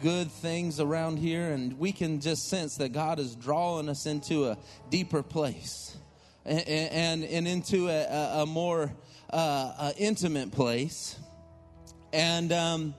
good 0.01 0.31
things 0.31 0.79
around 0.79 1.17
here, 1.17 1.51
and 1.51 1.77
we 1.81 1.91
can 1.91 2.21
just 2.21 2.49
sense 2.49 2.77
that 2.77 2.91
God 2.91 3.19
is 3.19 3.35
drawing 3.35 3.89
us 3.89 4.07
into 4.07 4.47
a 4.47 4.59
deeper 4.89 5.25
place 5.25 5.97
and, 6.45 6.61
and, 6.69 7.25
and 7.25 7.49
into 7.49 7.89
a, 7.89 8.43
a 8.43 8.47
more 8.47 8.93
uh, 9.31 9.37
a 9.37 9.95
intimate 9.99 10.53
place. 10.53 11.19
And, 12.13 12.53
um, 12.53 12.95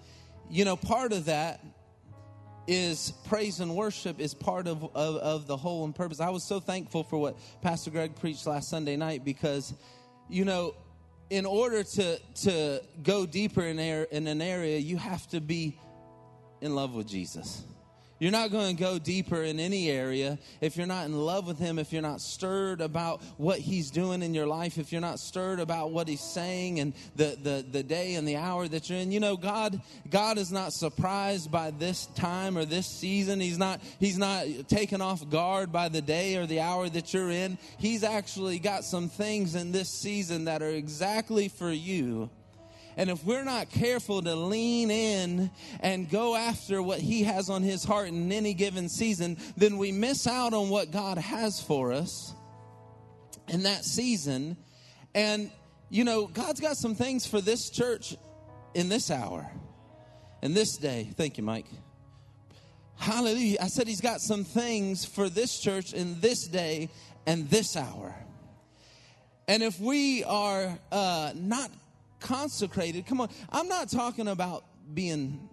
you 0.50 0.66
know, 0.66 0.76
part 0.76 1.14
of 1.14 1.26
that 1.26 1.64
is 2.72 3.12
praise 3.26 3.60
and 3.60 3.76
worship 3.76 4.22
is 4.22 4.34
part 4.34 4.66
of, 4.66 4.84
of, 4.96 5.16
of, 5.18 5.46
the 5.46 5.58
whole 5.58 5.84
and 5.84 5.94
purpose. 5.94 6.22
I 6.22 6.30
was 6.30 6.42
so 6.42 6.62
thankful 6.62 7.04
for 7.04 7.18
what 7.18 7.38
Pastor 7.62 7.92
Greg 7.92 8.16
preached 8.16 8.48
last 8.48 8.70
Sunday 8.70 8.96
night 8.96 9.26
because, 9.26 9.74
you 10.30 10.46
know, 10.46 10.74
in 11.30 11.46
order 11.46 11.84
to, 11.84 12.18
to 12.44 12.82
go 13.04 13.26
deeper 13.26 13.62
in, 13.64 13.78
air, 13.78 14.04
in 14.04 14.26
an 14.26 14.42
area, 14.42 14.78
you 14.78 14.96
have 14.96 15.28
to 15.32 15.42
be 15.42 15.78
in 16.62 16.74
love 16.74 16.94
with 16.94 17.08
Jesus. 17.08 17.62
You're 18.22 18.30
not 18.30 18.52
going 18.52 18.76
to 18.76 18.80
go 18.80 19.00
deeper 19.00 19.42
in 19.42 19.60
any 19.60 19.90
area 19.90 20.38
if 20.62 20.78
you're 20.78 20.86
not 20.86 21.08
in 21.08 21.18
love 21.18 21.48
with 21.48 21.58
Him, 21.58 21.80
if 21.80 21.92
you're 21.92 22.04
not 22.04 22.22
stirred 22.22 22.80
about 22.80 23.20
what 23.38 23.58
He's 23.58 23.90
doing 23.90 24.22
in 24.22 24.36
your 24.36 24.46
life, 24.46 24.78
if 24.78 24.92
you're 24.92 25.02
not 25.02 25.20
stirred 25.20 25.60
about 25.60 25.90
what 25.90 26.08
He's 26.08 26.22
saying 26.22 26.80
and 26.80 26.94
the, 27.16 27.36
the, 27.42 27.66
the 27.72 27.82
day 27.82 28.14
and 28.14 28.28
the 28.28 28.36
hour 28.36 28.68
that 28.68 28.92
you're 28.92 29.00
in. 29.00 29.12
You 29.12 29.22
know, 29.22 29.38
God, 29.38 29.82
God 30.08 30.38
is 30.38 30.52
not 30.52 30.72
surprised 30.72 31.52
by 31.52 31.72
this 31.72 32.06
time 32.14 32.60
or 32.60 32.64
this 32.64 32.86
season. 32.86 33.40
He's 33.40 33.58
not, 33.58 33.82
He's 34.00 34.20
not 34.20 34.46
taken 34.68 35.02
off 35.02 35.28
guard 35.28 35.72
by 35.72 35.90
the 35.90 36.04
day 36.04 36.36
or 36.36 36.46
the 36.46 36.60
hour 36.60 36.90
that 36.90 37.16
you're 37.16 37.32
in. 37.32 37.58
He's 37.80 38.04
actually 38.04 38.60
got 38.60 38.84
some 38.84 39.10
things 39.10 39.56
in 39.56 39.72
this 39.72 39.90
season 40.00 40.46
that 40.46 40.62
are 40.62 40.70
exactly 40.70 41.48
for 41.48 41.72
you 41.72 42.30
and 42.98 43.10
if 43.10 43.24
we're 43.24 43.44
not 43.44 43.70
careful 43.70 44.22
to 44.22 44.36
lean 44.36 44.92
in 44.92 45.52
and 45.80 46.10
go 46.10 46.36
after 46.36 46.82
what 46.82 47.00
He 47.00 47.24
has 47.24 47.50
on 47.50 47.64
His 47.64 47.84
heart 47.84 48.10
in 48.10 48.32
any 48.32 48.54
given 48.54 48.90
season, 48.90 49.38
then 49.58 49.78
we 49.78 49.92
miss 49.92 50.28
out 50.28 50.54
on 50.54 50.70
what 50.70 50.92
God 50.92 51.18
has 51.18 51.62
for 51.62 51.94
us 51.94 52.34
in 53.48 53.64
that 53.64 53.86
season. 53.86 54.58
And, 55.14 55.52
you 55.90 56.04
know, 56.04 56.28
God's 56.28 56.60
got 56.60 56.78
some 56.78 56.96
things 56.96 57.26
for 57.26 57.42
this 57.42 57.70
church 57.70 58.16
in 58.74 58.90
this 58.90 59.12
hour, 59.12 59.50
in 60.42 60.54
this 60.54 60.78
day. 60.78 61.10
Thank 61.16 61.38
you, 61.38 61.44
Mike. 61.44 61.68
Hallelujah. 62.98 63.58
I 63.62 63.68
said 63.68 63.88
He's 63.88 64.02
got 64.02 64.22
some 64.22 64.44
things 64.44 65.06
for 65.06 65.28
this 65.30 65.60
church 65.60 65.94
in 65.94 66.20
this 66.22 66.48
day 66.48 66.90
and 67.26 67.50
this 67.50 67.76
hour. 67.76 68.16
And 69.48 69.64
if 69.64 69.80
we 69.80 70.24
are 70.24 70.78
uh, 70.92 71.34
not 71.36 71.72
consecrated. 72.22 73.06
Come 73.06 73.20
on. 73.20 73.30
I'm 73.52 73.68
not 73.68 73.90
talking 73.90 74.30
about 74.30 74.64
being 74.94 75.50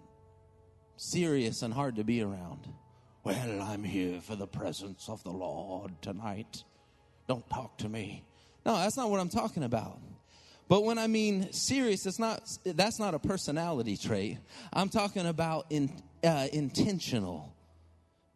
serious 0.96 1.62
and 1.62 1.74
hard 1.74 1.96
to 1.96 2.04
be 2.04 2.22
around. 2.22 2.68
Well, 3.24 3.62
I'm 3.62 3.82
here 3.82 4.20
for 4.20 4.36
the 4.36 4.46
presence 4.46 5.08
of 5.08 5.22
the 5.24 5.30
Lord 5.30 6.00
tonight. 6.00 6.62
Don't 7.26 7.48
talk 7.50 7.76
to 7.78 7.88
me. 7.88 8.24
No, 8.64 8.76
that's 8.76 8.96
not 8.96 9.10
what 9.10 9.20
I'm 9.20 9.28
talking 9.28 9.64
about. 9.64 9.98
But 10.68 10.84
when 10.84 10.98
I 10.98 11.06
mean 11.06 11.52
serious, 11.52 12.04
it's 12.06 12.18
not 12.18 12.42
that's 12.64 12.98
not 12.98 13.14
a 13.14 13.18
personality 13.18 13.96
trait. 13.96 14.38
I'm 14.72 14.90
talking 14.90 15.26
about 15.26 15.66
in, 15.70 15.90
uh, 16.22 16.48
intentional 16.52 17.54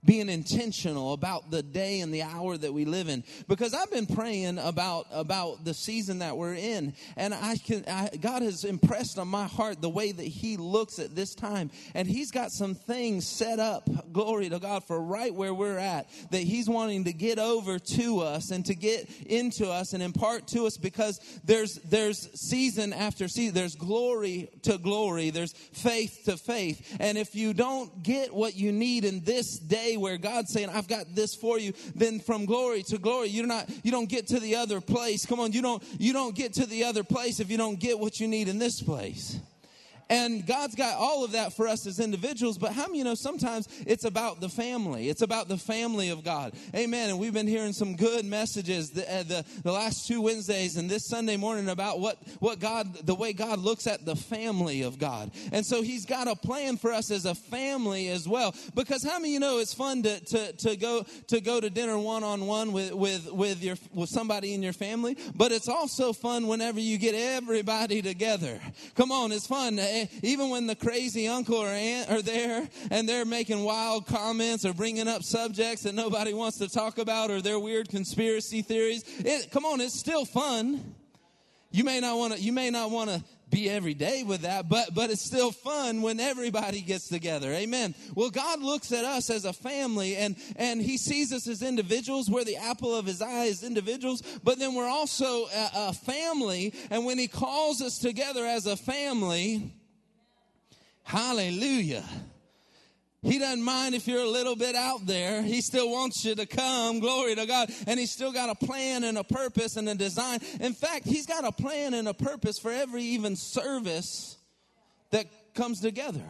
being 0.05 0.29
intentional 0.29 1.13
about 1.13 1.51
the 1.51 1.63
day 1.63 2.01
and 2.01 2.13
the 2.13 2.23
hour 2.23 2.57
that 2.57 2.73
we 2.73 2.85
live 2.85 3.09
in. 3.09 3.25
Because 3.49 3.75
i've 3.75 3.91
been 3.91 4.07
praying 4.07 4.59
about 4.59 5.07
about 5.11 5.65
the 5.65 5.75
season 5.75 6.19
that 6.21 6.37
we're 6.37 6.55
in 6.55 6.95
and 7.17 7.35
i 7.35 7.57
can 7.57 7.85
I, 7.89 8.11
god 8.21 8.43
has 8.43 8.65
impressed 8.65 9.19
on 9.19 9.29
my 9.29 9.47
heart 9.47 9.81
the 9.81 9.89
way 9.89 10.13
that 10.13 10.27
he 10.27 10.57
looks 10.57 10.99
at 10.99 11.15
this 11.15 11.35
time 11.35 11.71
and 11.95 12.09
he's 12.09 12.31
got 12.31 12.51
some 12.51 12.75
things 12.75 13.27
set 13.27 13.59
up 13.59 13.89
glory 14.13 14.49
to 14.49 14.59
god 14.59 14.85
for 14.85 15.01
right 15.01 15.35
where 15.35 15.55
we're 15.55 15.79
at 15.79 16.09
that 16.31 16.43
he's 16.43 16.69
wanting 16.69 17.05
to 17.05 17.13
get 17.13 17.39
over 17.39 17.79
to 17.79 18.21
us 18.21 18.51
and 18.51 18.67
to 18.67 18.75
get 18.75 19.09
into 19.27 19.69
us 19.69 19.93
and 19.93 20.03
impart 20.03 20.47
to 20.49 20.67
us 20.67 20.77
because 20.77 21.21
there's 21.45 21.77
there's 21.85 22.29
season 22.39 22.93
after 22.93 23.29
season 23.29 23.55
there's 23.55 23.75
glory 23.75 24.49
to 24.63 24.79
glory 24.79 25.31
there's 25.31 25.53
faith 25.53 26.23
to 26.25 26.37
faith. 26.37 26.97
And 27.01 27.19
if 27.19 27.35
you 27.35 27.55
don't 27.55 28.03
get 28.03 28.33
what 28.33 28.57
you 28.57 28.73
need 28.73 29.05
in 29.05 29.21
this 29.25 29.59
day 29.59 29.92
where 29.97 30.17
God's 30.17 30.53
saying, 30.53 30.69
I've 30.69 30.89
got 30.89 31.15
this 31.15 31.35
for 31.35 31.59
you, 31.59 31.73
then 31.95 32.21
from 32.21 32.45
glory 32.45 32.83
to 32.85 32.99
glory, 32.99 33.29
you're 33.29 33.47
not, 33.47 33.69
you 33.83 33.91
don't 33.91 34.09
get 34.09 34.27
to 34.29 34.41
the 34.41 34.57
other 34.57 34.81
place. 34.81 35.27
Come 35.27 35.41
on, 35.41 35.53
you 35.53 35.63
don't, 35.63 35.83
you 35.99 36.13
don't 36.13 36.35
get 36.35 36.55
to 36.55 36.67
the 36.67 36.85
other 36.85 37.05
place 37.05 37.41
if 37.41 37.51
you 37.51 37.57
don't 37.57 37.79
get 37.79 37.99
what 37.99 38.21
you 38.21 38.29
need 38.29 38.49
in 38.49 38.59
this 38.59 38.83
place. 38.83 39.39
And 40.09 40.47
God's 40.47 40.75
got 40.75 40.97
all 40.97 41.25
of 41.25 41.33
that 41.33 41.53
for 41.55 41.67
us 41.67 41.87
as 41.87 41.99
individuals, 41.99 42.59
but 42.59 42.73
how 42.73 42.87
many 42.87 42.99
you 42.99 43.05
know 43.05 43.15
sometimes 43.15 43.69
it's 43.87 44.05
about 44.05 44.41
the 44.41 44.49
family? 44.49 45.09
It's 45.09 45.23
about 45.23 45.49
the 45.49 45.57
family 45.57 46.11
of 46.11 46.23
God. 46.23 46.53
Amen. 46.75 47.11
And 47.11 47.19
we've 47.19 47.33
been 47.33 47.47
hearing 47.47 47.73
some 47.73 47.97
good 47.97 48.25
messages 48.25 48.91
the, 48.91 49.11
uh, 49.11 49.23
the, 49.23 49.45
the 49.63 49.73
last 49.73 50.07
two 50.07 50.21
Wednesdays 50.21 50.77
and 50.77 50.91
this 50.91 51.07
Sunday 51.09 51.37
morning 51.37 51.69
about 51.69 52.01
what, 52.01 52.19
what 52.41 52.59
God, 52.59 52.95
the 53.07 53.15
way 53.15 53.33
God 53.33 53.59
looks 53.59 53.87
at 53.87 54.05
the 54.05 54.17
family 54.17 54.83
of 54.83 54.99
God. 54.99 55.31
And 55.53 55.65
so 55.65 55.83
He's 55.83 56.05
got 56.05 56.29
a 56.29 56.37
plan 56.37 56.77
for 56.77 56.93
us 56.93 57.11
as 57.11 57.25
a 57.25 57.35
family 57.35 58.09
as 58.09 58.29
well. 58.29 58.55
Because 58.75 59.03
how 59.05 59.19
many 59.19 59.33
you 59.33 59.41
know 59.41 59.59
it's 59.59 59.75
fun 59.75 60.03
to, 60.03 60.21
to, 60.21 60.53
to 60.53 60.77
go 60.77 61.07
to 61.29 61.41
go 61.41 61.61
to 61.61 61.71
dinner 61.71 61.99
one 61.99 62.25
on 62.25 62.47
one 62.47 62.73
with, 62.73 62.93
with, 62.93 63.33
with 63.33 63.63
your 63.63 63.77
with 63.95 64.09
somebody 64.09 64.55
in 64.55 64.63
your 64.63 64.73
family, 64.73 65.17
but 65.35 65.53
it's 65.53 65.69
also 65.69 66.13
fun 66.13 66.47
whenever 66.47 66.81
you 66.81 66.99
get 66.99 67.15
everybody 67.15 68.03
together. 68.03 68.61
Come 68.95 69.11
on, 69.11 69.33
it's 69.33 69.47
fun 69.47 69.79
even 70.23 70.51
when 70.51 70.67
the 70.67 70.75
crazy 70.75 71.29
uncle 71.29 71.57
or 71.57 71.69
aunt 71.69 72.11
are 72.11 72.23
there 72.23 72.69
and 72.91 73.09
they're 73.09 73.25
making 73.25 73.63
wild 73.65 74.07
comments 74.07 74.65
or 74.65 74.73
bringing 74.73 75.09
up 75.09 75.23
subjects 75.23 75.83
that 75.83 75.95
nobody 75.95 76.35
wants 76.35 76.59
to 76.59 76.69
talk 76.69 76.99
about 76.99 77.31
or 77.31 77.41
their 77.41 77.59
weird 77.59 77.89
conspiracy 77.89 78.63
theories, 78.63 79.05
it, 79.19 79.51
come 79.51 79.65
on, 79.65 79.81
it's 79.81 79.99
still 79.99 80.25
fun. 80.25 80.95
You 81.73 81.85
may 81.85 82.01
not 82.01 82.19
want 82.19 82.35
to. 82.35 82.41
You 82.41 82.53
may 82.53 82.69
not 82.69 82.91
want 82.91 83.09
to 83.09 83.25
be 83.53 83.69
every 83.69 83.95
day 83.95 84.25
with 84.25 84.43
that, 84.43 84.69
but 84.69 84.95
but 84.95 85.11
it's 85.11 85.23
still 85.23 85.51
fun 85.51 86.03
when 86.03 86.21
everybody 86.21 86.83
gets 86.83 87.09
together. 87.09 87.51
Amen. 87.53 87.95
Well, 88.15 88.31
God 88.31 88.61
looks 88.61 88.93
at 88.93 89.05
us 89.05 89.31
as 89.31 89.47
a 89.47 89.53
family 89.53 90.17
and 90.17 90.37
and 90.57 90.83
he 90.83 90.99
sees 90.99 91.33
us 91.33 91.47
as 91.47 91.63
individuals. 91.63 92.29
We're 92.29 92.45
the 92.45 92.57
apple 92.57 92.95
of 92.95 93.07
his 93.07 93.23
eye 93.23 93.47
as 93.47 93.63
individuals, 93.63 94.23
but 94.45 94.59
then 94.59 94.75
we're 94.75 94.89
also 94.89 95.47
a, 95.47 95.71
a 95.75 95.93
family. 95.93 96.75
And 96.91 97.07
when 97.07 97.19
he 97.19 97.29
calls 97.29 97.81
us 97.81 97.99
together 97.99 98.45
as 98.45 98.67
a 98.67 98.77
family, 98.77 99.73
Hallelujah. 101.03 102.05
He 103.23 103.39
doesn't 103.39 103.63
mind 103.63 103.95
if 103.95 104.09
you're 104.09 104.23
a 104.23 104.29
little 104.29 104.57
bit 104.57 104.75
out 104.75 105.07
there. 105.07 105.43
He 105.43 105.61
still 105.61 105.91
wants 105.91 106.25
you 106.25 106.35
to 106.35 106.45
come. 106.45 106.99
Glory 106.99 107.37
to 107.37 107.47
God. 107.47 107.71
And 107.87 108.01
he's 108.01 108.11
still 108.11 108.33
got 108.33 108.51
a 108.51 108.67
plan 108.67 109.05
and 109.05 109.17
a 109.17 109.23
purpose 109.23 109.77
and 109.77 109.89
a 109.89 109.95
design. 109.95 110.41
In 110.61 110.73
fact, 110.73 111.07
he's 111.07 111.27
got 111.27 111.45
a 111.45 111.53
plan 111.53 111.95
and 111.95 112.09
a 112.09 112.15
purpose 112.15 112.59
for 112.59 112.73
every 112.73 113.03
even 113.03 113.37
service 113.37 114.37
that 115.11 115.27
comes 115.55 115.81
together. 115.81 116.25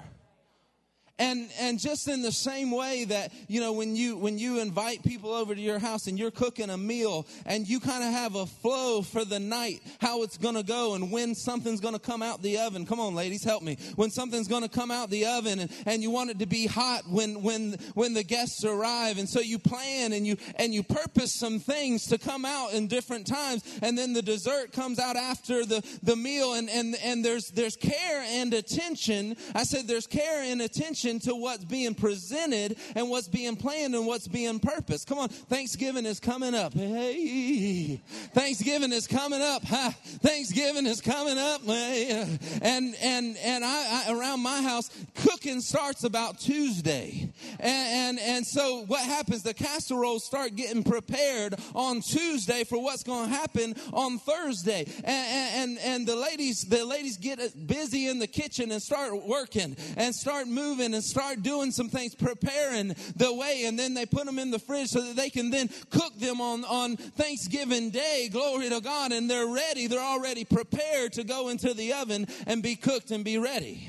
And 1.22 1.50
and 1.60 1.78
just 1.78 2.08
in 2.08 2.20
the 2.20 2.32
same 2.32 2.72
way 2.72 3.04
that 3.04 3.32
you 3.46 3.60
know 3.60 3.72
when 3.72 3.94
you 3.94 4.16
when 4.16 4.40
you 4.40 4.58
invite 4.58 5.04
people 5.04 5.32
over 5.32 5.54
to 5.54 5.60
your 5.60 5.78
house 5.78 6.08
and 6.08 6.18
you're 6.18 6.32
cooking 6.32 6.68
a 6.68 6.76
meal 6.76 7.28
and 7.46 7.68
you 7.68 7.78
kind 7.78 8.02
of 8.02 8.10
have 8.10 8.34
a 8.34 8.44
flow 8.44 9.02
for 9.02 9.24
the 9.24 9.38
night 9.38 9.82
how 10.00 10.24
it's 10.24 10.36
going 10.36 10.56
to 10.56 10.64
go 10.64 10.94
and 10.96 11.12
when 11.12 11.36
something's 11.36 11.78
going 11.78 11.94
to 11.94 12.00
come 12.00 12.22
out 12.22 12.42
the 12.42 12.58
oven. 12.58 12.84
Come 12.84 12.98
on 12.98 13.14
ladies, 13.14 13.44
help 13.44 13.62
me. 13.62 13.78
When 13.94 14.10
something's 14.10 14.48
going 14.48 14.64
to 14.64 14.68
come 14.68 14.90
out 14.90 15.10
the 15.10 15.26
oven 15.26 15.60
and, 15.60 15.70
and 15.86 16.02
you 16.02 16.10
want 16.10 16.30
it 16.30 16.40
to 16.40 16.46
be 16.46 16.66
hot 16.66 17.02
when 17.08 17.40
when 17.40 17.74
when 17.94 18.14
the 18.14 18.24
guests 18.24 18.64
arrive 18.64 19.18
and 19.18 19.28
so 19.28 19.38
you 19.38 19.60
plan 19.60 20.12
and 20.12 20.26
you 20.26 20.36
and 20.56 20.74
you 20.74 20.82
purpose 20.82 21.32
some 21.38 21.60
things 21.60 22.08
to 22.08 22.18
come 22.18 22.44
out 22.44 22.72
in 22.72 22.88
different 22.88 23.28
times 23.28 23.62
and 23.80 23.96
then 23.96 24.12
the 24.12 24.22
dessert 24.22 24.72
comes 24.72 24.98
out 24.98 25.14
after 25.14 25.64
the 25.64 25.84
the 26.02 26.16
meal 26.16 26.54
and 26.54 26.68
and 26.68 26.96
and 27.04 27.24
there's 27.24 27.50
there's 27.50 27.76
care 27.76 28.24
and 28.26 28.52
attention. 28.52 29.36
I 29.54 29.62
said 29.62 29.86
there's 29.86 30.08
care 30.08 30.42
and 30.42 30.60
attention 30.60 31.11
attention 31.12 31.32
to 31.32 31.36
what's 31.36 31.64
being 31.64 31.94
presented 31.94 32.76
and 32.94 33.10
what's 33.10 33.28
being 33.28 33.56
planned 33.56 33.94
and 33.94 34.06
what's 34.06 34.28
being 34.28 34.58
purposed. 34.58 35.06
Come 35.06 35.18
on, 35.18 35.28
Thanksgiving 35.28 36.06
is 36.06 36.20
coming 36.20 36.54
up. 36.54 36.74
Hey, 36.74 38.00
Thanksgiving 38.34 38.92
is 38.92 39.06
coming 39.06 39.40
up. 39.40 39.64
Ha, 39.64 39.94
Thanksgiving 40.22 40.86
is 40.86 41.00
coming 41.00 41.38
up. 41.38 41.62
Hey. 41.62 42.38
And 42.62 42.94
and 43.00 43.36
and 43.38 43.64
I, 43.64 44.04
I 44.06 44.12
around 44.12 44.40
my 44.40 44.62
house, 44.62 44.90
cooking 45.14 45.60
starts 45.60 46.04
about 46.04 46.38
Tuesday, 46.38 47.32
and, 47.60 48.18
and 48.18 48.18
and 48.20 48.46
so 48.46 48.84
what 48.86 49.02
happens? 49.02 49.42
The 49.42 49.54
casseroles 49.54 50.24
start 50.24 50.56
getting 50.56 50.82
prepared 50.82 51.54
on 51.74 52.00
Tuesday 52.00 52.64
for 52.64 52.82
what's 52.82 53.02
going 53.02 53.28
to 53.28 53.34
happen 53.34 53.74
on 53.92 54.18
Thursday, 54.18 54.86
and, 55.04 55.76
and 55.76 55.78
and 55.78 56.06
the 56.06 56.16
ladies 56.16 56.62
the 56.62 56.84
ladies 56.84 57.16
get 57.16 57.40
busy 57.66 58.08
in 58.08 58.18
the 58.18 58.26
kitchen 58.26 58.70
and 58.72 58.82
start 58.82 59.26
working 59.26 59.76
and 59.96 60.14
start 60.14 60.46
moving 60.46 60.91
and 60.94 61.02
start 61.02 61.42
doing 61.42 61.70
some 61.70 61.88
things, 61.88 62.14
preparing 62.14 62.94
the 63.16 63.32
way, 63.34 63.64
and 63.66 63.78
then 63.78 63.94
they 63.94 64.06
put 64.06 64.26
them 64.26 64.38
in 64.38 64.50
the 64.50 64.58
fridge 64.58 64.88
so 64.88 65.00
that 65.02 65.16
they 65.16 65.30
can 65.30 65.50
then 65.50 65.68
cook 65.90 66.18
them 66.18 66.40
on 66.40 66.64
on 66.64 66.96
Thanksgiving 66.96 67.90
Day. 67.90 68.28
Glory 68.30 68.68
to 68.68 68.80
God, 68.80 69.12
and 69.12 69.28
they're 69.30 69.46
ready. 69.46 69.86
They're 69.86 70.00
already 70.00 70.44
prepared 70.44 71.12
to 71.14 71.24
go 71.24 71.48
into 71.48 71.74
the 71.74 71.92
oven 71.94 72.26
and 72.46 72.62
be 72.62 72.76
cooked 72.76 73.10
and 73.10 73.24
be 73.24 73.38
ready. 73.38 73.88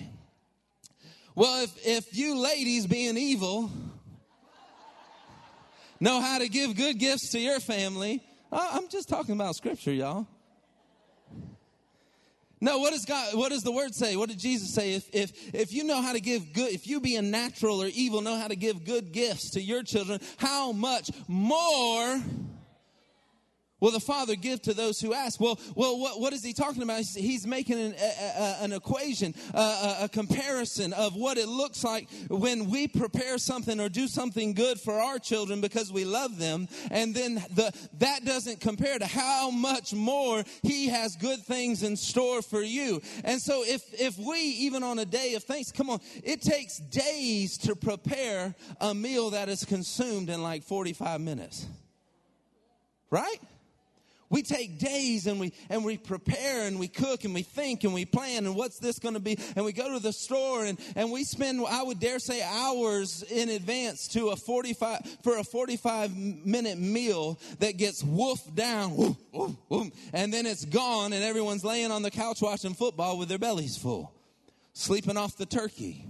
Well, 1.36 1.64
if, 1.64 1.88
if 1.88 2.18
you 2.18 2.38
ladies 2.38 2.86
being 2.86 3.18
evil 3.18 3.72
know 6.00 6.22
how 6.22 6.38
to 6.38 6.48
give 6.48 6.76
good 6.76 7.00
gifts 7.00 7.32
to 7.32 7.40
your 7.40 7.60
family, 7.60 8.22
I'm 8.52 8.88
just 8.90 9.10
talking 9.10 9.34
about 9.34 9.56
scripture, 9.56 9.94
y'all. 9.94 10.28
No, 12.64 12.78
what 12.78 12.94
does 12.94 13.04
God, 13.04 13.36
what 13.36 13.50
does 13.50 13.64
the 13.64 13.74
word 13.74 13.94
say? 13.94 14.16
What 14.16 14.30
did 14.30 14.40
Jesus 14.40 14.74
say? 14.74 14.94
If, 14.94 15.14
if, 15.14 15.54
if 15.54 15.74
you 15.74 15.84
know 15.84 16.02
how 16.02 16.14
to 16.14 16.22
give 16.22 16.54
good, 16.54 16.72
if 16.72 16.88
you 16.88 17.02
being 17.02 17.30
natural 17.30 17.84
or 17.84 17.88
evil 17.88 18.22
know 18.22 18.40
how 18.40 18.48
to 18.48 18.56
give 18.56 18.86
good 18.86 19.12
gifts 19.12 19.50
to 19.52 19.62
your 19.62 19.84
children, 19.84 20.22
how 20.38 20.72
much 20.72 21.12
more 21.28 22.22
Will 23.84 23.92
the 23.92 24.00
Father 24.00 24.38
give 24.38 24.62
to 24.62 24.74
those 24.74 25.02
who 25.02 25.14
ask? 25.14 25.42
Well, 25.42 25.60
well, 25.76 26.00
what, 26.00 26.18
what 26.22 26.32
is 26.32 26.42
he 26.42 26.54
talking 26.54 26.84
about? 26.84 27.00
He's, 27.00 27.16
he's 27.16 27.46
making 27.46 27.82
an, 27.82 27.94
a, 28.00 28.58
an 28.62 28.72
equation, 28.72 29.36
a, 29.54 29.98
a, 30.04 30.10
comparison 30.10 30.94
of 30.94 31.18
what 31.18 31.38
it 31.38 31.50
looks 31.50 31.84
like 31.84 32.08
when 32.30 32.70
we 32.70 32.88
prepare 32.88 33.38
something 33.38 33.82
or 33.82 33.90
do 33.90 34.08
something 34.08 34.54
good 34.54 34.80
for 34.80 34.94
our 35.02 35.20
children 35.20 35.60
because 35.60 35.92
we 35.92 36.06
love 36.06 36.40
them, 36.40 36.70
and 36.92 37.14
then 37.14 37.36
the 37.56 37.74
that 38.00 38.24
doesn't 38.24 38.62
compare 38.62 38.98
to 38.98 39.06
how 39.06 39.50
much 39.52 39.94
more 39.94 40.46
He 40.62 40.88
has 40.88 41.18
good 41.18 41.42
things 41.42 41.84
in 41.84 41.98
store 41.98 42.42
for 42.42 42.62
you. 42.62 43.02
And 43.26 43.42
so, 43.42 43.66
if 43.66 43.84
if 44.00 44.18
we 44.18 44.40
even 44.40 44.84
on 44.84 44.98
a 44.98 45.06
day 45.06 45.34
of 45.34 45.44
thanks, 45.44 45.74
come 45.74 45.90
on, 45.90 46.00
it 46.24 46.42
takes 46.42 46.78
days 46.78 47.58
to 47.58 47.76
prepare 47.76 48.56
a 48.80 48.94
meal 48.94 49.32
that 49.32 49.50
is 49.50 49.66
consumed 49.66 50.30
in 50.30 50.42
like 50.42 50.64
forty 50.64 50.94
five 50.94 51.20
minutes, 51.20 51.68
right? 53.10 53.42
We 54.34 54.42
take 54.42 54.80
days 54.80 55.28
and 55.28 55.40
we 55.40 55.54
and 55.70 55.86
we 55.86 55.96
prepare 55.96 56.66
and 56.66 56.80
we 56.80 56.88
cook 56.88 57.24
and 57.24 57.36
we 57.36 57.44
think 57.44 57.84
and 57.84 57.94
we 57.94 58.04
plan 58.04 58.48
and 58.48 58.56
what's 58.56 58.80
this 58.80 58.98
going 58.98 59.14
to 59.14 59.20
be? 59.20 59.38
And 59.56 59.64
we 59.64 59.74
go 59.74 59.94
to 59.94 60.00
the 60.00 60.12
store 60.12 60.66
and 60.66 60.80
and 60.96 61.12
we 61.12 61.24
spend 61.24 61.64
I 61.70 61.84
would 61.84 62.00
dare 62.00 62.18
say 62.18 62.42
hours 62.42 63.22
in 63.30 63.50
advance 63.50 64.08
to 64.08 64.30
a 64.30 64.36
45 64.36 65.20
for 65.22 65.38
a 65.38 65.44
45 65.44 66.18
minute 66.18 66.80
meal 66.80 67.40
that 67.60 67.78
gets 67.78 68.02
woofed 68.02 68.56
down 68.56 68.98
woof, 68.98 69.18
woof, 69.32 69.56
woof, 69.70 69.92
and 70.14 70.34
then 70.34 70.48
it's 70.48 70.66
gone 70.66 71.14
and 71.14 71.24
everyone's 71.24 71.64
laying 71.64 71.92
on 71.92 72.02
the 72.02 72.10
couch 72.10 72.42
watching 72.42 72.74
football 72.74 73.20
with 73.20 73.30
their 73.30 73.38
bellies 73.38 73.78
full 73.78 74.12
sleeping 74.74 75.16
off 75.16 75.38
the 75.38 75.46
turkey. 75.46 76.08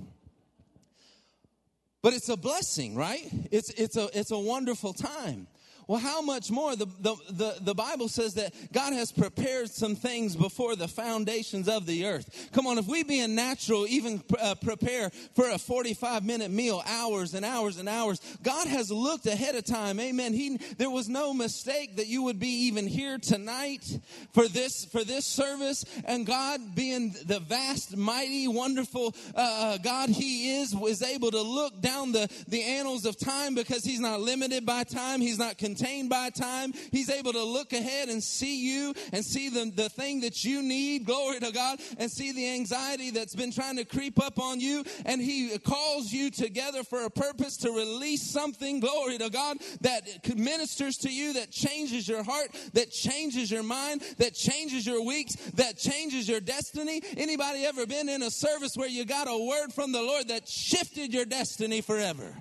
But 2.01 2.13
it's 2.13 2.29
a 2.29 2.37
blessing 2.37 2.95
right? 2.95 3.29
It's 3.51 3.69
it's 3.71 3.97
a 3.97 4.07
it's 4.17 4.31
a 4.31 4.39
wonderful 4.39 4.93
time 4.93 5.47
well, 5.87 5.99
how 5.99 6.21
much 6.21 6.49
more? 6.49 6.75
The, 6.75 6.85
the, 6.99 7.15
the, 7.29 7.55
the, 7.61 7.75
Bible 7.75 8.07
says 8.07 8.35
that 8.35 8.53
God 8.71 8.93
has 8.93 9.11
prepared 9.11 9.69
some 9.69 9.95
things 9.95 10.35
before 10.35 10.75
the 10.75 10.87
foundations 10.87 11.67
of 11.67 11.85
the 11.85 12.05
earth. 12.05 12.49
Come 12.53 12.67
on, 12.67 12.77
if 12.77 12.87
we 12.87 13.03
being 13.03 13.35
natural, 13.35 13.85
even 13.87 14.23
uh, 14.39 14.55
prepare 14.55 15.09
for 15.35 15.49
a 15.49 15.57
45 15.57 16.23
minute 16.23 16.51
meal, 16.51 16.81
hours 16.85 17.33
and 17.33 17.43
hours 17.43 17.77
and 17.79 17.89
hours, 17.89 18.21
God 18.43 18.67
has 18.67 18.91
looked 18.91 19.25
ahead 19.25 19.55
of 19.55 19.65
time. 19.65 19.99
Amen. 19.99 20.33
He, 20.33 20.57
there 20.77 20.89
was 20.89 21.09
no 21.09 21.33
mistake 21.33 21.97
that 21.97 22.07
you 22.07 22.23
would 22.23 22.39
be 22.39 22.67
even 22.67 22.87
here 22.87 23.17
tonight 23.17 23.99
for 24.33 24.47
this, 24.47 24.85
for 24.85 25.03
this 25.03 25.25
service. 25.25 25.83
And 26.05 26.25
God 26.25 26.75
being 26.75 27.13
the 27.25 27.39
vast, 27.39 27.97
mighty, 27.97 28.47
wonderful 28.47 29.15
uh, 29.35 29.41
uh 29.53 29.77
God 29.77 30.09
He 30.09 30.59
is, 30.61 30.75
was 30.75 31.01
able 31.01 31.31
to 31.31 31.41
look 31.41 31.81
down 31.81 32.11
the, 32.11 32.29
the 32.47 32.63
annals 32.63 33.05
of 33.05 33.17
time 33.17 33.55
because 33.55 33.83
He's 33.83 33.99
not 33.99 34.21
limited 34.21 34.65
by 34.65 34.83
time. 34.83 35.19
He's 35.19 35.39
not 35.39 35.57
contained 35.73 36.09
by 36.09 36.29
time. 36.29 36.71
He's 36.91 37.09
able 37.09 37.33
to 37.33 37.43
look 37.43 37.73
ahead 37.73 38.09
and 38.09 38.23
see 38.23 38.59
you 38.63 38.93
and 39.11 39.25
see 39.25 39.49
the, 39.49 39.71
the 39.75 39.89
thing 39.89 40.21
that 40.21 40.43
you 40.43 40.61
need, 40.61 41.05
glory 41.05 41.39
to 41.39 41.51
God, 41.51 41.79
and 41.97 42.11
see 42.11 42.31
the 42.31 42.53
anxiety 42.53 43.09
that's 43.09 43.35
been 43.35 43.51
trying 43.51 43.77
to 43.77 43.85
creep 43.85 44.23
up 44.23 44.39
on 44.39 44.59
you. 44.59 44.83
And 45.05 45.19
He 45.19 45.57
calls 45.59 46.11
you 46.11 46.29
together 46.29 46.83
for 46.83 47.05
a 47.05 47.09
purpose 47.09 47.57
to 47.57 47.71
release 47.71 48.21
something, 48.21 48.79
glory 48.79 49.17
to 49.17 49.29
God, 49.29 49.57
that 49.81 50.03
ministers 50.35 50.97
to 50.97 51.09
you, 51.11 51.33
that 51.33 51.51
changes 51.51 52.07
your 52.07 52.23
heart, 52.23 52.49
that 52.73 52.91
changes 52.91 53.49
your 53.49 53.63
mind, 53.63 54.01
that 54.17 54.35
changes 54.35 54.85
your 54.85 55.03
weeks, 55.03 55.35
that 55.55 55.77
changes 55.77 56.29
your 56.29 56.39
destiny. 56.39 57.01
Anybody 57.17 57.65
ever 57.65 57.87
been 57.87 58.09
in 58.09 58.21
a 58.21 58.29
service 58.29 58.75
where 58.75 58.89
you 58.89 59.05
got 59.05 59.27
a 59.27 59.45
word 59.45 59.73
from 59.73 59.91
the 59.91 60.01
Lord 60.01 60.27
that 60.27 60.47
shifted 60.47 61.13
your 61.13 61.25
destiny 61.25 61.81
forever? 61.81 62.35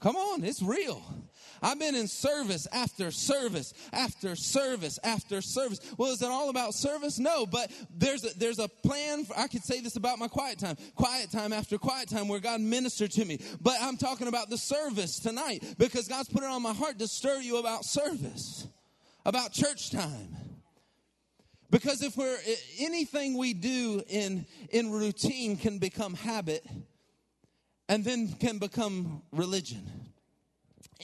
Come 0.00 0.16
on, 0.16 0.42
it's 0.42 0.62
real. 0.62 1.00
I've 1.62 1.78
been 1.78 1.94
in 1.94 2.08
service 2.08 2.66
after 2.72 3.12
service 3.12 3.72
after 3.92 4.34
service 4.34 4.98
after 5.04 5.40
service. 5.40 5.80
Well, 5.96 6.10
is 6.10 6.20
it 6.20 6.28
all 6.28 6.50
about 6.50 6.74
service? 6.74 7.20
No, 7.20 7.46
but 7.46 7.70
there's 7.96 8.24
a, 8.24 8.36
there's 8.36 8.58
a 8.58 8.68
plan. 8.68 9.24
For, 9.24 9.38
I 9.38 9.46
could 9.46 9.62
say 9.62 9.80
this 9.80 9.94
about 9.94 10.18
my 10.18 10.26
quiet 10.26 10.58
time, 10.58 10.76
quiet 10.96 11.30
time 11.30 11.52
after 11.52 11.78
quiet 11.78 12.08
time 12.08 12.26
where 12.26 12.40
God 12.40 12.60
ministered 12.60 13.12
to 13.12 13.24
me. 13.24 13.38
But 13.60 13.76
I'm 13.80 13.96
talking 13.96 14.26
about 14.26 14.50
the 14.50 14.58
service 14.58 15.20
tonight 15.20 15.62
because 15.78 16.08
God's 16.08 16.28
put 16.28 16.42
it 16.42 16.48
on 16.48 16.62
my 16.62 16.74
heart 16.74 16.98
to 16.98 17.06
stir 17.06 17.40
you 17.40 17.58
about 17.58 17.84
service, 17.84 18.66
about 19.24 19.52
church 19.52 19.92
time. 19.92 20.36
Because 21.70 22.02
if 22.02 22.16
we're 22.16 22.38
anything 22.80 23.38
we 23.38 23.54
do 23.54 24.02
in 24.08 24.46
in 24.70 24.90
routine 24.90 25.56
can 25.56 25.78
become 25.78 26.14
habit 26.14 26.66
and 27.88 28.04
then 28.04 28.32
can 28.32 28.58
become 28.58 29.22
religion 29.32 30.01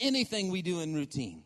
anything 0.01 0.49
we 0.49 0.61
do 0.61 0.81
in 0.81 0.93
routine. 0.93 1.43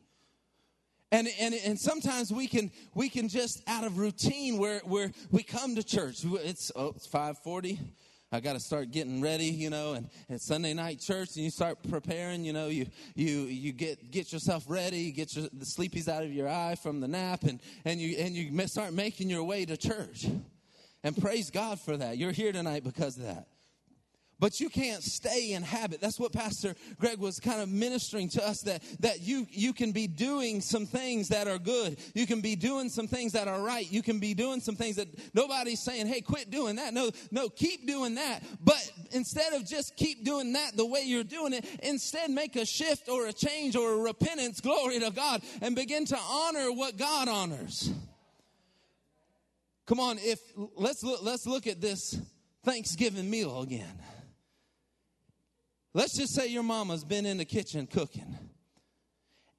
And, 1.12 1.28
and, 1.40 1.54
and 1.54 1.80
sometimes 1.80 2.34
we 2.34 2.48
can 2.48 2.72
we 2.96 3.08
can 3.08 3.28
just 3.28 3.62
out 3.68 3.84
of 3.84 4.00
routine 4.00 4.58
where, 4.58 4.80
where 4.80 5.12
we 5.30 5.44
come 5.44 5.76
to 5.76 5.84
church. 5.84 6.24
It's 6.24 6.72
oh, 6.76 6.94
it's 6.96 7.06
540. 7.06 7.80
I 8.32 8.40
got 8.40 8.54
to 8.54 8.60
start 8.60 8.90
getting 8.90 9.22
ready, 9.22 9.46
you 9.46 9.70
know, 9.70 9.94
and 9.94 10.10
it's 10.28 10.44
Sunday 10.44 10.74
night 10.74 11.00
church, 11.00 11.36
and 11.36 11.46
you 11.46 11.52
start 11.52 11.78
preparing, 11.88 12.44
you 12.44 12.52
know, 12.52 12.68
you 12.68 12.88
you 13.14 13.42
you 13.42 13.72
get 13.72 14.10
get 14.10 14.34
yourself 14.34 14.64
ready, 14.68 15.02
you 15.02 15.12
get 15.12 15.36
your, 15.36 15.48
the 15.54 15.66
sleepies 15.66 16.08
out 16.08 16.24
of 16.24 16.34
your 16.34 16.50
eye 16.50 16.74
from 16.74 17.00
the 17.00 17.08
nap, 17.08 17.44
and 17.44 17.60
and 17.86 18.02
you 18.02 18.18
and 18.18 18.34
you 18.34 18.68
start 18.68 18.92
making 18.92 19.30
your 19.30 19.44
way 19.44 19.66
to 19.66 19.78
church, 19.78 20.26
and 21.04 21.16
praise 21.16 21.52
God 21.52 21.80
for 21.80 21.96
that. 21.96 22.18
You're 22.18 22.32
here 22.32 22.52
tonight 22.52 22.84
because 22.84 23.18
of 23.18 23.24
that. 23.26 23.46
But 24.44 24.60
you 24.60 24.68
can't 24.68 25.02
stay 25.02 25.54
in 25.54 25.64
habit. 25.64 26.02
That's 26.02 26.20
what 26.20 26.34
Pastor 26.34 26.76
Greg 27.00 27.18
was 27.18 27.40
kind 27.40 27.62
of 27.62 27.70
ministering 27.70 28.28
to 28.32 28.46
us 28.46 28.60
that, 28.64 28.84
that 29.00 29.22
you, 29.22 29.48
you 29.50 29.72
can 29.72 29.94
be 29.94 30.06
doing 30.06 30.60
some 30.60 30.86
things 30.86 31.30
that 31.30 31.48
are 31.48 31.58
good. 31.58 31.98
You 32.14 32.28
can 32.28 32.42
be 32.42 32.58
doing 32.58 32.90
some 32.90 33.08
things 33.08 33.32
that 33.32 33.48
are 33.48 33.62
right. 33.62 33.90
You 33.90 34.02
can 34.02 34.20
be 34.20 34.34
doing 34.34 34.60
some 34.60 34.76
things 34.76 34.98
that 34.98 35.08
nobody's 35.34 35.82
saying, 35.82 36.08
hey, 36.08 36.20
quit 36.20 36.52
doing 36.52 36.76
that. 36.76 36.94
No, 36.94 37.10
no, 37.32 37.48
keep 37.48 37.88
doing 37.88 38.16
that. 38.16 38.44
But 38.62 38.92
instead 39.14 39.54
of 39.54 39.66
just 39.66 39.96
keep 39.96 40.26
doing 40.26 40.52
that 40.52 40.76
the 40.76 40.86
way 40.86 41.04
you're 41.06 41.24
doing 41.24 41.54
it, 41.54 41.66
instead 41.82 42.30
make 42.30 42.58
a 42.58 42.66
shift 42.66 43.08
or 43.08 43.28
a 43.28 43.32
change 43.32 43.78
or 43.78 43.94
a 43.94 43.98
repentance, 43.98 44.60
glory 44.60 45.00
to 45.00 45.12
God, 45.12 45.42
and 45.62 45.74
begin 45.74 46.04
to 46.08 46.18
honor 46.18 46.70
what 46.74 46.98
God 46.98 47.30
honors. 47.30 47.94
Come 49.86 50.02
on, 50.02 50.18
if 50.20 50.42
let's 50.76 51.02
look, 51.02 51.24
let's 51.24 51.48
look 51.48 51.66
at 51.66 51.80
this 51.80 52.20
Thanksgiving 52.66 53.30
meal 53.30 53.62
again. 53.62 53.88
Let's 55.94 56.18
just 56.18 56.34
say 56.34 56.48
your 56.48 56.64
mama's 56.64 57.04
been 57.04 57.26
in 57.26 57.38
the 57.38 57.46
kitchen 57.46 57.88
cooking. 57.88 58.38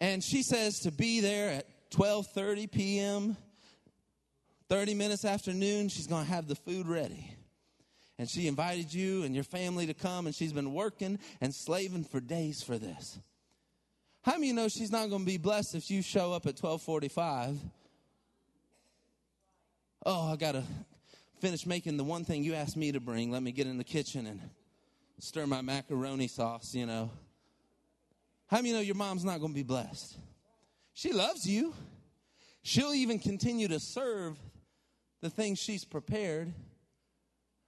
And 0.00 0.23
she 0.23 0.43
says 0.43 0.81
to 0.81 0.91
be 0.91 1.21
there 1.21 1.50
at 1.50 1.91
12:30 1.91 2.71
p.m. 2.71 3.37
30 4.69 4.95
minutes 4.95 5.25
after 5.25 5.53
noon, 5.53 5.88
she's 5.88 6.07
going 6.07 6.25
to 6.25 6.31
have 6.31 6.49
the 6.49 6.55
food 6.55 6.88
ready. 6.88 7.31
And 8.19 8.29
she 8.29 8.49
invited 8.49 8.93
you 8.93 9.23
and 9.23 9.35
your 9.35 9.45
family 9.45 9.87
to 9.87 9.95
come 9.95 10.26
and 10.26 10.35
she's 10.35 10.53
been 10.53 10.73
working 10.73 11.19
and 11.41 11.55
slaving 11.55 12.05
for 12.05 12.21
days 12.21 12.62
for 12.62 12.79
this. 12.79 13.19
How 14.23 14.33
many 14.33 14.49
you 14.49 14.55
know 14.55 14.69
she's 14.69 14.91
not 14.91 15.11
going 15.11 15.23
to 15.23 15.26
be 15.26 15.37
blessed 15.37 15.75
if 15.75 15.91
you 15.91 16.03
show 16.03 16.33
up 16.33 16.47
at 16.47 16.57
12:45? 16.57 17.59
Oh, 20.07 20.33
I 20.33 20.37
got 20.37 20.53
to 20.53 20.64
finish 21.41 21.67
making 21.67 21.97
the 21.97 22.05
one 22.05 22.25
thing 22.25 22.43
you 22.43 22.55
asked 22.55 22.76
me 22.76 22.91
to 22.93 23.00
bring. 23.00 23.31
Let 23.31 23.43
me 23.43 23.53
get 23.53 23.67
in 23.67 23.79
the 23.79 23.85
kitchen 23.85 24.26
and 24.26 24.41
stir 25.18 25.47
my 25.47 25.61
macaroni 25.61 26.28
sauce, 26.28 26.75
you 26.75 26.87
know. 26.87 27.11
How 28.47 28.59
many 28.59 28.68
you 28.68 28.75
know 28.75 28.80
your 28.80 28.94
mom's 28.94 29.25
not 29.25 29.40
going 29.40 29.52
to 29.52 29.54
be 29.54 29.62
blessed? 29.62 30.16
She 30.92 31.12
loves 31.12 31.47
you. 31.47 31.75
She'll 32.62 32.94
even 32.94 33.18
continue 33.18 33.68
to 33.68 33.80
serve 33.80 34.38
the 35.21 35.30
things 35.30 35.59
she's 35.59 35.85
prepared. 35.85 36.52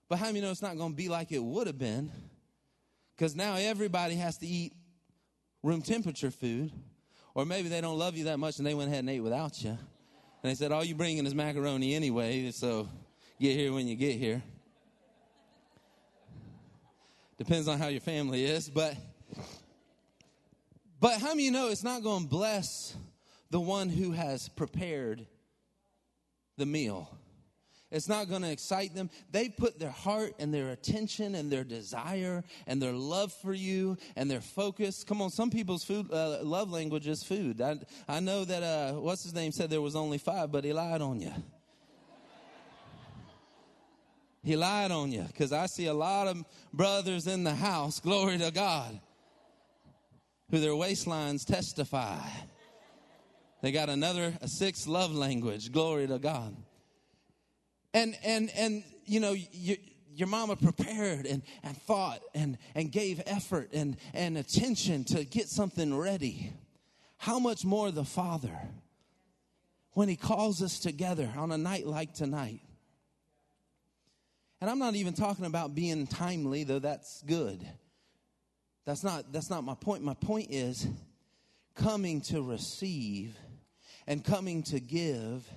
But 0.09 0.19
how 0.19 0.27
many 0.27 0.41
know 0.41 0.51
it's 0.51 0.63
not 0.63 0.77
going 0.77 0.93
to 0.93 0.97
be 0.97 1.09
like 1.09 1.33
it 1.33 1.43
would 1.43 1.67
have 1.67 1.79
been? 1.79 2.11
Because 3.17 3.35
now 3.35 3.55
everybody 3.57 4.15
has 4.15 4.39
to 4.39 4.47
eat 4.47 4.75
room 5.63 5.83
temperature 5.83 6.31
food. 6.31 6.71
Or 7.35 7.45
maybe 7.45 7.69
they 7.69 7.81
don't 7.81 7.99
love 7.99 8.17
you 8.17 8.25
that 8.25 8.39
much 8.39 8.59
and 8.59 8.67
they 8.67 8.75
went 8.75 8.89
ahead 8.89 9.01
and 9.01 9.11
ate 9.11 9.21
without 9.21 9.63
you. 9.63 9.71
And 9.71 9.79
they 10.43 10.55
said, 10.55 10.73
All 10.73 10.85
you 10.85 10.95
bringing 10.95 11.27
is 11.27 11.35
macaroni 11.35 11.95
anyway, 11.95 12.51
so 12.51 12.89
get 13.41 13.57
here 13.57 13.73
when 13.73 13.89
you 13.89 13.97
get 13.97 14.17
here. 14.17 14.43
Depends 17.39 17.69
on 17.69 17.79
how 17.79 17.89
your 17.89 18.01
family 18.01 18.45
is, 18.45 18.71
but 18.71 18.97
but 21.01 21.21
how 21.21 21.29
many 21.29 21.45
you 21.45 21.51
know 21.51 21.69
it's 21.69 21.85
not 21.85 22.03
going 22.03 22.23
to 22.23 22.29
bless 22.29 22.97
the 23.51 23.61
one 23.61 23.91
who 23.91 24.13
has 24.13 24.49
prepared 24.49 25.27
the 26.57 26.65
meal? 26.65 27.11
It's 27.91 28.09
not 28.09 28.29
going 28.29 28.43
to 28.43 28.51
excite 28.51 28.95
them. 28.95 29.11
They 29.31 29.49
put 29.49 29.79
their 29.79 29.91
heart 29.91 30.35
and 30.39 30.53
their 30.53 30.71
attention 30.71 31.35
and 31.35 31.53
their 31.53 31.63
desire 31.63 32.43
and 32.67 32.83
their 32.83 32.93
love 32.93 33.33
for 33.33 33.53
you 33.53 33.97
and 34.17 34.31
their 34.31 34.41
focus. 34.41 35.05
Come 35.05 35.23
on, 35.23 35.31
some 35.31 35.51
people's 35.51 35.85
food 35.85 36.13
uh, 36.13 36.39
love 36.43 36.71
language 36.71 37.07
is 37.07 37.23
food. 37.23 37.61
I, 37.61 37.79
I 38.09 38.21
know 38.21 38.45
that 38.45 38.63
uh, 38.63 38.93
what's 38.95 39.23
his 39.23 39.35
name 39.35 39.53
said 39.53 39.71
there 39.71 39.81
was 39.81 39.95
only 39.95 40.19
five, 40.19 40.51
but 40.51 40.65
he 40.65 40.73
lied 40.73 41.01
on 41.01 41.21
you. 41.21 41.33
He 44.47 44.55
lied 44.55 44.93
on 44.93 45.11
you 45.11 45.25
because 45.27 45.53
I 45.53 45.67
see 45.67 45.87
a 45.87 45.93
lot 45.93 46.29
of 46.29 46.45
brothers 46.73 47.27
in 47.27 47.43
the 47.43 47.53
house, 47.53 47.99
glory 47.99 48.39
to 48.39 48.53
God, 48.53 49.01
who 50.53 50.61
their 50.61 50.71
waistlines 50.71 51.45
testify. 51.45 52.21
They 53.61 53.73
got 53.73 53.89
another, 53.89 54.35
a 54.41 54.47
sixth 54.47 54.87
love 54.87 55.13
language, 55.13 55.73
glory 55.73 56.07
to 56.07 56.21
God. 56.21 56.55
And, 57.93 58.17
and, 58.23 58.49
and 58.57 58.85
you 59.05 59.19
know, 59.19 59.33
you, 59.33 59.79
your 60.15 60.29
mama 60.29 60.55
prepared 60.55 61.27
and, 61.27 61.43
and 61.65 61.77
thought 61.83 62.21
and, 62.33 62.57
and 62.77 62.93
gave 62.93 63.21
effort 63.27 63.71
and, 63.73 63.97
and 64.15 64.39
attention 64.39 65.03
to 65.07 65.25
get 65.25 65.49
something 65.49 65.93
ready. 65.93 66.53
How 67.17 67.41
much 67.41 67.65
more 67.65 67.91
the 67.91 68.05
Father 68.05 68.57
when 69.95 70.09
He 70.09 70.15
calls 70.15 70.63
us 70.63 70.79
together 70.79 71.33
on 71.37 71.51
a 71.51 71.59
night 71.59 71.85
like 71.85 72.15
tonight? 72.15 72.61
And 74.61 74.71
I'm 74.71 74.79
not 74.79 74.95
even 74.95 75.13
talking 75.13 75.45
about 75.45 75.75
being 75.75 76.07
timely, 76.07 76.65
though 76.65 76.79
that's 76.79 77.23
good. 77.23 77.67
That's 78.85 79.05
not, 79.05 79.33
that's 79.33 79.51
not 79.51 79.65
my 79.65 79.75
point. 79.75 80.03
My 80.03 80.15
point 80.15 80.49
is 80.51 80.87
coming 81.75 82.21
to 82.23 82.41
receive 82.41 83.37
and 84.07 84.25
coming 84.25 84.63
to 84.65 84.81
give 84.81 85.49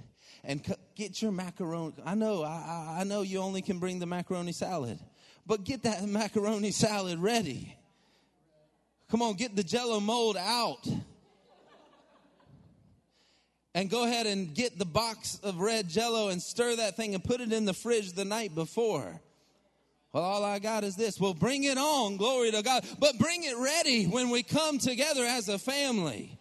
and 0.44 0.64
co- 0.64 0.76
get 0.96 1.22
your 1.22 1.32
macaroni. 1.32 1.94
I 2.06 2.16
know, 2.16 2.44
I, 2.44 2.98
I 3.00 3.04
know 3.04 3.22
you 3.22 3.40
only 3.40 3.62
can 3.62 3.80
bring 3.80 4.00
the 4.00 4.06
macaroni 4.06 4.52
salad, 4.52 5.00
but 5.46 5.64
get 5.64 5.84
that 5.84 6.04
macaroni 6.08 6.72
salad 6.72 7.20
ready. 7.20 7.76
Come 9.10 9.22
on, 9.22 9.36
get 9.36 9.56
the 9.56 9.64
jello 9.64 10.00
mold 10.00 10.38
out 10.38 10.88
and 13.76 13.90
go 13.90 14.04
ahead 14.04 14.26
and 14.26 14.54
get 14.54 14.80
the 14.80 14.86
box 14.86 15.40
of 15.44 15.60
red 15.60 15.88
jello 15.88 16.30
and 16.30 16.42
stir 16.42 16.76
that 16.78 16.96
thing 16.96 17.14
and 17.14 17.24
put 17.24 17.42
it 17.42 17.54
in 17.54 17.66
the 17.66 17.74
fridge 17.74 18.14
the 18.14 18.26
night 18.26 18.56
before. 18.56 19.22
Well, 20.12 20.24
all 20.24 20.44
I 20.44 20.58
got 20.58 20.84
is 20.84 20.96
this. 20.96 21.20
Well, 21.20 21.36
bring 21.36 21.66
it 21.66 21.78
on, 21.78 22.18
glory 22.18 22.52
to 22.52 22.64
God, 22.64 22.84
but 23.00 23.20
bring 23.20 23.44
it 23.44 23.56
ready 23.58 24.06
when 24.06 24.32
we 24.32 24.42
come 24.42 24.80
together 24.80 25.24
as 25.24 25.50
a 25.50 25.60
family. 25.60 26.39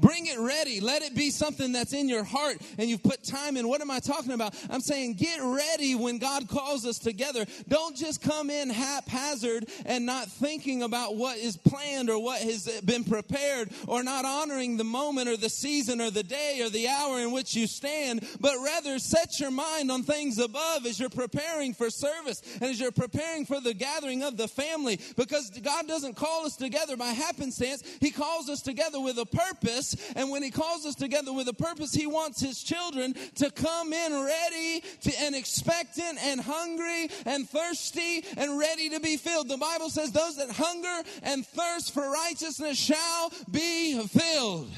Bring 0.00 0.26
it 0.26 0.38
ready. 0.38 0.80
Let 0.80 1.02
it 1.02 1.14
be 1.14 1.30
something 1.30 1.72
that's 1.72 1.92
in 1.92 2.08
your 2.08 2.24
heart 2.24 2.56
and 2.78 2.88
you've 2.88 3.02
put 3.02 3.22
time 3.22 3.56
in. 3.56 3.68
What 3.68 3.80
am 3.80 3.90
I 3.90 3.98
talking 4.00 4.32
about? 4.32 4.54
I'm 4.70 4.80
saying 4.80 5.14
get 5.14 5.40
ready 5.42 5.94
when 5.94 6.18
God 6.18 6.48
calls 6.48 6.86
us 6.86 6.98
together. 6.98 7.44
Don't 7.68 7.96
just 7.96 8.22
come 8.22 8.50
in 8.50 8.70
haphazard 8.70 9.68
and 9.84 10.06
not 10.06 10.28
thinking 10.28 10.82
about 10.82 11.16
what 11.16 11.36
is 11.36 11.56
planned 11.56 12.08
or 12.08 12.22
what 12.22 12.40
has 12.40 12.80
been 12.82 13.04
prepared 13.04 13.70
or 13.86 14.02
not 14.02 14.24
honoring 14.24 14.76
the 14.76 14.84
moment 14.84 15.28
or 15.28 15.36
the 15.36 15.50
season 15.50 16.00
or 16.00 16.10
the 16.10 16.22
day 16.22 16.60
or 16.62 16.70
the 16.70 16.88
hour 16.88 17.20
in 17.20 17.32
which 17.32 17.54
you 17.54 17.66
stand, 17.66 18.26
but 18.40 18.56
rather 18.64 18.98
set 18.98 19.38
your 19.38 19.50
mind 19.50 19.90
on 19.90 20.02
things 20.02 20.38
above 20.38 20.86
as 20.86 20.98
you're 20.98 21.10
preparing 21.10 21.74
for 21.74 21.90
service 21.90 22.42
and 22.54 22.64
as 22.64 22.80
you're 22.80 22.90
preparing 22.90 23.44
for 23.44 23.60
the 23.60 23.74
gathering 23.74 24.22
of 24.22 24.36
the 24.36 24.48
family 24.48 24.98
because 25.16 25.50
God 25.50 25.86
doesn't 25.86 26.16
call 26.16 26.46
us 26.46 26.56
together 26.56 26.96
by 26.96 27.08
happenstance. 27.08 27.82
He 28.00 28.10
calls 28.10 28.48
us 28.48 28.62
together 28.62 29.00
with 29.00 29.18
a 29.18 29.26
purpose 29.26 29.89
and 30.16 30.30
when 30.30 30.42
He 30.42 30.50
calls 30.50 30.86
us 30.86 30.94
together 30.94 31.32
with 31.32 31.48
a 31.48 31.52
purpose, 31.52 31.92
He 31.92 32.06
wants 32.06 32.40
His 32.40 32.62
children 32.62 33.14
to 33.36 33.50
come 33.50 33.92
in 33.92 34.12
ready 34.12 34.82
to, 35.02 35.20
and 35.20 35.34
expectant 35.34 36.18
and 36.24 36.40
hungry 36.40 37.08
and 37.26 37.48
thirsty 37.48 38.24
and 38.36 38.58
ready 38.58 38.90
to 38.90 39.00
be 39.00 39.16
filled. 39.16 39.48
The 39.48 39.56
Bible 39.56 39.90
says, 39.90 40.12
Those 40.12 40.36
that 40.36 40.50
hunger 40.50 41.08
and 41.22 41.46
thirst 41.46 41.94
for 41.94 42.08
righteousness 42.10 42.78
shall 42.78 43.32
be 43.50 44.00
filled. 44.06 44.70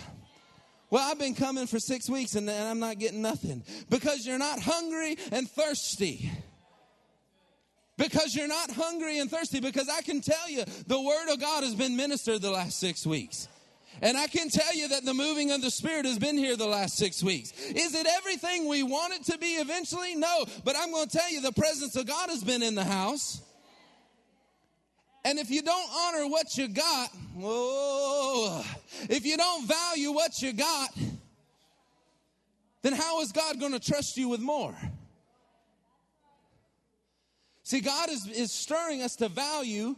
Well, 0.91 1.11
I've 1.11 1.19
been 1.19 1.35
coming 1.35 1.67
for 1.67 1.79
six 1.79 2.11
weeks 2.11 2.35
and 2.35 2.51
I'm 2.51 2.79
not 2.79 2.99
getting 2.99 3.23
nothing 3.23 3.63
because 3.89 4.27
you're 4.27 4.39
not 4.39 4.61
hungry 4.61 5.17
and 5.31 5.51
thirsty 5.51 6.31
because 8.03 8.35
you're 8.35 8.49
not 8.49 8.71
hungry 8.71 9.19
and 9.19 9.31
thirsty. 9.31 9.61
Because 9.61 9.89
I 9.89 10.03
can 10.03 10.21
tell 10.21 10.51
you, 10.51 10.65
the 10.87 11.01
Word 11.01 11.33
of 11.33 11.41
God 11.41 11.63
has 11.63 11.75
been 11.75 11.97
ministered 11.97 12.43
the 12.43 12.51
last 12.51 12.79
six 12.79 13.07
weeks. 13.07 13.49
And 14.03 14.19
I 14.19 14.27
can 14.27 14.49
tell 14.49 14.75
you 14.75 14.89
that 14.89 15.05
the 15.05 15.15
moving 15.15 15.53
of 15.53 15.63
the 15.63 15.71
Spirit 15.71 16.07
has 16.07 16.19
been 16.19 16.37
here 16.37 16.57
the 16.57 16.67
last 16.67 16.97
six 16.97 17.23
weeks. 17.23 17.53
Is 17.53 17.95
it 17.95 18.05
everything 18.19 18.67
we 18.67 18.83
want 18.83 19.15
it 19.15 19.25
to 19.31 19.39
be 19.39 19.53
eventually? 19.55 20.17
No. 20.17 20.45
But 20.65 20.77
I'm 20.77 20.91
going 20.91 21.07
to 21.07 21.17
tell 21.17 21.31
you 21.31 21.41
the 21.41 21.53
presence 21.53 21.95
of 21.95 22.05
God 22.05 22.29
has 22.29 22.43
been 22.43 22.65
in 22.65 22.75
the 22.75 22.83
house. 22.83 23.41
And 25.25 25.39
if 25.39 25.51
you 25.51 25.63
don't 25.63 25.89
honor 25.95 26.27
what 26.27 26.59
you 26.59 26.67
got, 26.67 27.11
if 29.09 29.25
you 29.25 29.37
don't 29.37 29.69
value 29.69 30.11
what 30.11 30.43
you 30.43 30.53
got, 30.53 30.91
then 32.83 32.95
how 32.95 33.21
is 33.21 33.31
God 33.31 33.61
going 33.61 33.71
to 33.71 33.79
trust 33.79 34.17
you 34.17 34.29
with 34.29 34.41
more? 34.41 34.75
See, 37.63 37.81
God 37.81 38.11
is, 38.11 38.27
is 38.27 38.51
stirring 38.51 39.01
us 39.01 39.15
to 39.17 39.29
value 39.29 39.95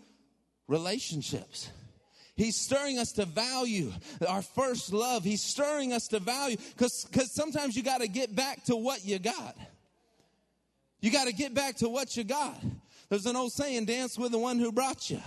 relationships. 0.68 1.70
He's 2.37 2.57
stirring 2.57 2.99
us 2.99 3.12
to 3.12 3.26
value 3.26 3.93
our 4.26 4.43
first 4.43 4.93
love. 4.93 5.23
He's 5.23 5.43
stirring 5.43 5.93
us 5.93 6.09
to 6.09 6.19
value 6.19 6.57
because 6.76 7.07
sometimes 7.33 7.76
you 7.76 7.83
got 7.83 8.00
to 8.00 8.09
get 8.09 8.35
back 8.35 8.64
to 8.64 8.76
what 8.76 9.05
you 9.05 9.19
got. 9.19 9.57
You 11.00 11.12
got 11.12 11.26
to 11.26 11.33
get 11.33 11.55
back 11.55 11.76
to 11.76 11.88
what 11.88 12.17
you 12.17 12.25
got. 12.25 12.61
There's 13.09 13.26
an 13.26 13.37
old 13.37 13.53
saying 13.53 13.85
dance 13.85 14.19
with 14.19 14.33
the 14.33 14.38
one 14.38 14.59
who 14.59 14.73
brought 14.73 15.11
you. 15.11 15.21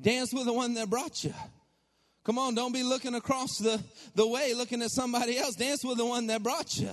Dance 0.00 0.32
with 0.32 0.46
the 0.46 0.52
one 0.52 0.74
that 0.74 0.88
brought 0.88 1.24
you. 1.24 1.34
Come 2.24 2.38
on, 2.38 2.54
don't 2.54 2.72
be 2.72 2.82
looking 2.82 3.14
across 3.14 3.58
the, 3.58 3.82
the 4.14 4.26
way, 4.26 4.54
looking 4.54 4.82
at 4.82 4.90
somebody 4.90 5.38
else. 5.38 5.54
Dance 5.54 5.84
with 5.84 5.98
the 5.98 6.06
one 6.06 6.26
that 6.28 6.42
brought 6.42 6.78
you. 6.78 6.90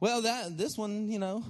Well, 0.00 0.22
that 0.22 0.56
this 0.56 0.76
one, 0.76 1.10
you 1.10 1.18
know, 1.18 1.44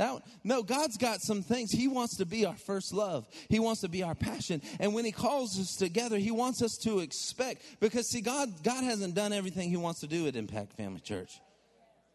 that, 0.00 0.22
no, 0.44 0.62
God's 0.62 0.96
got 0.96 1.20
some 1.20 1.42
things. 1.42 1.70
He 1.70 1.86
wants 1.86 2.16
to 2.16 2.24
be 2.24 2.46
our 2.46 2.56
first 2.56 2.94
love. 2.94 3.28
He 3.50 3.58
wants 3.58 3.82
to 3.82 3.88
be 3.88 4.02
our 4.02 4.14
passion. 4.14 4.62
And 4.78 4.94
when 4.94 5.04
He 5.04 5.12
calls 5.12 5.60
us 5.60 5.76
together, 5.76 6.16
He 6.16 6.30
wants 6.30 6.62
us 6.62 6.78
to 6.84 7.00
expect. 7.00 7.62
Because, 7.80 8.08
see, 8.08 8.22
God, 8.22 8.48
God 8.62 8.82
hasn't 8.82 9.14
done 9.14 9.34
everything 9.34 9.68
He 9.68 9.76
wants 9.76 10.00
to 10.00 10.06
do 10.06 10.26
at 10.26 10.36
Impact 10.36 10.72
Family 10.72 11.00
Church. 11.00 11.38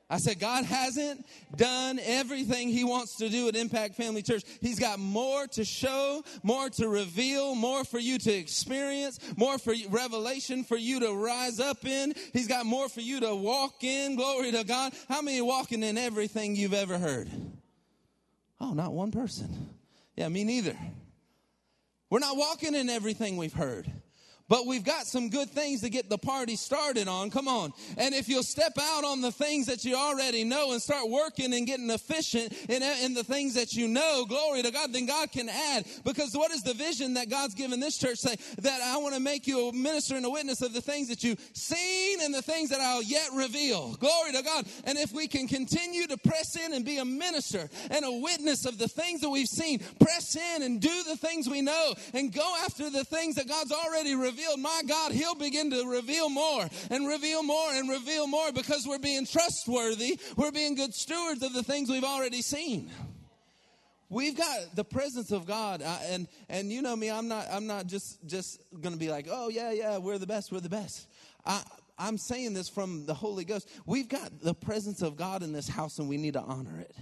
I 0.10 0.18
said, 0.18 0.40
God 0.40 0.66
hasn't 0.66 1.28
done 1.56 2.00
everything 2.00 2.70
He 2.70 2.84
wants 2.84 3.18
to 3.18 3.30
do 3.30 3.50
at 3.50 3.56
Impact 3.56 3.94
Family 3.94 4.24
Church. 4.24 4.42
He's 4.62 4.80
got 4.80 4.98
more 4.98 5.46
to 5.48 5.64
show, 5.64 6.24
more 6.42 6.72
to 6.72 6.88
reveal, 6.88 7.54
more 7.54 7.84
for 7.84 8.00
you 8.00 8.18
to 8.18 8.32
experience, 8.32 9.20
more 9.38 9.60
for 9.60 9.76
revelation 9.90 10.64
for 10.64 10.78
you 10.78 11.02
to 11.02 11.14
rise 11.14 11.60
up 11.60 11.86
in. 11.86 12.16
He's 12.34 12.48
got 12.48 12.66
more 12.66 12.90
for 12.90 13.02
you 13.02 13.20
to 13.20 13.36
walk 13.36 13.84
in. 13.84 14.16
Glory 14.16 14.52
to 14.54 14.64
God. 14.64 14.94
How 15.08 15.22
many 15.22 15.42
walking 15.42 15.84
in 15.84 16.00
everything 16.00 16.56
you've 16.56 16.74
ever 16.74 16.98
heard? 16.98 17.30
Oh, 18.60 18.74
not 18.74 18.94
one 18.94 19.12
person. 19.12 19.70
Yeah, 20.16 20.30
me 20.30 20.44
neither. 20.44 20.78
We're 22.10 22.20
not 22.20 22.38
walking 22.38 22.76
in 22.76 22.90
everything 22.90 23.38
we've 23.38 23.54
heard. 23.54 23.92
But 24.48 24.68
we've 24.68 24.84
got 24.84 25.08
some 25.08 25.30
good 25.30 25.50
things 25.50 25.82
to 25.82 25.90
get 25.90 26.08
the 26.08 26.20
party 26.20 26.56
started 26.56 27.08
on. 27.08 27.32
Come 27.32 27.48
on. 27.48 27.74
And 27.98 28.14
if 28.14 28.30
you'll 28.30 28.44
step 28.44 28.74
out 28.80 29.04
on 29.04 29.22
the 29.22 29.32
things 29.32 29.66
that 29.66 29.84
you 29.84 29.96
already 29.96 30.44
know 30.44 30.72
and 30.72 30.82
start 30.82 31.10
working 31.10 31.52
and 31.54 31.66
getting 31.66 31.90
efficient 31.90 32.54
in, 32.70 32.84
in 32.84 33.16
the 33.16 33.24
things 33.24 33.56
that 33.56 33.74
you 33.74 33.88
know, 33.88 34.24
glory 34.26 34.62
to 34.62 34.70
God, 34.72 34.94
then 34.94 35.08
God 35.08 35.32
can 35.32 35.50
add. 35.50 35.86
Because 36.04 36.36
what 36.36 36.52
is 36.52 36.62
the 36.62 36.76
vision 36.76 37.16
that 37.16 37.28
God's 37.28 37.56
given 37.56 37.80
this 37.80 37.98
church 37.98 38.20
say? 38.20 38.36
That 38.60 38.82
I 38.82 38.98
want 38.98 39.16
to 39.16 39.20
make 39.20 39.48
you 39.48 39.70
a 39.70 39.74
minister 39.74 40.16
and 40.16 40.26
a 40.26 40.30
witness 40.30 40.62
of 40.62 40.74
the 40.74 40.82
things 40.82 41.08
that 41.08 41.24
you've 41.24 41.40
seen 41.54 42.22
and 42.22 42.32
the 42.32 42.44
things 42.44 42.70
that 42.70 42.80
I'll 42.80 43.02
yet 43.02 43.30
reveal. 43.34 43.96
Glory 43.96 44.32
to 44.34 44.44
God. 44.44 44.66
And 44.84 45.00
if 45.00 45.12
we 45.12 45.28
can 45.28 45.48
continue 45.48 46.06
to 46.06 46.18
press 46.18 46.56
in 46.56 46.74
and 46.74 46.86
be 46.86 47.00
a 47.00 47.06
minister 47.06 47.68
and 47.90 48.06
a 48.06 48.12
witness 48.12 48.68
of 48.68 48.78
the 48.78 48.88
things 48.88 49.22
that 49.22 49.30
we've 49.30 49.48
seen, 49.48 49.80
press 50.00 50.36
in 50.36 50.62
and 50.62 50.80
do 50.80 51.04
the 51.08 51.18
things 51.18 51.50
we 51.50 51.64
know 51.64 51.96
and 52.14 52.32
go 52.32 52.56
after 52.64 52.92
the 52.92 53.04
things 53.04 53.36
that 53.36 53.48
God's 53.48 53.72
already 53.72 54.14
revealed 54.14 54.35
revealed, 54.36 54.60
my 54.60 54.82
God, 54.88 55.12
He'll 55.12 55.36
begin 55.36 55.72
to 55.72 55.86
reveal 55.86 56.30
more 56.30 56.68
and 56.90 57.08
reveal 57.08 57.44
more 57.44 57.72
and 57.74 57.90
reveal 57.90 58.28
more 58.28 58.52
because 58.52 58.86
we're 58.88 59.00
being 59.00 59.26
trustworthy. 59.26 60.20
We're 60.36 60.52
being 60.52 60.76
good 60.76 60.94
stewards 60.94 61.42
of 61.44 61.54
the 61.54 61.64
things 61.64 61.90
we've 61.90 62.04
already 62.04 62.42
seen. 62.42 62.92
We've 64.10 64.38
got 64.38 64.76
the 64.76 64.84
presence 64.84 65.32
of 65.32 65.48
God, 65.48 65.82
and 65.82 66.28
and 66.48 66.72
you 66.72 66.82
know 66.82 66.96
me. 66.96 67.10
I'm 67.10 67.28
not. 67.28 67.48
I'm 67.50 67.66
not 67.66 67.88
just 67.88 68.20
just 68.28 68.60
to 68.84 68.92
be 68.92 69.10
like, 69.10 69.28
oh 69.32 69.50
yeah, 69.50 69.72
yeah, 69.72 69.98
we're 69.98 70.20
the 70.20 70.28
best. 70.28 70.52
We're 70.52 70.60
the 70.60 70.70
best. 70.70 71.08
I, 71.46 71.64
I'm 71.98 72.18
saying 72.18 72.54
this 72.54 72.70
from 72.70 73.06
the 73.06 73.14
Holy 73.14 73.46
Ghost. 73.46 73.68
We've 73.86 74.08
got 74.08 74.42
the 74.42 74.54
presence 74.54 75.02
of 75.02 75.18
God 75.18 75.42
in 75.42 75.54
this 75.54 75.68
house, 75.68 75.98
and 75.98 76.08
we 76.08 76.18
need 76.18 76.34
to 76.34 76.42
honor 76.42 76.80
it. 76.80 76.96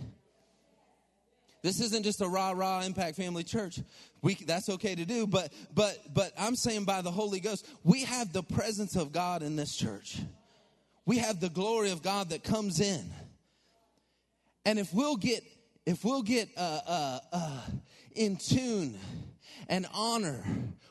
This 1.61 1.79
isn't 1.81 2.03
just 2.03 2.21
a 2.21 2.27
rah 2.27 2.51
rah 2.51 2.81
impact 2.81 3.17
family 3.17 3.43
church. 3.43 3.79
We, 4.23 4.35
that's 4.35 4.69
okay 4.69 4.95
to 4.95 5.03
do, 5.03 5.27
but 5.27 5.51
but 5.75 5.97
but 6.13 6.31
I'm 6.39 6.55
saying 6.55 6.85
by 6.85 7.01
the 7.01 7.11
Holy 7.11 7.41
Ghost, 7.41 7.67
we 7.83 8.05
have 8.05 8.31
the 8.31 8.41
presence 8.41 8.95
of 8.95 9.11
God 9.11 9.43
in 9.43 9.57
this 9.57 9.75
church. 9.75 10.17
We 11.05 11.17
have 11.17 11.41
the 11.41 11.49
glory 11.49 11.91
of 11.91 12.01
God 12.01 12.29
that 12.29 12.41
comes 12.41 12.79
in, 12.79 13.03
and 14.65 14.79
if 14.79 14.93
we'll 14.93 15.17
get 15.17 15.43
if 15.85 16.05
we'll 16.05 16.21
get 16.21 16.47
uh, 16.55 16.79
uh, 16.87 17.19
uh, 17.33 17.61
in 18.15 18.37
tune 18.37 18.97
and 19.67 19.85
honor 19.93 20.41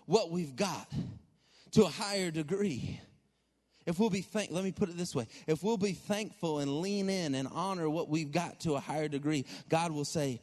what 0.05 0.31
we've 0.31 0.55
got 0.55 0.93
to 1.73 1.85
a 1.85 1.89
higher 1.89 2.31
degree. 2.31 3.01
If 3.87 3.99
we'll 3.99 4.11
be 4.11 4.21
thank, 4.21 4.51
let 4.51 4.63
me 4.63 4.73
put 4.73 4.91
it 4.91 4.99
this 4.99 5.15
way: 5.15 5.27
if 5.47 5.63
we'll 5.63 5.79
be 5.79 5.93
thankful 5.93 6.59
and 6.59 6.83
lean 6.83 7.09
in 7.09 7.35
and 7.35 7.49
honor 7.51 7.89
what 7.89 8.11
we've 8.11 8.31
got 8.31 8.61
to 8.61 8.75
a 8.75 8.81
higher 8.81 9.09
degree, 9.09 9.47
God 9.71 9.91
will 9.91 10.05
say, 10.05 10.43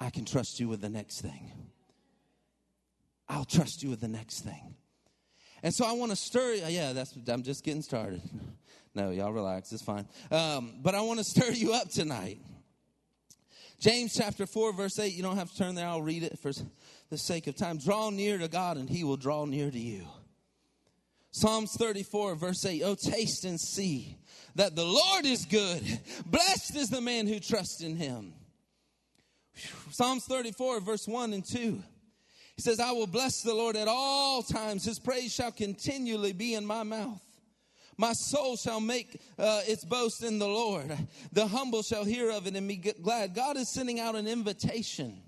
I 0.00 0.10
can 0.10 0.24
trust 0.24 0.58
you 0.58 0.66
with 0.66 0.80
the 0.80 0.90
next 0.90 1.20
thing. 1.20 1.63
I'll 3.28 3.44
trust 3.44 3.82
you 3.82 3.90
with 3.90 4.00
the 4.00 4.08
next 4.08 4.40
thing. 4.40 4.74
And 5.62 5.74
so 5.74 5.86
I 5.86 5.92
want 5.92 6.10
to 6.10 6.16
stir. 6.16 6.54
Yeah, 6.54 6.92
that's. 6.92 7.16
I'm 7.28 7.42
just 7.42 7.64
getting 7.64 7.82
started. 7.82 8.22
No, 8.96 9.10
y'all 9.10 9.32
relax. 9.32 9.72
It's 9.72 9.82
fine. 9.82 10.06
Um, 10.30 10.74
but 10.80 10.94
I 10.94 11.00
want 11.00 11.18
to 11.18 11.24
stir 11.24 11.50
you 11.50 11.72
up 11.72 11.88
tonight. 11.90 12.38
James 13.80 14.14
chapter 14.14 14.46
four, 14.46 14.72
verse 14.72 15.00
eight. 15.00 15.14
You 15.14 15.24
don't 15.24 15.36
have 15.36 15.50
to 15.50 15.58
turn 15.58 15.74
there. 15.74 15.88
I'll 15.88 16.00
read 16.00 16.22
it 16.22 16.38
for 16.38 16.52
the 17.10 17.18
sake 17.18 17.48
of 17.48 17.56
time. 17.56 17.78
Draw 17.78 18.10
near 18.10 18.38
to 18.38 18.46
God, 18.46 18.76
and 18.76 18.88
He 18.88 19.02
will 19.02 19.16
draw 19.16 19.46
near 19.46 19.68
to 19.68 19.78
you. 19.78 20.06
Psalms 21.32 21.72
34, 21.76 22.36
verse 22.36 22.64
8. 22.64 22.82
Oh, 22.84 22.94
taste 22.94 23.44
and 23.44 23.60
see 23.60 24.16
that 24.54 24.76
the 24.76 24.84
Lord 24.84 25.26
is 25.26 25.44
good. 25.46 25.82
Blessed 26.26 26.76
is 26.76 26.90
the 26.90 27.00
man 27.00 27.26
who 27.26 27.40
trusts 27.40 27.82
in 27.82 27.96
Him. 27.96 28.32
Psalms 29.90 30.24
34, 30.26 30.78
verse 30.78 31.08
1 31.08 31.32
and 31.32 31.44
2. 31.44 31.82
He 32.56 32.62
says, 32.62 32.78
I 32.78 32.92
will 32.92 33.06
bless 33.06 33.42
the 33.42 33.54
Lord 33.54 33.76
at 33.76 33.88
all 33.88 34.42
times. 34.42 34.84
His 34.84 34.98
praise 34.98 35.32
shall 35.32 35.50
continually 35.50 36.32
be 36.32 36.54
in 36.54 36.64
my 36.64 36.82
mouth. 36.84 37.20
My 37.96 38.12
soul 38.12 38.56
shall 38.56 38.80
make 38.80 39.20
uh, 39.38 39.62
its 39.66 39.84
boast 39.84 40.22
in 40.22 40.38
the 40.38 40.48
Lord. 40.48 40.96
The 41.32 41.46
humble 41.46 41.82
shall 41.82 42.04
hear 42.04 42.30
of 42.30 42.46
it 42.46 42.56
and 42.56 42.66
be 42.66 42.76
glad. 42.76 43.34
God 43.34 43.56
is 43.56 43.68
sending 43.68 44.00
out 44.00 44.16
an 44.16 44.26
invitation 44.26 45.23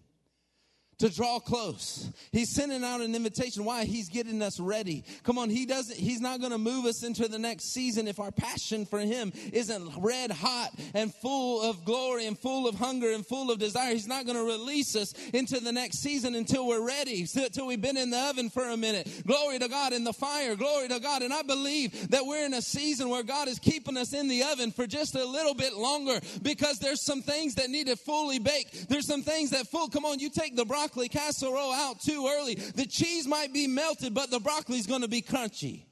to 0.99 1.11
draw 1.11 1.39
close. 1.39 2.11
He's 2.33 2.55
sending 2.55 2.83
out 2.83 3.03
an 3.03 3.15
invitation. 3.15 3.65
Why? 3.65 3.85
He's 3.85 4.09
getting 4.09 4.41
us 4.41 4.59
ready. 4.59 5.05
Come 5.25 5.37
on, 5.39 5.51
he 5.51 5.67
doesn't, 5.67 5.99
he's 5.99 6.21
not 6.21 6.41
going 6.41 6.53
to 6.53 6.59
move 6.59 6.87
us 6.87 7.03
into 7.03 7.29
the 7.29 7.39
next 7.39 7.73
season 7.73 8.09
if 8.09 8.19
our 8.19 8.31
passion 8.31 8.87
for 8.87 9.01
him 9.01 9.33
isn't 9.53 9.91
red 9.99 10.31
hot 10.31 10.71
and 10.95 11.15
full 11.15 11.63
of 11.63 11.85
glory 11.85 12.27
and 12.27 12.39
full 12.39 12.67
of 12.67 12.77
hunger 12.77 13.11
and 13.11 13.27
full 13.27 13.51
of 13.51 13.59
desire. 13.59 13.93
He's 13.93 14.07
not 14.07 14.25
going 14.25 14.39
to 14.39 14.45
release 14.45 14.97
us 14.97 15.13
into 15.35 15.61
the 15.61 15.73
next 15.73 15.99
season 15.99 16.35
until 16.35 16.67
we're 16.67 16.87
ready, 16.87 17.27
until 17.35 17.67
we've 17.67 17.81
been 17.81 17.97
in 17.99 18.11
the 18.11 18.19
oven 18.19 18.49
for 18.49 18.69
a 18.71 18.77
minute. 18.77 19.23
Glory 19.27 19.59
to 19.59 19.69
God 19.69 19.93
in 19.93 20.05
the 20.05 20.13
fire. 20.13 20.57
Glory 20.57 20.89
to 20.89 20.99
God. 20.99 21.23
And 21.23 21.33
I 21.33 21.43
believe 21.43 22.09
that 22.11 22.25
we're 22.25 22.47
in 22.47 22.55
a 22.55 22.63
season 22.63 23.11
where 23.11 23.23
God 23.23 23.49
is 23.49 23.59
keeping 23.59 23.97
us 23.97 24.15
in 24.15 24.29
the 24.29 24.45
oven 24.45 24.73
for 24.73 24.87
just 24.87 25.15
a 25.15 25.25
little 25.25 25.55
bit 25.55 25.75
longer 25.75 26.21
because 26.43 26.79
there's 26.79 27.05
some 27.05 27.21
things 27.21 27.55
that 27.57 27.69
need 27.69 27.89
to 27.89 27.97
fully 27.97 28.39
bake. 28.39 28.89
There's 28.89 29.07
some 29.07 29.23
things 29.23 29.51
that 29.51 29.67
full, 29.69 29.89
come 29.89 30.07
on, 30.07 30.21
you 30.21 30.31
take 30.31 30.57
the 30.57 30.65
broccoli 30.87 31.09
casserole 31.09 31.73
out 31.73 32.01
too 32.01 32.31
early. 32.39 32.55
The 32.55 32.87
cheese 32.87 33.27
might 33.27 33.53
be 33.53 33.67
melted, 33.67 34.15
but 34.15 34.31
the 34.31 34.39
broccoli's 34.39 34.87
going 34.87 35.03
to 35.03 35.09
be 35.09 35.21
crunchy. 35.21 35.83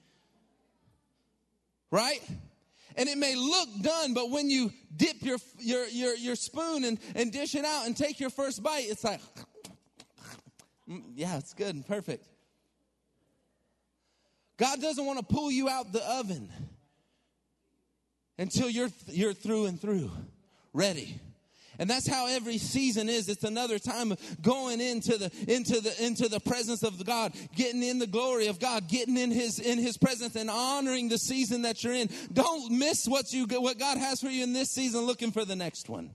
Right? 1.90 2.20
And 2.96 3.08
it 3.08 3.18
may 3.18 3.34
look 3.34 3.68
done, 3.82 4.14
but 4.14 4.30
when 4.30 4.48
you 4.48 4.72
dip 4.96 5.22
your, 5.22 5.38
your, 5.58 5.86
your, 5.88 6.14
your 6.14 6.36
spoon 6.36 6.84
and, 6.84 6.98
and 7.16 7.32
dish 7.32 7.56
it 7.56 7.64
out 7.64 7.86
and 7.86 7.96
take 7.96 8.20
your 8.20 8.30
first 8.30 8.62
bite, 8.62 8.84
it's 8.86 9.02
like, 9.02 9.20
mm, 10.88 11.02
yeah, 11.14 11.38
it's 11.38 11.54
good 11.54 11.74
and 11.74 11.84
perfect. 11.84 12.24
God 14.56 14.80
doesn't 14.80 15.04
want 15.04 15.18
to 15.18 15.24
pull 15.24 15.50
you 15.50 15.68
out 15.68 15.92
the 15.92 16.08
oven 16.08 16.52
until 18.38 18.70
you're, 18.70 18.90
you're 19.08 19.34
through 19.34 19.66
and 19.66 19.80
through, 19.80 20.12
ready. 20.72 21.20
And 21.78 21.88
that's 21.90 22.06
how 22.06 22.26
every 22.26 22.58
season 22.58 23.08
is. 23.08 23.28
It's 23.28 23.44
another 23.44 23.78
time 23.78 24.12
of 24.12 24.42
going 24.42 24.80
into 24.80 25.18
the 25.18 25.30
into 25.48 25.80
the 25.80 26.04
into 26.04 26.28
the 26.28 26.40
presence 26.40 26.82
of 26.82 27.04
God, 27.04 27.34
getting 27.54 27.82
in 27.82 27.98
the 27.98 28.06
glory 28.06 28.46
of 28.46 28.58
God, 28.58 28.88
getting 28.88 29.16
in 29.16 29.30
his 29.30 29.58
in 29.58 29.78
his 29.78 29.96
presence 29.96 30.36
and 30.36 30.50
honoring 30.50 31.08
the 31.08 31.18
season 31.18 31.62
that 31.62 31.82
you're 31.82 31.94
in. 31.94 32.08
Don't 32.32 32.72
miss 32.72 33.06
what 33.06 33.32
you 33.32 33.46
what 33.46 33.78
God 33.78 33.98
has 33.98 34.20
for 34.20 34.28
you 34.28 34.42
in 34.42 34.52
this 34.52 34.70
season 34.70 35.02
looking 35.02 35.32
for 35.32 35.44
the 35.44 35.56
next 35.56 35.88
one. 35.88 36.10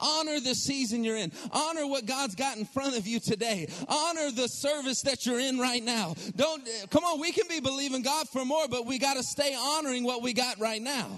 Honor 0.00 0.40
the 0.40 0.54
season 0.54 1.04
you're 1.04 1.16
in. 1.16 1.32
Honor 1.50 1.86
what 1.86 2.06
God's 2.06 2.34
got 2.34 2.56
in 2.56 2.64
front 2.64 2.96
of 2.96 3.06
you 3.06 3.20
today. 3.20 3.68
Honor 3.88 4.30
the 4.30 4.48
service 4.48 5.02
that 5.02 5.26
you're 5.26 5.40
in 5.40 5.58
right 5.58 5.82
now. 5.82 6.14
Don't 6.36 6.66
come 6.90 7.04
on, 7.04 7.20
we 7.20 7.32
can 7.32 7.48
be 7.48 7.60
believing 7.60 8.02
God 8.02 8.28
for 8.28 8.44
more, 8.44 8.68
but 8.68 8.86
we 8.86 8.98
got 8.98 9.14
to 9.14 9.22
stay 9.22 9.56
honoring 9.58 10.04
what 10.04 10.22
we 10.22 10.32
got 10.32 10.60
right 10.60 10.80
now. 10.80 11.08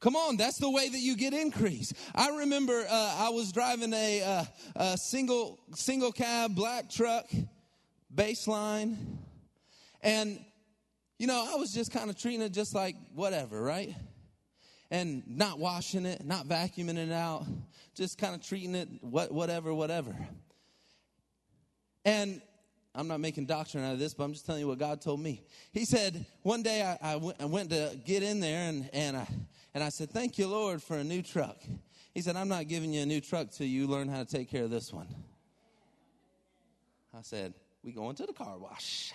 Come 0.00 0.16
on, 0.16 0.38
that's 0.38 0.56
the 0.56 0.70
way 0.70 0.88
that 0.88 0.98
you 0.98 1.14
get 1.14 1.34
increase. 1.34 1.92
I 2.14 2.38
remember 2.38 2.86
uh, 2.88 3.16
I 3.18 3.28
was 3.28 3.52
driving 3.52 3.92
a, 3.92 4.22
uh, 4.22 4.44
a, 4.76 4.96
single 4.96 5.60
single 5.74 6.10
cab 6.10 6.54
black 6.54 6.88
truck, 6.88 7.26
baseline, 8.14 8.96
and 10.00 10.42
you 11.18 11.26
know 11.26 11.46
I 11.52 11.56
was 11.56 11.74
just 11.74 11.92
kind 11.92 12.08
of 12.08 12.16
treating 12.16 12.40
it 12.40 12.52
just 12.52 12.74
like 12.74 12.96
whatever, 13.14 13.62
right? 13.62 13.94
And 14.90 15.22
not 15.28 15.58
washing 15.58 16.06
it, 16.06 16.24
not 16.24 16.46
vacuuming 16.46 16.96
it 16.96 17.12
out, 17.12 17.44
just 17.94 18.16
kind 18.16 18.34
of 18.34 18.42
treating 18.42 18.74
it 18.74 18.88
what 19.02 19.30
whatever, 19.30 19.74
whatever. 19.74 20.16
And 22.06 22.40
I'm 22.94 23.06
not 23.06 23.20
making 23.20 23.44
doctrine 23.44 23.84
out 23.84 23.92
of 23.92 23.98
this, 23.98 24.14
but 24.14 24.24
I'm 24.24 24.32
just 24.32 24.46
telling 24.46 24.62
you 24.62 24.68
what 24.68 24.78
God 24.78 25.02
told 25.02 25.20
me. 25.20 25.44
He 25.72 25.84
said, 25.84 26.24
one 26.42 26.62
day 26.62 26.82
I, 26.82 27.12
I, 27.12 27.16
went, 27.16 27.36
I 27.40 27.44
went 27.44 27.70
to 27.70 27.96
get 28.04 28.22
in 28.22 28.40
there 28.40 28.68
and, 28.68 28.90
and, 28.92 29.16
I, 29.18 29.28
and 29.74 29.84
I 29.84 29.88
said, 29.88 30.10
Thank 30.10 30.38
you, 30.38 30.46
Lord, 30.46 30.82
for 30.82 30.96
a 30.96 31.04
new 31.04 31.22
truck. 31.22 31.56
He 32.14 32.22
said, 32.22 32.36
I'm 32.36 32.48
not 32.48 32.68
giving 32.68 32.92
you 32.92 33.02
a 33.02 33.06
new 33.06 33.20
truck 33.20 33.50
till 33.50 33.66
you 33.66 33.86
learn 33.86 34.08
how 34.08 34.18
to 34.18 34.24
take 34.24 34.50
care 34.50 34.64
of 34.64 34.70
this 34.70 34.92
one. 34.92 35.06
I 37.16 37.22
said, 37.22 37.54
We 37.82 37.92
going 37.92 38.16
to 38.16 38.26
the 38.26 38.32
car 38.32 38.58
wash. 38.58 39.12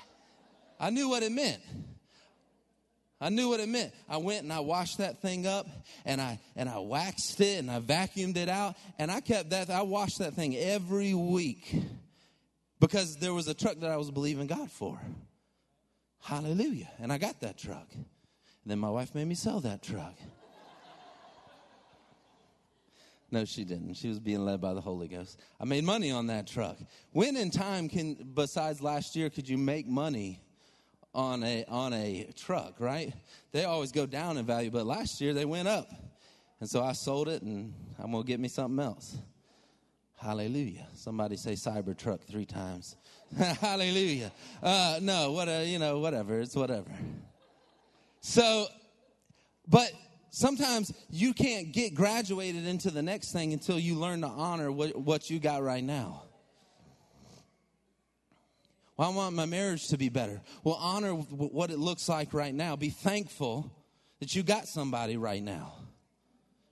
I 0.79 0.89
knew 0.89 1.09
what 1.09 1.23
it 1.23 1.31
meant. 1.31 1.61
I 3.19 3.29
knew 3.29 3.49
what 3.49 3.59
it 3.59 3.69
meant. 3.69 3.93
I 4.09 4.17
went 4.17 4.43
and 4.43 4.51
I 4.51 4.59
washed 4.59 4.97
that 4.97 5.21
thing 5.21 5.47
up 5.47 5.67
and 6.03 6.19
I 6.19 6.39
and 6.55 6.67
I 6.67 6.79
waxed 6.79 7.39
it 7.39 7.59
and 7.59 7.71
I 7.71 7.79
vacuumed 7.79 8.35
it 8.35 8.49
out 8.49 8.75
and 8.99 9.09
I 9.09 9.21
kept 9.21 9.51
that 9.51 9.69
I 9.69 9.83
washed 9.83 10.19
that 10.19 10.33
thing 10.33 10.55
every 10.55 11.13
week 11.13 11.75
because 12.79 13.15
there 13.17 13.33
was 13.33 13.47
a 13.47 13.53
truck 13.53 13.79
that 13.79 13.89
I 13.89 13.97
was 13.97 14.11
believing 14.11 14.47
God 14.47 14.69
for. 14.69 14.99
Hallelujah. 16.21 16.89
And 16.99 17.11
I 17.11 17.17
got 17.17 17.39
that 17.41 17.57
truck. 17.57 17.87
And 17.93 18.03
then 18.71 18.79
my 18.79 18.89
wife 18.89 19.15
made 19.15 19.27
me 19.27 19.35
sell 19.35 19.61
that 19.61 19.81
truck. 19.81 20.15
No, 23.31 23.43
she 23.43 23.63
didn't. 23.63 23.95
She 23.95 24.07
was 24.07 24.19
being 24.19 24.45
led 24.45 24.61
by 24.61 24.73
the 24.73 24.81
Holy 24.81 25.07
Ghost. 25.07 25.39
I 25.59 25.65
made 25.65 25.83
money 25.83 26.11
on 26.11 26.27
that 26.27 26.47
truck. 26.47 26.77
When 27.11 27.35
in 27.35 27.49
time 27.49 27.89
can 27.89 28.15
besides 28.33 28.81
last 28.81 29.15
year 29.15 29.29
could 29.29 29.49
you 29.49 29.57
make 29.57 29.87
money 29.87 30.41
on 31.13 31.43
a 31.43 31.65
on 31.67 31.93
a 31.93 32.27
truck, 32.35 32.75
right? 32.79 33.13
They 33.51 33.63
always 33.63 33.91
go 33.91 34.05
down 34.05 34.37
in 34.37 34.45
value, 34.45 34.69
but 34.69 34.85
last 34.85 35.21
year 35.21 35.33
they 35.33 35.45
went 35.45 35.67
up. 35.67 35.89
And 36.59 36.69
so 36.69 36.83
I 36.83 36.93
sold 36.93 37.27
it 37.27 37.41
and 37.41 37.73
I'm 37.99 38.11
to 38.11 38.23
get 38.23 38.39
me 38.39 38.47
something 38.47 38.83
else. 38.83 39.17
Hallelujah. 40.17 40.87
Somebody 40.95 41.35
say 41.35 41.53
Cybertruck 41.53 42.21
three 42.23 42.45
times. 42.45 42.95
Hallelujah. 43.37 44.31
Uh, 44.63 44.99
no, 45.01 45.31
what, 45.31 45.49
uh, 45.49 45.63
you 45.65 45.77
know, 45.77 45.99
whatever. 45.99 46.39
It's 46.39 46.55
whatever. 46.55 46.89
So, 48.21 48.67
but 49.67 49.91
sometimes 50.35 50.91
you 51.09 51.33
can't 51.33 51.71
get 51.71 51.95
graduated 51.95 52.67
into 52.67 52.91
the 52.91 53.01
next 53.01 53.31
thing 53.31 53.53
until 53.53 53.79
you 53.79 53.95
learn 53.95 54.21
to 54.21 54.27
honor 54.27 54.69
what, 54.71 54.95
what 54.95 55.29
you 55.29 55.39
got 55.39 55.63
right 55.63 55.83
now. 55.83 56.23
Well, 58.97 59.09
I 59.09 59.15
want 59.15 59.35
my 59.35 59.45
marriage 59.45 59.87
to 59.89 59.97
be 59.97 60.09
better. 60.09 60.41
Well, 60.63 60.75
honor 60.75 61.11
what 61.13 61.71
it 61.71 61.79
looks 61.79 62.07
like 62.09 62.33
right 62.33 62.53
now. 62.53 62.75
Be 62.75 62.89
thankful 62.89 63.71
that 64.19 64.35
you 64.35 64.43
got 64.43 64.67
somebody 64.67 65.17
right 65.17 65.41
now. 65.41 65.73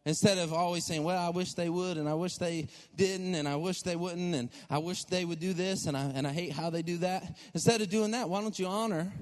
Instead 0.06 0.38
of 0.38 0.52
always 0.52 0.86
saying, 0.86 1.06
well, 1.06 1.18
I 1.18 1.30
wish 1.30 1.54
they 1.54 1.70
would, 1.70 1.98
and 1.98 2.10
I 2.10 2.14
wish 2.14 2.36
they 2.36 2.68
didn't, 2.98 3.36
and 3.36 3.48
I 3.48 3.56
wish 3.56 3.82
they 3.82 3.96
wouldn't, 3.96 4.36
and 4.36 4.50
I 4.70 4.80
wish 4.80 5.06
they 5.06 5.24
would 5.24 5.40
do 5.40 5.54
this, 5.54 5.86
and 5.86 5.96
I, 5.96 6.12
and 6.14 6.28
I 6.28 6.32
hate 6.32 6.52
how 6.52 6.70
they 6.70 6.82
do 6.82 6.98
that. 6.98 7.38
Instead 7.54 7.80
of 7.80 7.90
doing 7.90 8.12
that, 8.12 8.28
why 8.28 8.42
don't 8.42 8.58
you 8.60 8.68
honor? 8.68 9.14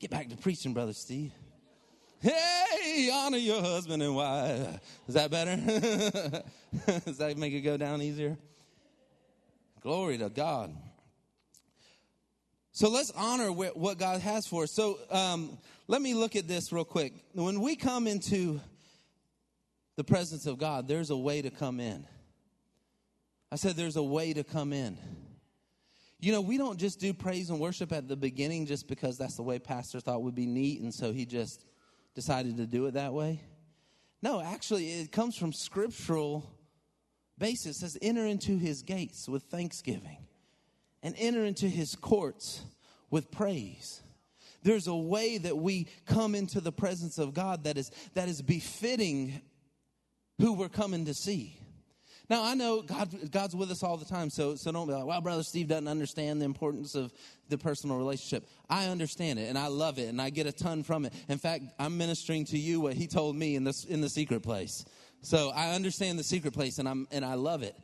Get 0.00 0.10
back 0.10 0.28
to 0.28 0.36
preaching, 0.36 0.74
Brother 0.74 0.92
Steve. 0.92 1.32
Hey, 2.20 3.10
honor 3.12 3.36
your 3.36 3.60
husband 3.60 4.02
and 4.02 4.14
wife. 4.14 4.80
Is 5.06 5.14
that 5.14 5.30
better? 5.30 5.56
Does 7.04 7.18
that 7.18 7.36
make 7.36 7.52
it 7.52 7.60
go 7.60 7.76
down 7.76 8.02
easier? 8.02 8.36
Glory 9.80 10.18
to 10.18 10.28
God. 10.28 10.74
So 12.72 12.88
let's 12.90 13.10
honor 13.16 13.50
what 13.50 13.98
God 13.98 14.20
has 14.20 14.46
for 14.46 14.64
us. 14.64 14.72
So 14.72 14.98
um, 15.10 15.58
let 15.88 16.00
me 16.00 16.14
look 16.14 16.36
at 16.36 16.46
this 16.46 16.72
real 16.72 16.84
quick. 16.84 17.12
When 17.32 17.60
we 17.60 17.74
come 17.74 18.06
into 18.06 18.60
the 19.96 20.04
presence 20.04 20.46
of 20.46 20.58
God, 20.58 20.86
there's 20.86 21.10
a 21.10 21.16
way 21.16 21.42
to 21.42 21.50
come 21.50 21.80
in. 21.80 22.06
I 23.50 23.56
said 23.56 23.74
there's 23.74 23.96
a 23.96 24.02
way 24.02 24.32
to 24.32 24.44
come 24.44 24.72
in. 24.72 24.96
You 26.20 26.32
know, 26.32 26.40
we 26.40 26.58
don't 26.58 26.78
just 26.78 26.98
do 26.98 27.14
praise 27.14 27.50
and 27.50 27.60
worship 27.60 27.92
at 27.92 28.08
the 28.08 28.16
beginning 28.16 28.66
just 28.66 28.88
because 28.88 29.18
that's 29.18 29.36
the 29.36 29.42
way 29.42 29.58
pastor 29.58 30.00
thought 30.00 30.22
would 30.22 30.34
be 30.34 30.46
neat, 30.46 30.80
and 30.80 30.92
so 30.92 31.12
he 31.12 31.24
just 31.24 31.64
decided 32.14 32.56
to 32.56 32.66
do 32.66 32.86
it 32.86 32.94
that 32.94 33.12
way? 33.12 33.40
No, 34.20 34.40
actually, 34.40 34.90
it 35.00 35.12
comes 35.12 35.36
from 35.36 35.52
scriptural 35.52 36.50
basis. 37.38 37.76
It 37.76 37.80
says, 37.80 37.98
enter 38.02 38.26
into 38.26 38.58
his 38.58 38.82
gates 38.82 39.28
with 39.28 39.44
thanksgiving 39.44 40.26
and 41.00 41.14
enter 41.16 41.44
into 41.44 41.68
his 41.68 41.94
courts 41.94 42.64
with 43.10 43.30
praise. 43.30 44.02
There's 44.64 44.88
a 44.88 44.96
way 44.96 45.38
that 45.38 45.56
we 45.56 45.86
come 46.06 46.34
into 46.34 46.60
the 46.60 46.72
presence 46.72 47.18
of 47.18 47.32
God 47.32 47.62
that 47.62 47.78
is, 47.78 47.92
that 48.14 48.28
is 48.28 48.42
befitting 48.42 49.40
who 50.40 50.54
we're 50.54 50.68
coming 50.68 51.04
to 51.04 51.14
see. 51.14 51.60
Now 52.30 52.44
I 52.44 52.54
know 52.54 52.82
God, 52.82 53.30
God's 53.30 53.56
with 53.56 53.70
us 53.70 53.82
all 53.82 53.96
the 53.96 54.04
time, 54.04 54.28
so 54.28 54.54
so 54.54 54.70
don't 54.70 54.86
be 54.86 54.92
like, 54.92 55.06
"Well, 55.06 55.20
brother 55.20 55.42
Steve 55.42 55.68
doesn't 55.68 55.88
understand 55.88 56.40
the 56.40 56.44
importance 56.44 56.94
of 56.94 57.12
the 57.48 57.56
personal 57.56 57.96
relationship." 57.96 58.46
I 58.68 58.86
understand 58.86 59.38
it, 59.38 59.48
and 59.48 59.58
I 59.58 59.68
love 59.68 59.98
it, 59.98 60.08
and 60.08 60.20
I 60.20 60.30
get 60.30 60.46
a 60.46 60.52
ton 60.52 60.82
from 60.82 61.06
it. 61.06 61.14
In 61.28 61.38
fact, 61.38 61.64
I'm 61.78 61.96
ministering 61.96 62.44
to 62.46 62.58
you 62.58 62.80
what 62.80 62.94
He 62.94 63.06
told 63.06 63.34
me 63.36 63.56
in 63.56 63.64
this 63.64 63.84
in 63.84 64.00
the 64.00 64.10
secret 64.10 64.42
place. 64.42 64.84
So 65.22 65.50
I 65.50 65.74
understand 65.74 66.18
the 66.18 66.24
secret 66.24 66.52
place, 66.52 66.78
and 66.78 66.88
I'm 66.88 67.08
and 67.10 67.24
I 67.24 67.34
love 67.34 67.62
it. 67.62 67.74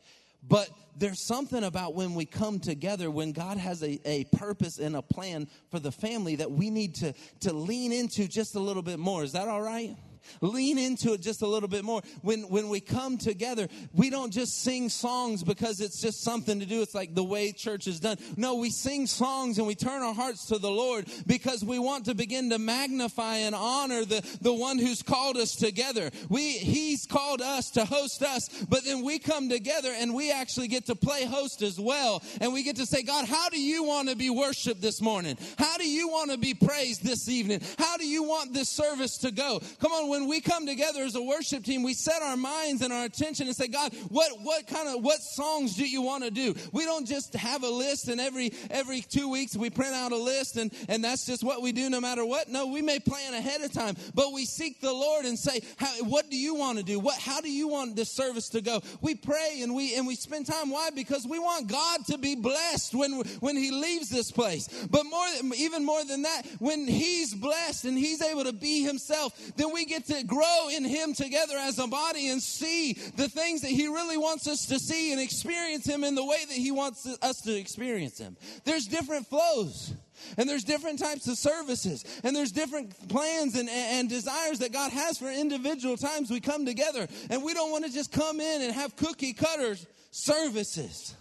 But 0.46 0.68
there's 0.96 1.20
something 1.26 1.64
about 1.64 1.94
when 1.94 2.14
we 2.14 2.26
come 2.26 2.60
together, 2.60 3.10
when 3.10 3.32
God 3.32 3.56
has 3.56 3.82
a, 3.82 3.98
a 4.04 4.24
purpose 4.24 4.78
and 4.78 4.94
a 4.94 5.02
plan 5.02 5.48
for 5.70 5.78
the 5.78 5.90
family 5.90 6.36
that 6.36 6.50
we 6.50 6.70
need 6.70 6.96
to, 6.96 7.14
to 7.40 7.52
lean 7.52 7.92
into 7.92 8.28
just 8.28 8.54
a 8.54 8.60
little 8.60 8.82
bit 8.82 8.98
more. 8.98 9.24
Is 9.24 9.32
that 9.32 9.48
all 9.48 9.62
right? 9.62 9.96
Lean 10.40 10.78
into 10.78 11.12
it 11.12 11.20
just 11.20 11.42
a 11.42 11.46
little 11.46 11.68
bit 11.68 11.84
more. 11.84 12.02
When, 12.22 12.42
when 12.42 12.68
we 12.68 12.80
come 12.80 13.18
together, 13.18 13.68
we 13.92 14.10
don't 14.10 14.32
just 14.32 14.62
sing 14.62 14.88
songs 14.88 15.42
because 15.42 15.80
it's 15.80 16.00
just 16.00 16.22
something 16.22 16.60
to 16.60 16.66
do. 16.66 16.82
It's 16.82 16.94
like 16.94 17.14
the 17.14 17.24
way 17.24 17.52
church 17.52 17.86
is 17.86 18.00
done. 18.00 18.18
No, 18.36 18.56
we 18.56 18.70
sing 18.70 19.06
songs 19.06 19.58
and 19.58 19.66
we 19.66 19.74
turn 19.74 20.02
our 20.02 20.14
hearts 20.14 20.46
to 20.46 20.58
the 20.58 20.70
Lord 20.70 21.06
because 21.26 21.64
we 21.64 21.78
want 21.78 22.06
to 22.06 22.14
begin 22.14 22.50
to 22.50 22.58
magnify 22.58 23.36
and 23.36 23.54
honor 23.54 24.04
the, 24.04 24.20
the 24.40 24.52
one 24.52 24.78
who's 24.78 25.02
called 25.02 25.36
us 25.36 25.56
together. 25.56 26.10
We, 26.28 26.52
he's 26.52 27.06
called 27.06 27.40
us 27.40 27.70
to 27.72 27.84
host 27.84 28.22
us, 28.22 28.48
but 28.68 28.84
then 28.84 29.04
we 29.04 29.18
come 29.18 29.48
together 29.48 29.92
and 29.92 30.14
we 30.14 30.32
actually 30.32 30.68
get 30.68 30.86
to 30.86 30.94
play 30.94 31.24
host 31.24 31.62
as 31.62 31.78
well. 31.78 32.22
And 32.40 32.52
we 32.52 32.62
get 32.62 32.76
to 32.76 32.86
say, 32.86 33.02
God, 33.02 33.26
how 33.26 33.48
do 33.48 33.60
you 33.60 33.84
want 33.84 34.08
to 34.08 34.16
be 34.16 34.30
worshiped 34.30 34.80
this 34.80 35.00
morning? 35.00 35.36
How 35.58 35.76
do 35.76 35.88
you 35.88 36.08
want 36.08 36.30
to 36.30 36.38
be 36.38 36.54
praised 36.54 37.04
this 37.04 37.28
evening? 37.28 37.60
How 37.78 37.96
do 37.96 38.06
you 38.06 38.22
want 38.22 38.52
this 38.52 38.68
service 38.68 39.18
to 39.18 39.30
go? 39.30 39.60
Come 39.80 39.92
on, 39.92 40.08
when 40.14 40.28
we 40.28 40.40
come 40.40 40.64
together 40.64 41.02
as 41.02 41.16
a 41.16 41.22
worship 41.22 41.64
team, 41.64 41.82
we 41.82 41.92
set 41.92 42.22
our 42.22 42.36
minds 42.36 42.82
and 42.82 42.92
our 42.92 43.04
attention 43.04 43.48
and 43.48 43.56
say, 43.56 43.66
God, 43.66 43.92
what, 44.10 44.30
what 44.42 44.64
kind 44.68 44.88
of, 44.88 45.02
what 45.02 45.20
songs 45.20 45.74
do 45.76 45.84
you 45.84 46.02
want 46.02 46.22
to 46.22 46.30
do? 46.30 46.54
We 46.72 46.84
don't 46.84 47.04
just 47.04 47.34
have 47.34 47.64
a 47.64 47.68
list 47.68 48.06
and 48.06 48.20
every, 48.20 48.52
every 48.70 49.00
two 49.00 49.28
weeks 49.28 49.56
we 49.56 49.70
print 49.70 49.92
out 49.92 50.12
a 50.12 50.16
list 50.16 50.56
and, 50.56 50.72
and 50.88 51.02
that's 51.02 51.26
just 51.26 51.42
what 51.42 51.62
we 51.62 51.72
do 51.72 51.90
no 51.90 52.00
matter 52.00 52.24
what. 52.24 52.48
No, 52.48 52.68
we 52.68 52.80
may 52.80 53.00
plan 53.00 53.34
ahead 53.34 53.62
of 53.62 53.72
time, 53.72 53.96
but 54.14 54.32
we 54.32 54.44
seek 54.44 54.80
the 54.80 54.92
Lord 54.92 55.24
and 55.24 55.36
say, 55.36 55.60
what 56.02 56.30
do 56.30 56.36
you 56.36 56.54
want 56.54 56.78
to 56.78 56.84
do? 56.84 57.00
What, 57.00 57.18
how 57.18 57.40
do 57.40 57.50
you 57.50 57.66
want 57.66 57.96
this 57.96 58.12
service 58.12 58.48
to 58.50 58.60
go? 58.60 58.82
We 59.00 59.16
pray 59.16 59.62
and 59.62 59.74
we, 59.74 59.96
and 59.96 60.06
we 60.06 60.14
spend 60.14 60.46
time. 60.46 60.70
Why? 60.70 60.90
Because 60.94 61.26
we 61.26 61.40
want 61.40 61.66
God 61.66 62.06
to 62.06 62.18
be 62.18 62.36
blessed 62.36 62.94
when, 62.94 63.14
when 63.40 63.56
he 63.56 63.72
leaves 63.72 64.10
this 64.10 64.30
place. 64.30 64.68
But 64.88 65.06
more, 65.06 65.26
even 65.56 65.84
more 65.84 66.04
than 66.04 66.22
that, 66.22 66.42
when 66.60 66.86
he's 66.86 67.34
blessed 67.34 67.84
and 67.86 67.98
he's 67.98 68.22
able 68.22 68.44
to 68.44 68.52
be 68.52 68.84
himself, 68.84 69.32
then 69.56 69.72
we 69.72 69.84
get 69.84 70.03
to 70.04 70.24
grow 70.24 70.68
in 70.70 70.84
Him 70.84 71.14
together 71.14 71.56
as 71.56 71.78
a 71.78 71.86
body 71.86 72.28
and 72.28 72.42
see 72.42 72.94
the 73.16 73.28
things 73.28 73.62
that 73.62 73.70
He 73.70 73.86
really 73.86 74.16
wants 74.16 74.46
us 74.46 74.66
to 74.66 74.78
see 74.78 75.12
and 75.12 75.20
experience 75.20 75.86
Him 75.86 76.04
in 76.04 76.14
the 76.14 76.24
way 76.24 76.44
that 76.46 76.56
He 76.56 76.70
wants 76.70 77.06
us 77.22 77.40
to 77.42 77.56
experience 77.56 78.18
Him. 78.18 78.36
There's 78.64 78.86
different 78.86 79.26
flows. 79.28 79.94
And 80.38 80.48
there's 80.48 80.64
different 80.64 81.00
types 81.00 81.28
of 81.28 81.36
services. 81.36 82.04
And 82.22 82.34
there's 82.34 82.52
different 82.52 83.08
plans 83.08 83.56
and, 83.56 83.68
and 83.68 84.08
desires 84.08 84.60
that 84.60 84.72
God 84.72 84.92
has 84.92 85.18
for 85.18 85.30
individual 85.30 85.96
times 85.96 86.30
we 86.30 86.40
come 86.40 86.64
together. 86.64 87.08
And 87.30 87.42
we 87.42 87.52
don't 87.52 87.70
want 87.70 87.84
to 87.84 87.92
just 87.92 88.12
come 88.12 88.40
in 88.40 88.62
and 88.62 88.72
have 88.72 88.96
cookie 88.96 89.32
cutters 89.32 89.86
services. 90.10 91.14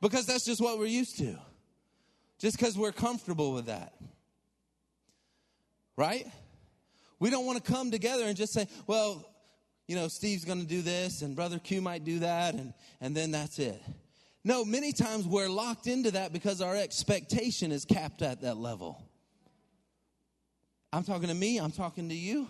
Because 0.00 0.26
that's 0.26 0.44
just 0.44 0.60
what 0.60 0.78
we're 0.78 0.86
used 0.86 1.18
to. 1.18 1.38
Just 2.38 2.58
because 2.58 2.76
we're 2.76 2.92
comfortable 2.92 3.52
with 3.52 3.66
that. 3.66 3.94
Right? 5.96 6.26
We 7.22 7.30
don't 7.30 7.46
want 7.46 7.64
to 7.64 7.72
come 7.72 7.92
together 7.92 8.24
and 8.24 8.36
just 8.36 8.52
say, 8.52 8.66
well, 8.88 9.24
you 9.86 9.94
know, 9.94 10.08
Steve's 10.08 10.44
going 10.44 10.60
to 10.60 10.66
do 10.66 10.82
this 10.82 11.22
and 11.22 11.36
Brother 11.36 11.60
Q 11.60 11.80
might 11.80 12.02
do 12.02 12.18
that, 12.18 12.54
and, 12.54 12.74
and 13.00 13.16
then 13.16 13.30
that's 13.30 13.60
it. 13.60 13.80
No, 14.42 14.64
many 14.64 14.92
times 14.92 15.24
we're 15.24 15.48
locked 15.48 15.86
into 15.86 16.10
that 16.10 16.32
because 16.32 16.60
our 16.60 16.74
expectation 16.74 17.70
is 17.70 17.84
capped 17.84 18.22
at 18.22 18.42
that 18.42 18.56
level. 18.56 19.00
I'm 20.92 21.04
talking 21.04 21.28
to 21.28 21.34
me, 21.34 21.58
I'm 21.58 21.70
talking 21.70 22.08
to 22.08 22.14
you. 22.16 22.48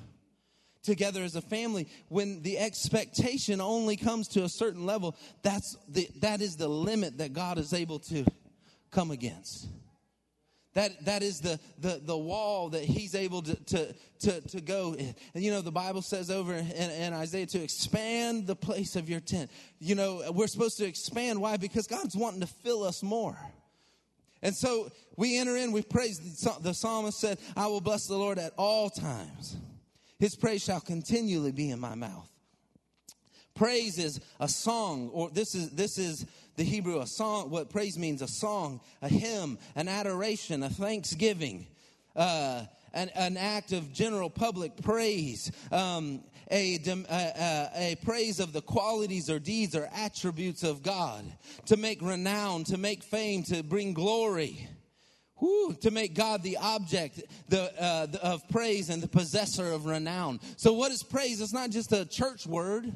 Together 0.83 1.23
as 1.23 1.37
a 1.37 1.43
family, 1.43 1.87
when 2.09 2.41
the 2.41 2.57
expectation 2.57 3.61
only 3.61 3.99
comes 3.99 4.27
to 4.29 4.45
a 4.45 4.49
certain 4.49 4.87
level, 4.87 5.15
that's 5.43 5.77
the, 5.87 6.09
that 6.21 6.41
is 6.41 6.57
the 6.57 6.67
limit 6.67 7.19
that 7.19 7.35
God 7.35 7.59
is 7.59 7.75
able 7.75 7.99
to 7.99 8.25
come 8.91 9.11
against. 9.11 9.69
That, 10.75 11.05
that 11.05 11.23
is 11.23 11.41
the, 11.41 11.61
the, 11.79 12.01
the 12.03 12.17
wall 12.17 12.71
that 12.71 12.83
he's 12.83 13.15
able 13.15 13.43
to, 13.43 13.55
to, 13.55 13.95
to, 14.21 14.41
to 14.41 14.61
go. 14.61 14.97
And 14.99 15.45
you 15.45 15.51
know, 15.51 15.61
the 15.61 15.71
Bible 15.73 16.01
says 16.01 16.31
over 16.31 16.55
in, 16.55 16.67
in, 16.67 17.13
Isaiah 17.13 17.47
to 17.47 17.63
expand 17.63 18.47
the 18.47 18.57
place 18.57 18.97
of 18.97 19.09
your 19.09 19.21
tent. 19.21 19.51
You 19.81 19.95
know, 19.95 20.23
we're 20.33 20.47
supposed 20.47 20.79
to 20.79 20.87
expand. 20.87 21.41
Why? 21.41 21.59
Because 21.59 21.87
God's 21.87 22.17
wanting 22.17 22.41
to 22.41 22.47
fill 22.47 22.85
us 22.85 23.03
more. 23.03 23.37
And 24.41 24.55
so 24.57 24.91
we 25.17 25.39
enter 25.39 25.57
in, 25.57 25.73
we 25.73 25.83
praise. 25.83 26.19
The 26.19 26.73
psalmist 26.73 27.21
said, 27.21 27.39
I 27.55 27.67
will 27.67 27.83
bless 27.83 28.07
the 28.07 28.17
Lord 28.17 28.39
at 28.39 28.53
all 28.57 28.89
times. 28.89 29.57
His 30.19 30.35
praise 30.35 30.65
shall 30.65 30.81
continually 30.81 31.53
be 31.53 31.71
in 31.71 31.81
my 31.81 31.95
mouth. 31.95 32.29
Praise 33.55 33.99
is 33.99 34.21
a 34.41 34.49
song, 34.49 35.11
or 35.13 35.29
this 35.31 35.55
is, 35.55 35.71
this 35.71 35.99
is 35.99 36.27
the 36.57 36.65
Hebrew, 36.65 37.01
a 37.01 37.07
song, 37.07 37.51
what 37.51 37.71
praise 37.71 37.99
means 37.99 38.23
a 38.23 38.29
song, 38.29 38.81
a 39.01 39.09
hymn, 39.09 39.59
an 39.75 39.89
adoration, 39.89 40.63
a 40.63 40.69
thanksgiving, 40.69 41.67
uh, 42.15 42.65
an, 42.93 43.11
an 43.15 43.37
act 43.37 43.73
of 43.73 43.93
general 43.93 44.29
public 44.29 44.77
praise, 44.83 45.51
um, 45.71 46.23
a, 46.51 46.79
a, 46.87 47.71
a, 47.75 47.97
praise 48.05 48.39
of 48.39 48.53
the 48.53 48.61
qualities 48.61 49.31
or 49.31 49.39
deeds 49.39 49.75
or 49.75 49.89
attributes 49.95 50.63
of 50.63 50.83
God, 50.83 51.25
to 51.67 51.79
make 51.79 52.03
renown, 52.03 52.65
to 52.65 52.77
make 52.77 53.03
fame, 53.03 53.43
to 53.45 53.63
bring 53.63 53.95
glory. 53.95 54.69
Woo, 55.41 55.75
to 55.81 55.91
make 55.91 56.15
God 56.15 56.45
the 56.45 56.59
object 56.59 57.21
the, 57.49 57.73
uh, 57.83 58.07
of 58.23 58.49
praise 58.49 58.91
and 58.91 59.03
the 59.03 59.09
possessor 59.09 59.73
of 59.73 59.87
renown. 59.87 60.39
So, 60.57 60.73
what 60.73 60.93
is 60.93 61.03
praise? 61.03 61.41
It's 61.41 61.53
not 61.53 61.71
just 61.71 61.91
a 61.91 62.05
church 62.05 62.47
word. 62.47 62.93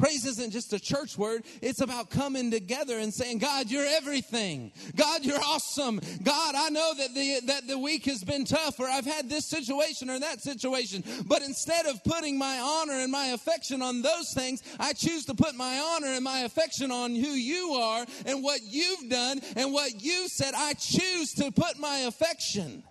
Praise 0.00 0.24
isn't 0.24 0.50
just 0.50 0.72
a 0.72 0.80
church 0.80 1.18
word. 1.18 1.44
It's 1.60 1.82
about 1.82 2.08
coming 2.08 2.50
together 2.50 2.98
and 2.98 3.12
saying, 3.12 3.36
God, 3.36 3.70
you're 3.70 3.84
everything. 3.84 4.72
God, 4.96 5.26
you're 5.26 5.38
awesome. 5.38 6.00
God, 6.22 6.54
I 6.56 6.70
know 6.70 6.94
that 6.96 7.14
the, 7.14 7.40
that 7.44 7.68
the 7.68 7.78
week 7.78 8.06
has 8.06 8.24
been 8.24 8.46
tough 8.46 8.80
or 8.80 8.88
I've 8.88 9.04
had 9.04 9.28
this 9.28 9.44
situation 9.44 10.08
or 10.08 10.18
that 10.18 10.40
situation. 10.40 11.04
But 11.26 11.42
instead 11.42 11.84
of 11.84 12.02
putting 12.02 12.38
my 12.38 12.58
honor 12.58 12.94
and 12.94 13.12
my 13.12 13.26
affection 13.26 13.82
on 13.82 14.00
those 14.00 14.32
things, 14.32 14.62
I 14.78 14.94
choose 14.94 15.26
to 15.26 15.34
put 15.34 15.54
my 15.54 15.78
honor 15.78 16.14
and 16.14 16.24
my 16.24 16.40
affection 16.40 16.90
on 16.90 17.14
who 17.14 17.32
you 17.32 17.72
are 17.74 18.06
and 18.24 18.42
what 18.42 18.60
you've 18.64 19.10
done 19.10 19.42
and 19.54 19.70
what 19.70 20.00
you 20.02 20.28
said. 20.28 20.54
I 20.56 20.72
choose 20.72 21.34
to 21.34 21.52
put 21.52 21.78
my 21.78 21.98
affection. 21.98 22.84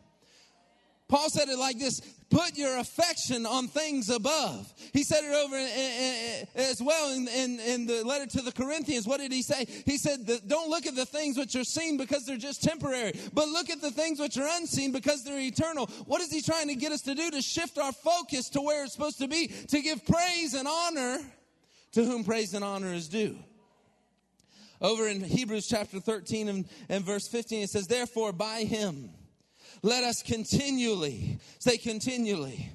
Paul 1.08 1.32
said 1.32 1.50
it 1.50 1.58
like 1.58 1.80
this 1.80 2.02
put 2.30 2.58
your 2.58 2.78
affection 2.78 3.46
on 3.46 3.68
things 3.68 4.10
above. 4.10 4.72
He 4.94 5.04
said 5.04 5.24
it 5.24 5.34
over 5.34 5.56
eh, 5.56 5.60
eh, 5.60 5.66
eh, 5.66 6.44
in, 6.44 6.48
in, 6.48 6.50
in, 6.56 6.70
as 6.70 6.82
well 6.82 7.12
in, 7.12 7.86
the 7.86 8.04
letter 8.06 8.26
to 8.28 8.42
the 8.42 8.52
Corinthians. 8.52 9.08
What 9.08 9.20
did 9.20 9.32
he 9.32 9.42
say? 9.42 9.66
He 9.86 9.98
said, 9.98 10.30
Don't 10.48 10.70
look 10.70 10.86
at 10.86 10.96
the 10.96 11.06
things 11.06 11.38
which 11.38 11.56
are 11.56 11.64
seen 11.64 11.98
because 11.98 12.26
they're 12.26 12.38
just 12.38 12.64
temporary, 12.64 13.14
but 13.34 13.48
look 13.48 13.70
at 13.70 13.82
the 13.82 13.92
things 13.92 14.20
which 14.20 14.38
are 14.38 14.48
unseen 14.58 14.92
because 14.92 15.24
they're 15.24 15.40
eternal. 15.40 15.88
What 16.06 16.22
is 16.22 16.32
he 16.32 16.42
trying 16.42 16.68
to 16.68 16.76
get 16.76 16.92
us 16.92 17.02
to 17.02 17.16
do? 17.16 17.32
To 17.32 17.42
shift 17.42 17.78
our 17.78 17.92
focus 17.92 18.50
to 18.50 18.62
where 18.62 18.84
it's 18.84 18.94
supposed 18.94 19.20
to 19.20 19.28
be, 19.28 19.48
to 19.48 19.82
give 19.82 20.06
praise 20.06 20.54
and 20.54 20.68
honor 20.68 21.20
to 21.94 22.06
whom 22.06 22.24
praise 22.24 22.54
and 22.54 22.64
honor 22.64 22.94
is 22.94 23.08
due. 23.08 23.38
Over 24.82 25.08
in 25.08 25.22
Hebrews 25.22 25.68
chapter 25.68 26.00
13 26.00 26.48
and, 26.48 26.66
and 26.88 27.04
verse 27.04 27.28
15, 27.28 27.64
it 27.64 27.70
says, 27.70 27.88
Therefore, 27.88 28.32
by 28.32 28.62
him, 28.62 29.10
let 29.82 30.04
us 30.04 30.22
continually, 30.22 31.40
say 31.60 31.78
continually, 31.78 32.72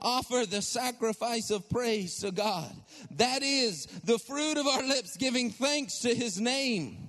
offer 0.00 0.44
the 0.46 0.62
sacrifice 0.62 1.50
of 1.50 1.68
praise 1.68 2.18
to 2.18 2.30
God. 2.30 2.70
That 3.16 3.42
is 3.42 3.86
the 4.04 4.18
fruit 4.18 4.56
of 4.56 4.66
our 4.66 4.82
lips, 4.82 5.16
giving 5.16 5.50
thanks 5.50 6.00
to 6.00 6.14
his 6.14 6.40
name. 6.40 7.07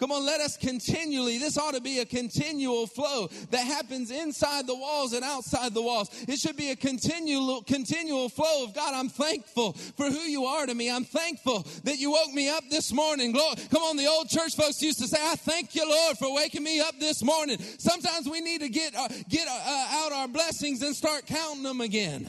Come 0.00 0.12
on, 0.12 0.24
let 0.24 0.40
us 0.40 0.56
continually, 0.56 1.36
this 1.36 1.58
ought 1.58 1.74
to 1.74 1.80
be 1.82 1.98
a 1.98 2.06
continual 2.06 2.86
flow 2.86 3.28
that 3.50 3.66
happens 3.66 4.10
inside 4.10 4.66
the 4.66 4.74
walls 4.74 5.12
and 5.12 5.22
outside 5.22 5.74
the 5.74 5.82
walls. 5.82 6.08
It 6.26 6.38
should 6.38 6.56
be 6.56 6.70
a 6.70 6.76
continual, 6.76 7.62
continual 7.62 8.30
flow 8.30 8.64
of 8.64 8.74
God. 8.74 8.94
I'm 8.94 9.10
thankful 9.10 9.74
for 9.74 10.06
who 10.06 10.20
you 10.20 10.46
are 10.46 10.64
to 10.64 10.74
me. 10.74 10.90
I'm 10.90 11.04
thankful 11.04 11.66
that 11.84 11.98
you 11.98 12.12
woke 12.12 12.32
me 12.32 12.48
up 12.48 12.64
this 12.70 12.94
morning. 12.94 13.34
Lord, 13.34 13.60
come 13.70 13.82
on, 13.82 13.98
the 13.98 14.06
old 14.06 14.30
church 14.30 14.56
folks 14.56 14.80
used 14.80 15.00
to 15.00 15.06
say, 15.06 15.18
I 15.20 15.36
thank 15.36 15.74
you, 15.74 15.86
Lord, 15.86 16.16
for 16.16 16.34
waking 16.34 16.64
me 16.64 16.80
up 16.80 16.98
this 16.98 17.22
morning. 17.22 17.58
Sometimes 17.60 18.26
we 18.26 18.40
need 18.40 18.62
to 18.62 18.70
get, 18.70 18.96
uh, 18.96 19.08
get 19.28 19.46
uh, 19.48 19.86
out 19.90 20.12
our 20.12 20.28
blessings 20.28 20.80
and 20.82 20.96
start 20.96 21.26
counting 21.26 21.62
them 21.62 21.82
again. 21.82 22.26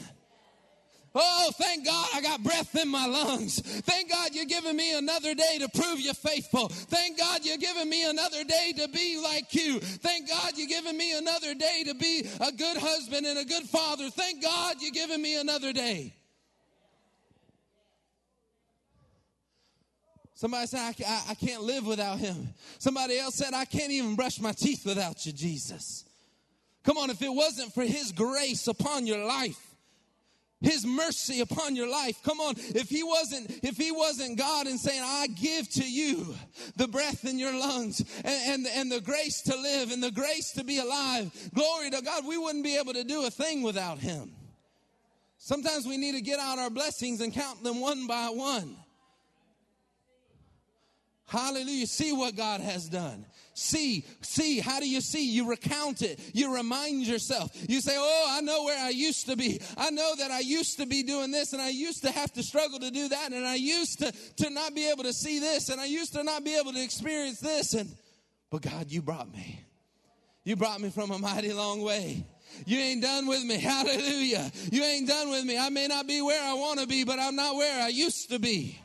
Oh, 1.14 1.50
thank 1.58 1.84
God 1.84 2.08
I 2.14 2.22
got 2.22 2.42
breath 2.42 2.74
in 2.74 2.88
my 2.88 3.06
lungs. 3.06 3.60
Thank 3.60 4.10
God 4.10 4.34
you're 4.34 4.46
giving 4.46 4.76
me 4.76 4.96
another 4.96 5.34
day 5.34 5.58
to 5.60 5.68
prove 5.68 6.00
you're 6.00 6.14
faithful. 6.14 6.68
Thank 6.68 7.18
God 7.18 7.44
you're 7.44 7.58
giving 7.58 7.88
me 7.88 8.08
another 8.08 8.44
day 8.44 8.72
to 8.78 8.88
be 8.88 9.20
like 9.22 9.54
you. 9.54 9.78
Thank 9.80 10.28
God 10.28 10.52
you're 10.56 10.68
giving 10.68 10.96
me 10.96 11.16
another 11.16 11.54
day 11.54 11.84
to 11.86 11.94
be 11.94 12.26
a 12.40 12.52
good 12.52 12.78
husband 12.78 13.26
and 13.26 13.38
a 13.38 13.44
good 13.44 13.64
father. 13.64 14.08
Thank 14.08 14.42
God 14.42 14.76
you're 14.80 14.90
giving 14.90 15.20
me 15.20 15.38
another 15.38 15.72
day. 15.72 16.14
Somebody 20.34 20.66
said, 20.66 20.80
I, 20.80 20.94
I, 21.06 21.22
I 21.28 21.34
can't 21.34 21.62
live 21.62 21.86
without 21.86 22.18
him. 22.18 22.48
Somebody 22.78 23.18
else 23.18 23.36
said, 23.36 23.54
I 23.54 23.64
can't 23.64 23.92
even 23.92 24.16
brush 24.16 24.40
my 24.40 24.52
teeth 24.52 24.84
without 24.84 25.24
you, 25.24 25.32
Jesus. 25.32 26.04
Come 26.84 26.98
on, 26.98 27.10
if 27.10 27.22
it 27.22 27.32
wasn't 27.32 27.72
for 27.72 27.84
his 27.84 28.10
grace 28.10 28.66
upon 28.66 29.06
your 29.06 29.24
life, 29.24 29.71
his 30.62 30.86
mercy 30.86 31.40
upon 31.40 31.76
your 31.76 31.88
life. 31.88 32.22
Come 32.22 32.40
on. 32.40 32.54
If 32.58 32.88
he 32.88 33.02
wasn't 33.02 33.50
if 33.62 33.76
he 33.76 33.92
wasn't 33.92 34.38
god 34.38 34.66
and 34.66 34.78
saying 34.78 35.02
i 35.04 35.26
give 35.28 35.68
to 35.70 35.88
you 35.88 36.34
the 36.76 36.88
breath 36.88 37.24
in 37.24 37.38
your 37.38 37.52
lungs 37.52 38.00
and, 38.24 38.66
and, 38.66 38.66
and 38.66 38.92
the 38.92 39.00
grace 39.00 39.42
to 39.42 39.56
live 39.56 39.90
and 39.90 40.02
the 40.02 40.10
grace 40.10 40.52
to 40.52 40.64
be 40.64 40.78
alive 40.78 41.30
glory 41.54 41.90
to 41.90 42.02
god 42.02 42.26
we 42.26 42.38
wouldn't 42.38 42.64
be 42.64 42.76
able 42.76 42.92
to 42.92 43.04
do 43.04 43.26
a 43.26 43.30
thing 43.30 43.62
without 43.62 43.98
him. 43.98 44.32
Sometimes 45.38 45.86
we 45.86 45.96
need 45.96 46.12
to 46.12 46.20
get 46.20 46.38
out 46.38 46.58
our 46.58 46.70
blessings 46.70 47.20
and 47.20 47.32
count 47.32 47.62
them 47.64 47.80
one 47.80 48.06
by 48.06 48.26
one 48.26 48.76
Hallelujah. 51.32 51.86
See 51.86 52.12
what 52.12 52.36
God 52.36 52.60
has 52.60 52.90
done. 52.90 53.24
See, 53.54 54.04
see, 54.20 54.60
how 54.60 54.80
do 54.80 54.88
you 54.88 55.00
see? 55.00 55.30
You 55.30 55.48
recount 55.48 56.02
it. 56.02 56.20
You 56.34 56.54
remind 56.54 57.06
yourself. 57.06 57.50
You 57.70 57.80
say, 57.80 57.94
Oh, 57.96 58.26
I 58.28 58.42
know 58.42 58.64
where 58.64 58.78
I 58.78 58.90
used 58.90 59.30
to 59.30 59.36
be. 59.36 59.58
I 59.78 59.88
know 59.88 60.14
that 60.18 60.30
I 60.30 60.40
used 60.40 60.76
to 60.76 60.84
be 60.84 61.02
doing 61.02 61.30
this 61.30 61.54
and 61.54 61.62
I 61.62 61.70
used 61.70 62.02
to 62.02 62.10
have 62.10 62.30
to 62.34 62.42
struggle 62.42 62.78
to 62.80 62.90
do 62.90 63.08
that 63.08 63.32
and 63.32 63.46
I 63.46 63.54
used 63.54 64.00
to, 64.00 64.12
to 64.12 64.50
not 64.50 64.74
be 64.74 64.90
able 64.90 65.04
to 65.04 65.12
see 65.14 65.38
this 65.38 65.70
and 65.70 65.80
I 65.80 65.86
used 65.86 66.12
to 66.12 66.22
not 66.22 66.44
be 66.44 66.54
able 66.54 66.74
to 66.74 66.84
experience 66.84 67.40
this. 67.40 67.72
And, 67.72 67.88
but 68.50 68.60
God, 68.60 68.90
you 68.90 69.00
brought 69.00 69.32
me. 69.32 69.58
You 70.44 70.56
brought 70.56 70.82
me 70.82 70.90
from 70.90 71.12
a 71.12 71.18
mighty 71.18 71.54
long 71.54 71.80
way. 71.80 72.26
You 72.66 72.76
ain't 72.76 73.00
done 73.00 73.26
with 73.26 73.42
me. 73.42 73.56
Hallelujah. 73.58 74.52
You 74.70 74.84
ain't 74.84 75.08
done 75.08 75.30
with 75.30 75.46
me. 75.46 75.58
I 75.58 75.70
may 75.70 75.86
not 75.86 76.06
be 76.06 76.20
where 76.20 76.42
I 76.44 76.52
want 76.52 76.80
to 76.80 76.86
be, 76.86 77.04
but 77.04 77.18
I'm 77.18 77.36
not 77.36 77.56
where 77.56 77.82
I 77.82 77.88
used 77.88 78.28
to 78.28 78.38
be. 78.38 78.78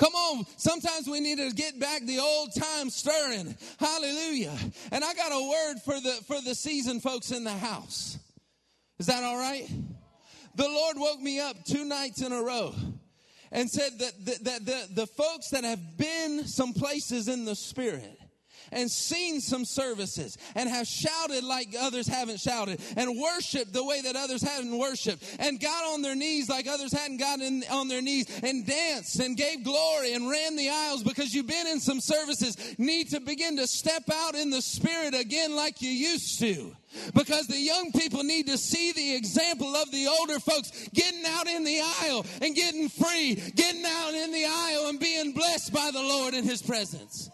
Come 0.00 0.14
on, 0.14 0.46
sometimes 0.56 1.06
we 1.08 1.20
need 1.20 1.36
to 1.36 1.50
get 1.50 1.78
back 1.78 2.00
the 2.06 2.20
old 2.20 2.54
time 2.54 2.88
stirring. 2.88 3.54
Hallelujah. 3.78 4.56
And 4.92 5.04
I 5.04 5.12
got 5.12 5.30
a 5.30 5.46
word 5.46 5.82
for 5.84 6.00
the 6.00 6.12
for 6.26 6.40
the 6.40 6.54
seasoned 6.54 7.02
folks 7.02 7.32
in 7.32 7.44
the 7.44 7.52
house. 7.52 8.18
Is 8.98 9.04
that 9.06 9.22
all 9.22 9.36
right? 9.36 9.68
The 10.54 10.66
Lord 10.66 10.96
woke 10.98 11.20
me 11.20 11.38
up 11.38 11.62
two 11.66 11.84
nights 11.84 12.22
in 12.22 12.32
a 12.32 12.42
row 12.42 12.74
and 13.52 13.68
said 13.68 13.98
that 13.98 14.24
the, 14.24 14.38
that 14.44 14.64
the, 14.64 14.88
the 15.02 15.06
folks 15.06 15.50
that 15.50 15.64
have 15.64 15.98
been 15.98 16.46
some 16.46 16.72
places 16.72 17.28
in 17.28 17.44
the 17.44 17.54
spirit 17.54 18.19
and 18.72 18.90
seen 18.90 19.40
some 19.40 19.64
services 19.64 20.36
and 20.54 20.68
have 20.68 20.86
shouted 20.86 21.44
like 21.44 21.74
others 21.78 22.06
haven't 22.06 22.40
shouted 22.40 22.80
and 22.96 23.18
worshiped 23.18 23.72
the 23.72 23.84
way 23.84 24.00
that 24.02 24.16
others 24.16 24.42
hadn't 24.42 24.76
worshiped 24.76 25.22
and 25.38 25.60
got 25.60 25.84
on 25.92 26.02
their 26.02 26.14
knees 26.14 26.48
like 26.48 26.66
others 26.66 26.92
hadn't 26.92 27.18
gotten 27.18 27.62
on 27.70 27.88
their 27.88 28.02
knees 28.02 28.26
and 28.42 28.66
danced 28.66 29.20
and 29.20 29.36
gave 29.36 29.64
glory 29.64 30.14
and 30.14 30.28
ran 30.28 30.56
the 30.56 30.70
aisles 30.70 31.02
because 31.02 31.34
you've 31.34 31.46
been 31.46 31.66
in 31.66 31.80
some 31.80 32.00
services 32.00 32.56
need 32.78 33.08
to 33.10 33.20
begin 33.20 33.56
to 33.56 33.66
step 33.66 34.04
out 34.12 34.34
in 34.34 34.50
the 34.50 34.62
spirit 34.62 35.14
again 35.14 35.54
like 35.56 35.82
you 35.82 35.90
used 35.90 36.38
to 36.38 36.74
because 37.14 37.46
the 37.46 37.58
young 37.58 37.92
people 37.92 38.22
need 38.22 38.46
to 38.46 38.58
see 38.58 38.92
the 38.92 39.14
example 39.14 39.76
of 39.76 39.90
the 39.90 40.08
older 40.08 40.40
folks 40.40 40.88
getting 40.92 41.24
out 41.26 41.46
in 41.46 41.64
the 41.64 41.80
aisle 42.02 42.26
and 42.42 42.54
getting 42.54 42.88
free, 42.88 43.34
getting 43.54 43.84
out 43.84 44.14
in 44.14 44.32
the 44.32 44.44
aisle 44.44 44.88
and 44.88 44.98
being 44.98 45.32
blessed 45.32 45.72
by 45.72 45.90
the 45.92 46.00
Lord 46.00 46.34
in 46.34 46.44
His 46.44 46.62
presence. 46.62 47.30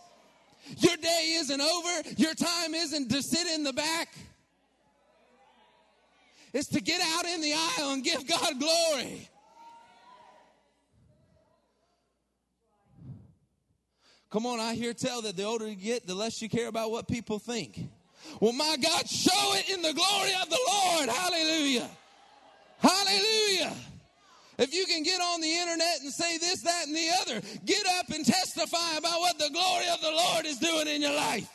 Your 0.79 0.96
day 0.96 1.35
isn't 1.37 1.61
over. 1.61 2.09
Your 2.16 2.35
time 2.35 2.74
isn't 2.74 3.11
to 3.11 3.22
sit 3.22 3.46
in 3.48 3.62
the 3.62 3.72
back. 3.72 4.09
It's 6.52 6.68
to 6.68 6.81
get 6.81 7.00
out 7.00 7.26
in 7.26 7.40
the 7.40 7.52
aisle 7.52 7.90
and 7.90 8.02
give 8.02 8.26
God 8.26 8.59
glory. 8.59 9.29
Come 14.31 14.46
on, 14.46 14.59
I 14.59 14.74
hear 14.74 14.92
tell 14.92 15.22
that 15.22 15.37
the 15.37 15.44
older 15.44 15.68
you 15.68 15.76
get, 15.76 16.07
the 16.07 16.14
less 16.14 16.42
you 16.42 16.48
care 16.48 16.68
about 16.68 16.90
what 16.90 17.09
people 17.09 17.38
think. 17.38 17.81
Well, 18.40 18.52
my 18.52 18.76
God, 18.83 19.09
show 19.09 19.55
it 19.55 19.70
in 19.70 19.83
the 19.83 19.92
glory 19.92 20.33
of 20.42 20.50
the 20.50 20.59
Lord. 20.68 21.09
Hallelujah. 21.09 21.88
Hallelujah. 22.79 23.74
If 24.59 24.73
you 24.73 24.87
can 24.87 25.03
get 25.03 25.21
on 25.21 25.40
the 25.40 25.53
internet 25.53 26.01
and 26.03 26.11
say 26.11 26.38
this, 26.38 26.62
that, 26.62 26.87
and 26.87 26.97
the 26.97 27.11
other, 27.21 27.42
get 27.66 27.85
up 27.99 28.09
and 28.09 28.25
testify 28.25 28.97
about 28.97 29.21
what 29.21 29.38
the 29.38 29.51
glory 29.51 29.85
of 29.92 30.01
the 30.01 30.11
Lord 30.11 30.47
is 30.47 30.57
doing 30.59 30.88
in 30.88 31.03
your 31.03 31.14
life. 31.14 31.49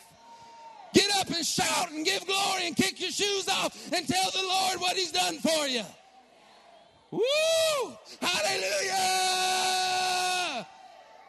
Get 0.93 1.09
up 1.15 1.27
and 1.27 1.45
shout 1.45 1.91
and 1.91 2.05
give 2.05 2.25
glory 2.27 2.67
and 2.67 2.75
kick 2.75 2.99
your 2.99 3.11
shoes 3.11 3.47
off 3.47 3.75
and 3.93 4.07
tell 4.07 4.29
the 4.31 4.43
Lord 4.43 4.79
what 4.79 4.95
He's 4.95 5.11
done 5.11 5.39
for 5.39 5.67
you. 5.67 5.83
Woo! 7.11 7.93
Hallelujah! 8.21 9.41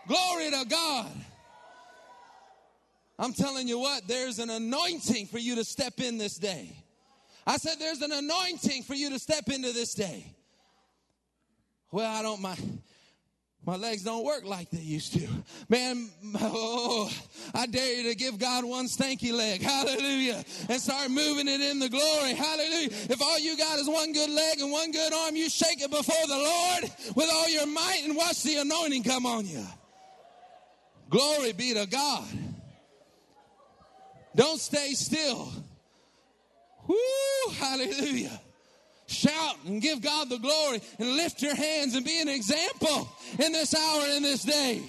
Glory 0.07 0.51
to 0.51 0.67
God. 0.69 1.11
I'm 3.19 3.33
telling 3.33 3.69
you 3.69 3.79
what, 3.79 4.07
there's 4.09 4.39
an 4.41 4.51
anointing 4.51 5.27
for 5.27 5.39
you 5.39 5.55
to 5.55 5.65
step 5.65 6.01
in 6.01 6.19
this 6.19 6.37
day. 6.37 6.77
I 7.47 7.57
said, 7.57 7.77
there's 7.79 8.03
an 8.03 8.13
anointing 8.13 8.83
for 8.83 8.95
you 8.95 9.11
to 9.11 9.19
step 9.19 9.49
into 9.49 9.73
this 9.73 9.95
day. 9.95 10.35
Well, 11.92 12.11
I 12.11 12.22
don't, 12.22 12.40
my, 12.40 12.57
my 13.66 13.76
legs 13.76 14.02
don't 14.02 14.24
work 14.24 14.44
like 14.46 14.70
they 14.70 14.81
used 14.81 15.12
to. 15.12 15.28
Man, 15.68 16.09
oh, 16.40 17.12
I 17.55 17.66
dare 17.66 17.98
you 17.98 18.11
to 18.11 18.16
give 18.16 18.38
God 18.38 18.64
one 18.64 18.87
stanky 18.87 19.33
leg. 19.33 19.61
Hallelujah. 19.62 20.42
And 20.70 20.81
start 20.81 21.11
moving 21.11 21.46
it 21.48 21.61
in 21.61 21.78
the 21.78 21.90
glory. 21.90 22.33
Hallelujah. 22.33 22.88
If 23.11 23.20
all 23.20 23.38
you 23.38 23.59
got 23.59 23.78
is 23.78 23.88
one 23.88 24.12
good 24.14 24.31
leg 24.31 24.59
and 24.59 24.72
one 24.72 24.90
good 24.90 25.12
arm, 25.12 25.37
you 25.37 25.50
shake 25.50 25.83
it 25.83 25.90
before 25.90 26.26
the 26.26 26.35
Lord 26.35 26.90
with 27.14 27.31
all 27.31 27.48
your 27.50 27.66
might 27.66 28.00
and 28.05 28.16
watch 28.16 28.42
the 28.42 28.57
anointing 28.57 29.05
come 29.05 29.26
on 29.26 29.46
you. 29.46 29.64
Glory 31.11 31.52
be 31.52 31.74
to 31.74 31.87
God. 31.87 32.24
Don't 34.35 34.59
stay 34.59 34.94
still. 34.94 35.52
Woo, 36.88 36.96
hallelujah. 37.59 38.40
Shout 39.12 39.57
and 39.66 39.81
give 39.81 40.01
God 40.01 40.29
the 40.29 40.38
glory 40.38 40.81
and 40.98 41.16
lift 41.16 41.42
your 41.42 41.55
hands 41.55 41.94
and 41.94 42.05
be 42.05 42.20
an 42.20 42.29
example 42.29 43.09
in 43.38 43.53
this 43.53 43.75
hour, 43.75 44.07
in 44.16 44.22
this 44.22 44.42
day. 44.42 44.83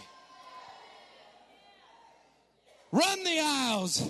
Run 2.91 3.23
the 3.23 3.39
aisles. 3.39 4.07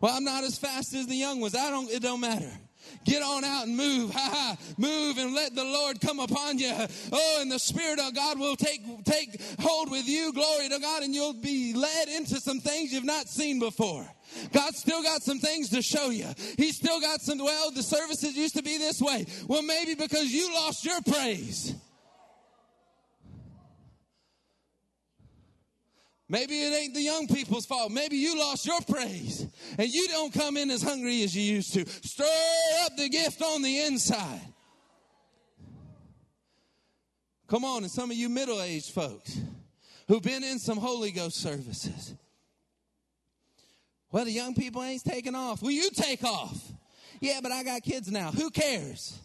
Well, 0.00 0.14
I'm 0.14 0.24
not 0.24 0.44
as 0.44 0.58
fast 0.58 0.92
as 0.94 1.06
the 1.06 1.14
young 1.14 1.40
ones. 1.40 1.54
I 1.54 1.70
don't, 1.70 1.90
it 1.90 2.02
don't 2.02 2.20
matter. 2.20 2.52
Get 3.04 3.22
on 3.22 3.44
out 3.44 3.66
and 3.66 3.76
move. 3.76 4.14
Ha 4.18 4.30
ha. 4.32 4.56
Move 4.76 5.18
and 5.18 5.34
let 5.34 5.54
the 5.54 5.64
Lord 5.64 6.00
come 6.00 6.18
upon 6.18 6.58
you. 6.58 6.72
Oh, 7.12 7.38
and 7.40 7.50
the 7.50 7.58
Spirit 7.58 8.00
of 8.00 8.14
God 8.14 8.38
will 8.38 8.56
take, 8.56 8.80
take 9.04 9.40
hold 9.60 9.90
with 9.90 10.08
you. 10.08 10.32
Glory 10.32 10.68
to 10.68 10.78
God. 10.80 11.02
And 11.02 11.14
you'll 11.14 11.34
be 11.34 11.72
led 11.74 12.08
into 12.08 12.40
some 12.40 12.58
things 12.58 12.92
you've 12.92 13.04
not 13.04 13.28
seen 13.28 13.58
before. 13.58 14.06
God's 14.52 14.78
still 14.78 15.02
got 15.02 15.22
some 15.22 15.38
things 15.38 15.70
to 15.70 15.82
show 15.82 16.10
you. 16.10 16.26
He's 16.56 16.76
still 16.76 17.00
got 17.00 17.20
some, 17.20 17.38
well, 17.38 17.70
the 17.70 17.82
services 17.82 18.36
used 18.36 18.56
to 18.56 18.62
be 18.62 18.78
this 18.78 19.00
way. 19.00 19.26
Well, 19.46 19.62
maybe 19.62 19.94
because 19.94 20.32
you 20.32 20.52
lost 20.54 20.84
your 20.84 21.00
praise. 21.02 21.74
Maybe 26.28 26.60
it 26.60 26.74
ain't 26.74 26.94
the 26.94 27.02
young 27.02 27.26
people's 27.26 27.64
fault. 27.64 27.90
Maybe 27.90 28.16
you 28.16 28.38
lost 28.38 28.66
your 28.66 28.80
praise 28.82 29.46
and 29.78 29.88
you 29.88 30.08
don't 30.08 30.32
come 30.32 30.58
in 30.58 30.70
as 30.70 30.82
hungry 30.82 31.22
as 31.22 31.34
you 31.34 31.42
used 31.42 31.72
to. 31.72 31.86
Stir 31.86 32.24
up 32.84 32.96
the 32.96 33.08
gift 33.08 33.40
on 33.40 33.62
the 33.62 33.80
inside. 33.86 34.40
Come 37.46 37.64
on, 37.64 37.82
and 37.82 37.90
some 37.90 38.10
of 38.10 38.16
you 38.16 38.28
middle 38.28 38.60
aged 38.60 38.92
folks 38.92 39.40
who've 40.06 40.22
been 40.22 40.44
in 40.44 40.58
some 40.58 40.76
Holy 40.76 41.10
Ghost 41.10 41.36
services. 41.36 42.14
Well, 44.12 44.26
the 44.26 44.32
young 44.32 44.54
people 44.54 44.82
ain't 44.82 45.04
taking 45.04 45.34
off. 45.34 45.62
Will 45.62 45.70
you 45.70 45.90
take 45.90 46.24
off. 46.24 46.58
Yeah, 47.20 47.40
but 47.42 47.52
I 47.52 47.62
got 47.62 47.82
kids 47.82 48.10
now. 48.10 48.30
Who 48.32 48.50
cares? 48.50 49.18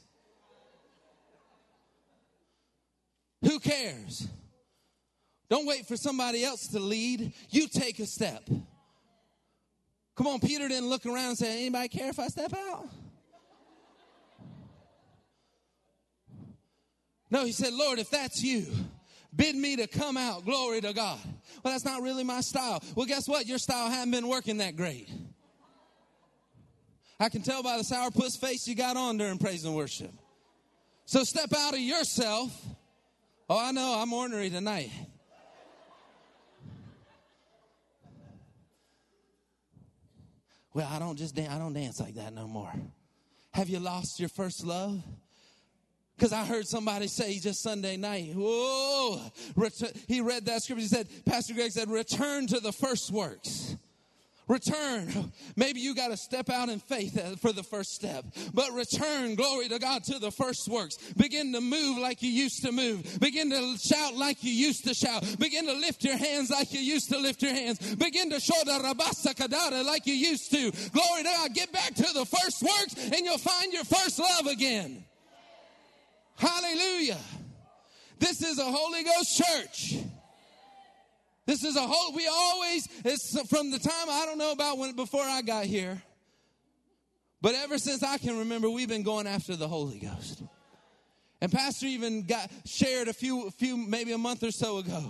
Who 3.44 3.60
cares? 3.60 4.28
Don't 5.54 5.68
wait 5.68 5.86
for 5.86 5.96
somebody 5.96 6.44
else 6.44 6.70
to 6.70 6.80
lead. 6.80 7.32
You 7.52 7.68
take 7.68 8.00
a 8.00 8.08
step. 8.08 8.44
Come 10.16 10.26
on, 10.26 10.40
Peter 10.40 10.68
didn't 10.68 10.90
look 10.90 11.06
around 11.06 11.28
and 11.28 11.38
say, 11.38 11.62
anybody 11.62 11.90
care 11.90 12.10
if 12.10 12.18
I 12.18 12.26
step 12.30 12.52
out? 12.56 12.88
No, 17.30 17.46
he 17.46 17.52
said, 17.52 17.72
Lord, 17.72 18.00
if 18.00 18.10
that's 18.10 18.42
you, 18.42 18.66
bid 19.36 19.56
me 19.56 19.76
to 19.76 19.86
come 19.86 20.18
out. 20.18 20.44
Glory 20.44 20.82
to 20.82 20.92
God. 20.92 21.20
Well, 21.64 21.72
that's 21.72 21.86
not 21.86 22.02
really 22.02 22.24
my 22.24 22.42
style. 22.42 22.82
Well, 22.96 23.06
guess 23.06 23.28
what? 23.28 23.46
Your 23.46 23.60
style 23.60 23.92
hasn't 23.92 24.12
been 24.12 24.28
working 24.28 24.58
that 24.58 24.76
great. 24.76 25.08
I 27.20 27.30
can 27.30 27.44
tell 27.44 27.62
by 27.62 27.78
the 27.78 27.84
sourpuss 27.84 28.40
face 28.40 28.68
you 28.68 28.74
got 28.74 28.98
on 28.98 29.20
during 29.20 29.38
praise 29.38 29.66
and 29.66 29.76
worship. 29.76 30.14
So 31.06 31.24
step 31.24 31.54
out 31.56 31.76
of 31.76 31.80
yourself. 31.80 32.60
Oh, 33.48 33.64
I 33.64 33.72
know, 33.72 34.00
I'm 34.00 34.12
ornery 34.12 34.50
tonight. 34.50 34.90
Well, 40.74 40.88
I 40.92 41.00
don't 41.00 41.18
just 41.18 41.36
dance, 41.36 41.52
I 41.54 41.60
don't 41.60 41.74
dance 41.74 42.00
like 42.00 42.16
that 42.16 42.34
no 42.34 42.48
more. 42.48 42.72
Have 43.54 43.70
you 43.70 43.80
lost 43.80 44.20
your 44.20 44.30
first 44.30 44.66
love? 44.66 45.02
Because 46.16 46.34
I 46.34 46.46
heard 46.46 46.68
somebody 46.68 47.08
say 47.08 47.38
just 47.40 47.62
Sunday 47.62 47.98
night, 47.98 48.34
whoa, 48.36 49.20
he 50.08 50.22
read 50.22 50.46
that 50.46 50.64
scripture. 50.64 50.82
He 50.82 50.88
said, 50.88 51.08
Pastor 51.26 51.54
Greg 51.54 51.72
said, 51.72 51.90
return 51.90 52.48
to 52.48 52.60
the 52.60 52.72
first 52.72 53.12
works. 53.12 53.76
Return. 54.54 55.32
Maybe 55.56 55.80
you 55.80 55.96
got 55.96 56.10
to 56.10 56.18
step 56.18 56.48
out 56.52 56.70
in 56.70 56.78
faith 56.78 57.18
uh, 57.18 57.36
for 57.38 57.52
the 57.52 57.64
first 57.64 57.96
step, 57.96 58.24
but 58.54 58.72
return, 58.72 59.34
glory 59.34 59.68
to 59.68 59.80
God, 59.80 60.04
to 60.04 60.20
the 60.20 60.30
first 60.30 60.68
works. 60.68 60.96
Begin 61.18 61.54
to 61.54 61.62
move 61.62 61.98
like 61.98 62.22
you 62.22 62.30
used 62.30 62.62
to 62.64 62.72
move. 62.72 63.20
Begin 63.20 63.50
to 63.50 63.78
shout 63.80 64.14
like 64.14 64.44
you 64.44 64.52
used 64.52 64.84
to 64.84 64.94
shout. 64.94 65.26
Begin 65.40 65.66
to 65.66 65.74
lift 65.74 66.04
your 66.04 66.18
hands 66.18 66.52
like 66.52 66.72
you 66.72 66.82
used 66.82 67.10
to 67.10 67.18
lift 67.18 67.42
your 67.42 67.52
hands. 67.52 67.96
Begin 67.96 68.30
to 68.30 68.40
show 68.40 68.54
the 68.64 68.74
rabasa 68.74 69.34
kadara 69.34 69.84
like 69.84 70.06
you 70.06 70.14
used 70.14 70.52
to. 70.52 70.72
Glory 70.92 71.24
to 71.24 71.30
God. 71.30 71.54
Get 71.56 71.72
back 71.72 71.96
to 71.96 72.14
the 72.14 72.26
first 72.26 72.62
works 72.62 72.96
and 72.96 73.26
you'll 73.26 73.40
find 73.40 73.74
your 73.74 73.86
first 73.86 74.20
love 74.20 74.46
again. 74.46 75.04
Hallelujah. 76.36 77.18
This 78.20 78.44
is 78.44 78.60
a 78.60 78.66
Holy 78.66 79.04
Ghost 79.04 79.36
church. 79.36 79.96
This 81.46 81.64
is 81.64 81.76
a 81.76 81.82
whole, 81.82 82.16
we 82.16 82.28
always, 82.28 82.88
it's 83.04 83.40
from 83.50 83.72
the 83.72 83.80
time, 83.80 84.10
I 84.10 84.26
don't 84.26 84.38
know 84.38 84.52
about 84.52 84.78
when, 84.78 84.96
before 84.96 85.24
I 85.24 85.42
got 85.42 85.66
here, 85.66 86.02
but 87.42 87.54
ever 87.56 87.78
since 87.78 88.02
I 88.02 88.18
can 88.18 88.40
remember, 88.40 88.70
we've 88.70 88.88
been 88.88 89.04
going 89.04 89.28
after 89.28 89.56
the 89.56 89.68
Holy 89.68 90.00
Ghost. 90.00 90.42
And 91.42 91.52
Pastor 91.52 91.88
even 91.88 92.24
got 92.24 92.50
shared 92.66 93.10
a 93.10 93.14
few, 93.14 93.52
few, 93.52 93.76
maybe 93.76 94.14
a 94.14 94.18
month 94.18 94.44
or 94.44 94.52
so 94.52 94.78
ago 94.78 95.04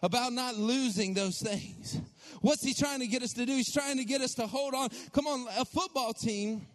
about 0.00 0.32
not 0.32 0.56
losing 0.56 1.12
those 1.12 1.40
things. 1.40 1.98
What's 2.40 2.64
he 2.64 2.72
trying 2.72 3.00
to 3.00 3.08
get 3.08 3.24
us 3.24 3.32
to 3.32 3.44
do? 3.44 3.52
He's 3.52 3.72
trying 3.72 3.96
to 3.96 4.04
get 4.04 4.20
us 4.20 4.34
to 4.34 4.46
hold 4.46 4.74
on. 4.74 4.90
Come 5.12 5.26
on, 5.26 5.44
a 5.58 5.64
football 5.64 6.12
team 6.12 6.68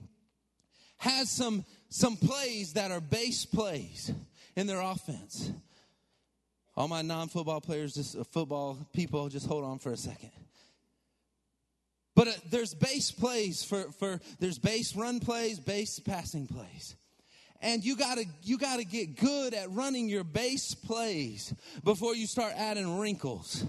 has 0.98 1.30
some, 1.30 1.64
some 1.88 2.18
plays 2.18 2.74
that 2.74 2.92
are 2.92 3.00
base 3.00 3.46
plays 3.46 4.12
in 4.58 4.68
their 4.68 4.82
offense. 4.82 5.54
All 6.78 6.88
my 6.88 7.02
non 7.02 7.28
football 7.28 7.60
players, 7.60 7.96
just 7.96 8.16
uh, 8.16 8.24
football 8.24 8.78
people, 8.94 9.28
just 9.30 9.48
hold 9.48 9.64
on 9.64 9.80
for 9.80 9.92
a 9.92 9.98
second. 9.98 10.30
But 12.16 12.28
uh, 12.28 12.32
there's 12.52 12.76
base 12.76 13.10
plays 13.10 13.64
for, 13.64 13.92
for 13.94 14.22
there's 14.40 14.60
base 14.60 14.96
run 14.96 15.20
plays, 15.20 15.60
base 15.60 16.00
passing 16.00 16.46
plays. 16.46 16.96
And 17.64 17.84
you 17.84 17.96
gotta 17.98 18.26
you 18.44 18.60
gotta 18.60 18.84
get 18.84 19.16
good 19.16 19.56
at 19.56 19.72
running 19.72 20.08
your 20.08 20.24
base 20.24 20.76
plays 20.76 21.52
before 21.84 22.16
you 22.16 22.28
start 22.28 22.54
adding 22.56 23.00
wrinkles. 23.00 23.66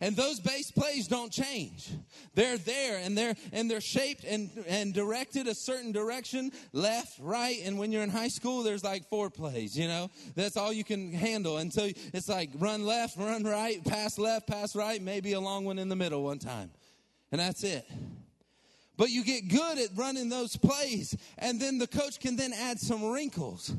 And 0.00 0.16
those 0.16 0.40
base 0.40 0.70
plays 0.70 1.08
don't 1.08 1.32
change. 1.32 1.90
They're 2.34 2.58
there 2.58 2.98
and 2.98 3.16
they're 3.16 3.34
and 3.52 3.70
they're 3.70 3.80
shaped 3.80 4.24
and 4.24 4.50
and 4.66 4.94
directed 4.94 5.46
a 5.48 5.54
certain 5.54 5.92
direction, 5.92 6.52
left, 6.72 7.18
right. 7.20 7.58
And 7.64 7.78
when 7.78 7.92
you're 7.92 8.02
in 8.02 8.10
high 8.10 8.28
school, 8.28 8.62
there's 8.62 8.84
like 8.84 9.08
four 9.08 9.30
plays, 9.30 9.76
you 9.78 9.88
know? 9.88 10.10
That's 10.34 10.56
all 10.56 10.72
you 10.72 10.84
can 10.84 11.12
handle. 11.12 11.58
And 11.58 11.72
so 11.72 11.88
it's 12.12 12.28
like 12.28 12.50
run 12.58 12.84
left, 12.84 13.16
run 13.16 13.44
right, 13.44 13.84
pass 13.84 14.18
left, 14.18 14.46
pass 14.46 14.76
right, 14.76 15.00
maybe 15.02 15.32
a 15.32 15.40
long 15.40 15.64
one 15.64 15.78
in 15.78 15.88
the 15.88 15.96
middle 15.96 16.22
one 16.22 16.38
time. 16.38 16.70
And 17.32 17.40
that's 17.40 17.64
it. 17.64 17.86
But 18.98 19.10
you 19.10 19.22
get 19.24 19.48
good 19.48 19.78
at 19.78 19.90
running 19.94 20.28
those 20.28 20.56
plays, 20.56 21.16
and 21.38 21.60
then 21.60 21.78
the 21.78 21.86
coach 21.86 22.18
can 22.18 22.34
then 22.34 22.52
add 22.52 22.80
some 22.80 23.12
wrinkles. 23.12 23.72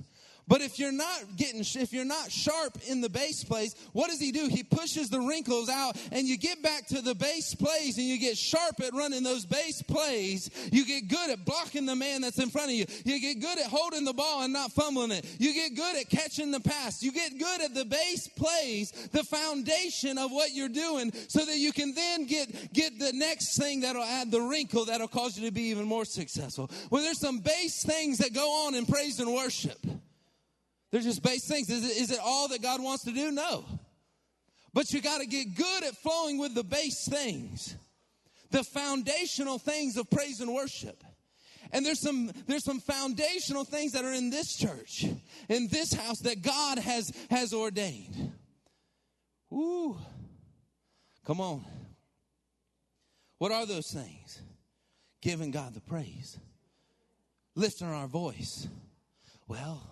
But 0.49 0.61
if 0.61 0.79
you're 0.79 0.91
not 0.91 1.37
getting, 1.37 1.59
if 1.59 1.93
you're 1.93 2.03
not 2.03 2.31
sharp 2.31 2.79
in 2.87 3.01
the 3.01 3.07
base 3.07 3.43
plays, 3.43 3.75
what 3.93 4.09
does 4.09 4.19
he 4.19 4.31
do? 4.31 4.47
He 4.47 4.63
pushes 4.63 5.07
the 5.09 5.21
wrinkles 5.21 5.69
out 5.69 5.95
and 6.11 6.27
you 6.27 6.37
get 6.37 6.63
back 6.63 6.87
to 6.87 7.03
the 7.03 7.13
base 7.13 7.53
plays 7.53 7.99
and 7.99 8.07
you 8.07 8.17
get 8.17 8.35
sharp 8.35 8.81
at 8.81 8.91
running 8.95 9.21
those 9.21 9.45
base 9.45 9.83
plays. 9.83 10.49
You 10.71 10.87
get 10.87 11.07
good 11.07 11.29
at 11.29 11.45
blocking 11.45 11.85
the 11.85 11.95
man 11.95 12.21
that's 12.21 12.39
in 12.39 12.49
front 12.49 12.71
of 12.71 12.75
you. 12.75 12.85
You 13.05 13.21
get 13.21 13.39
good 13.39 13.59
at 13.59 13.67
holding 13.67 14.05
the 14.05 14.13
ball 14.13 14.41
and 14.41 14.51
not 14.51 14.71
fumbling 14.71 15.11
it. 15.11 15.23
You 15.37 15.53
get 15.53 15.75
good 15.75 15.95
at 15.95 16.09
catching 16.09 16.49
the 16.49 16.59
pass. 16.59 17.03
You 17.03 17.11
get 17.11 17.37
good 17.37 17.61
at 17.61 17.75
the 17.75 17.85
base 17.85 18.27
plays, 18.27 18.91
the 19.11 19.23
foundation 19.23 20.17
of 20.17 20.31
what 20.31 20.55
you're 20.55 20.67
doing 20.67 21.11
so 21.27 21.45
that 21.45 21.57
you 21.57 21.71
can 21.71 21.93
then 21.93 22.25
get, 22.25 22.73
get 22.73 22.97
the 22.97 23.13
next 23.13 23.55
thing 23.55 23.81
that'll 23.81 24.03
add 24.03 24.31
the 24.31 24.41
wrinkle 24.41 24.85
that'll 24.85 25.07
cause 25.07 25.37
you 25.37 25.45
to 25.45 25.53
be 25.53 25.69
even 25.69 25.85
more 25.85 26.05
successful. 26.05 26.71
Well, 26.89 27.03
there's 27.03 27.19
some 27.19 27.37
base 27.37 27.83
things 27.83 28.17
that 28.17 28.33
go 28.33 28.65
on 28.65 28.73
in 28.73 28.87
praise 28.87 29.19
and 29.19 29.31
worship. 29.31 29.77
They're 30.91 31.01
just 31.01 31.21
base 31.21 31.47
things. 31.47 31.69
Is 31.69 31.85
it, 31.85 32.01
is 32.01 32.11
it 32.11 32.19
all 32.23 32.47
that 32.49 32.61
God 32.61 32.81
wants 32.81 33.03
to 33.03 33.11
do? 33.11 33.31
No. 33.31 33.65
But 34.73 34.91
you 34.91 35.01
got 35.01 35.19
to 35.19 35.27
get 35.27 35.55
good 35.55 35.83
at 35.83 35.95
flowing 35.97 36.37
with 36.37 36.55
the 36.55 36.63
base 36.63 37.07
things, 37.07 37.75
the 38.51 38.63
foundational 38.63 39.59
things 39.59 39.97
of 39.97 40.09
praise 40.09 40.41
and 40.41 40.53
worship. 40.53 41.03
And 41.71 41.85
there's 41.85 42.01
some 42.01 42.31
there's 42.47 42.63
some 42.63 42.79
foundational 42.79 43.63
things 43.63 43.91
that 43.91 44.03
are 44.03 44.13
in 44.13 44.31
this 44.31 44.55
church, 44.55 45.05
in 45.49 45.67
this 45.67 45.93
house 45.93 46.19
that 46.21 46.41
God 46.41 46.79
has 46.79 47.11
has 47.29 47.53
ordained. 47.53 48.33
Ooh. 49.53 49.97
Come 51.25 51.41
on. 51.41 51.63
What 53.37 53.51
are 53.51 53.65
those 53.65 53.91
things? 53.91 54.41
Giving 55.21 55.51
God 55.51 55.73
the 55.75 55.81
praise. 55.81 56.39
Lifting 57.55 57.87
our 57.87 58.07
voice. 58.07 58.67
Well, 59.47 59.83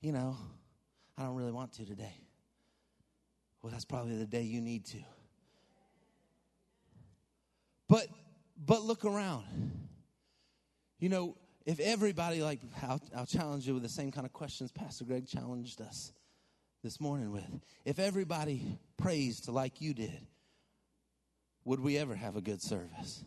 you 0.00 0.12
know, 0.12 0.36
I 1.18 1.24
don't 1.24 1.34
really 1.34 1.52
want 1.52 1.72
to 1.74 1.84
today. 1.84 2.14
Well, 3.62 3.70
that's 3.70 3.84
probably 3.84 4.16
the 4.16 4.26
day 4.26 4.42
you 4.42 4.60
need 4.60 4.86
to. 4.86 4.98
But 7.88 8.06
but 8.56 8.82
look 8.82 9.04
around. 9.04 9.44
You 10.98 11.08
know, 11.08 11.36
if 11.66 11.80
everybody 11.80 12.42
like 12.42 12.60
I'll, 12.82 13.00
I'll 13.16 13.26
challenge 13.26 13.66
you 13.66 13.74
with 13.74 13.82
the 13.82 13.88
same 13.88 14.10
kind 14.10 14.26
of 14.26 14.32
questions 14.32 14.70
Pastor 14.72 15.04
Greg 15.04 15.26
challenged 15.26 15.80
us 15.80 16.12
this 16.82 17.00
morning 17.00 17.32
with. 17.32 17.60
If 17.84 17.98
everybody 17.98 18.78
praised 18.96 19.48
like 19.48 19.80
you 19.80 19.92
did, 19.92 20.26
would 21.64 21.80
we 21.80 21.98
ever 21.98 22.14
have 22.14 22.36
a 22.36 22.40
good 22.40 22.62
service? 22.62 23.24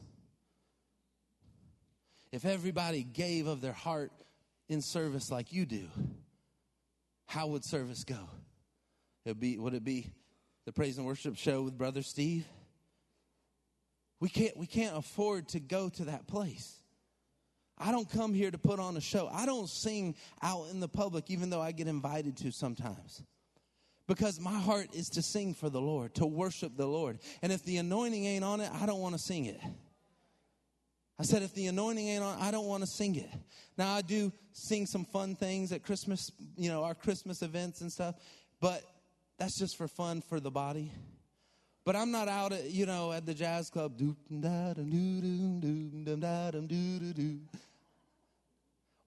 If 2.32 2.46
everybody 2.46 3.04
gave 3.04 3.46
of 3.46 3.62
their 3.62 3.74
heart 3.74 4.12
in 4.68 4.82
service 4.82 5.30
like 5.30 5.54
you 5.54 5.68
do, 5.68 5.88
how 7.26 7.48
would 7.48 7.64
service 7.64 8.04
go? 8.04 8.30
It'd 9.26 9.40
be, 9.40 9.58
would 9.58 9.74
it 9.74 9.84
be 9.84 10.12
the 10.66 10.74
praise 10.74 10.98
and 10.98 11.06
worship 11.06 11.38
show 11.38 11.62
with 11.64 11.78
Brother 11.78 12.02
Steve? 12.02 12.46
We 14.20 14.30
can't, 14.30 14.56
we 14.56 14.68
can't 14.68 14.98
afford 14.98 15.50
to 15.50 15.60
go 15.60 15.90
to 15.90 16.06
that 16.06 16.28
place. 16.28 16.78
I 17.78 17.92
don't 17.92 18.10
come 18.10 18.34
here 18.34 18.52
to 18.52 18.58
put 18.58 18.80
on 18.80 18.96
a 18.96 19.02
show. 19.02 19.28
I 19.32 19.46
don't 19.46 19.68
sing 19.68 20.16
out 20.42 20.68
in 20.72 20.80
the 20.80 20.88
public, 20.88 21.30
even 21.30 21.50
though 21.50 21.62
I 21.62 21.72
get 21.72 21.88
invited 21.88 22.38
to 22.38 22.52
sometimes. 22.52 23.24
Because 24.08 24.40
my 24.40 24.58
heart 24.58 24.94
is 24.94 25.10
to 25.10 25.22
sing 25.22 25.54
for 25.54 25.70
the 25.70 25.82
Lord, 25.82 26.14
to 26.16 26.26
worship 26.26 26.76
the 26.76 26.86
Lord. 26.86 27.20
And 27.42 27.52
if 27.52 27.64
the 27.64 27.78
anointing 27.78 28.26
ain't 28.26 28.44
on 28.44 28.62
it, 28.62 28.70
I 28.72 28.86
don't 28.86 29.00
want 29.00 29.16
to 29.16 29.20
sing 29.20 29.46
it. 29.46 29.60
I 31.24 31.26
said, 31.26 31.42
if 31.42 31.54
the 31.54 31.68
anointing 31.68 32.06
ain't 32.06 32.22
on, 32.22 32.38
I 32.42 32.52
don't 32.52 32.66
want 32.66 32.84
to 32.84 32.88
sing 32.88 33.16
it. 33.16 33.30
Now, 33.78 33.94
I 33.94 34.02
do 34.02 34.30
sing 34.52 34.86
some 34.86 35.06
fun 35.06 35.38
things 35.38 35.72
at 35.72 35.82
Christmas, 35.82 36.30
you 36.58 36.70
know, 36.70 36.84
our 36.84 36.94
Christmas 36.94 37.42
events 37.42 37.80
and 37.80 37.90
stuff, 37.90 38.16
but 38.60 38.84
that's 39.38 39.58
just 39.58 39.78
for 39.78 39.88
fun 39.88 40.20
for 40.20 40.42
the 40.42 40.52
body. 40.52 40.92
But 41.86 41.96
I'm 41.96 42.12
not 42.12 42.28
out 42.28 42.52
at, 42.52 42.72
you 42.72 42.86
know, 42.86 43.14
at 43.14 43.26
the 43.26 43.34
jazz 43.34 43.70
club. 43.70 43.98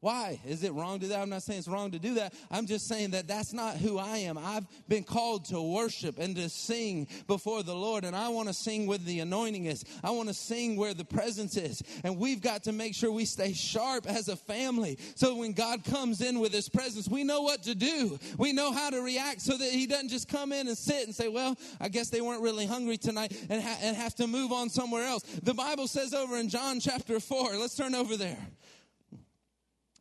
Why? 0.01 0.41
Is 0.47 0.63
it 0.63 0.73
wrong 0.73 1.01
to 1.01 1.07
do 1.07 1.09
that? 1.09 1.21
I'm 1.21 1.31
not 1.31 1.43
saying 1.43 1.61
it's 1.61 1.69
wrong 1.69 1.91
to 1.93 1.99
do 1.99 2.15
that. 2.15 2.35
I'm 2.51 2.67
just 2.67 2.87
saying 2.87 3.11
that 3.13 3.27
that's 3.27 3.53
not 3.53 3.77
who 3.77 3.99
I 3.99 4.19
am. 4.19 4.39
I've 4.39 4.67
been 4.89 5.05
called 5.05 5.47
to 5.47 5.61
worship 5.61 6.19
and 6.19 6.37
to 6.37 6.49
sing 6.49 7.09
before 7.27 7.63
the 7.63 7.75
Lord, 7.75 8.05
and 8.05 8.15
I 8.15 8.29
want 8.29 8.49
to 8.49 8.55
sing 8.55 8.87
where 8.87 8.99
the 8.99 9.21
anointing 9.21 9.65
is. 9.65 9.85
I 10.05 10.11
want 10.11 10.29
to 10.29 10.35
sing 10.35 10.77
where 10.77 10.95
the 10.95 11.05
presence 11.05 11.57
is. 11.57 11.83
And 12.05 12.19
we've 12.19 12.41
got 12.41 12.65
to 12.65 12.73
make 12.73 12.95
sure 12.95 13.11
we 13.11 13.25
stay 13.25 13.53
sharp 13.53 14.07
as 14.07 14.29
a 14.29 14.37
family 14.37 14.99
so 15.15 15.37
when 15.37 15.53
God 15.53 15.85
comes 15.85 16.21
in 16.21 16.41
with 16.41 16.53
his 16.53 16.69
presence, 16.69 17.09
we 17.09 17.25
know 17.25 17.41
what 17.41 17.63
to 17.65 17.75
do. 17.75 18.19
We 18.39 18.53
know 18.53 18.73
how 18.73 18.91
to 18.91 19.01
react 19.01 19.41
so 19.41 19.57
that 19.57 19.71
he 19.71 19.87
doesn't 19.87 20.09
just 20.09 20.29
come 20.29 20.53
in 20.53 20.69
and 20.69 20.77
sit 20.77 21.07
and 21.07 21.15
say, 21.15 21.29
Well, 21.29 21.57
I 21.81 21.89
guess 21.89 22.11
they 22.11 22.21
weren't 22.21 22.43
really 22.43 22.67
hungry 22.67 22.97
tonight 22.97 23.37
and, 23.49 23.63
ha- 23.63 23.79
and 23.83 23.97
have 23.97 24.15
to 24.17 24.27
move 24.27 24.53
on 24.53 24.69
somewhere 24.69 25.05
else. 25.05 25.23
The 25.43 25.55
Bible 25.55 25.89
says 25.89 26.15
over 26.15 26.37
in 26.37 26.49
John 26.49 26.81
chapter 26.81 27.21
4, 27.21 27.57
let's 27.57 27.75
turn 27.75 27.95
over 27.95 28.17
there. 28.17 28.39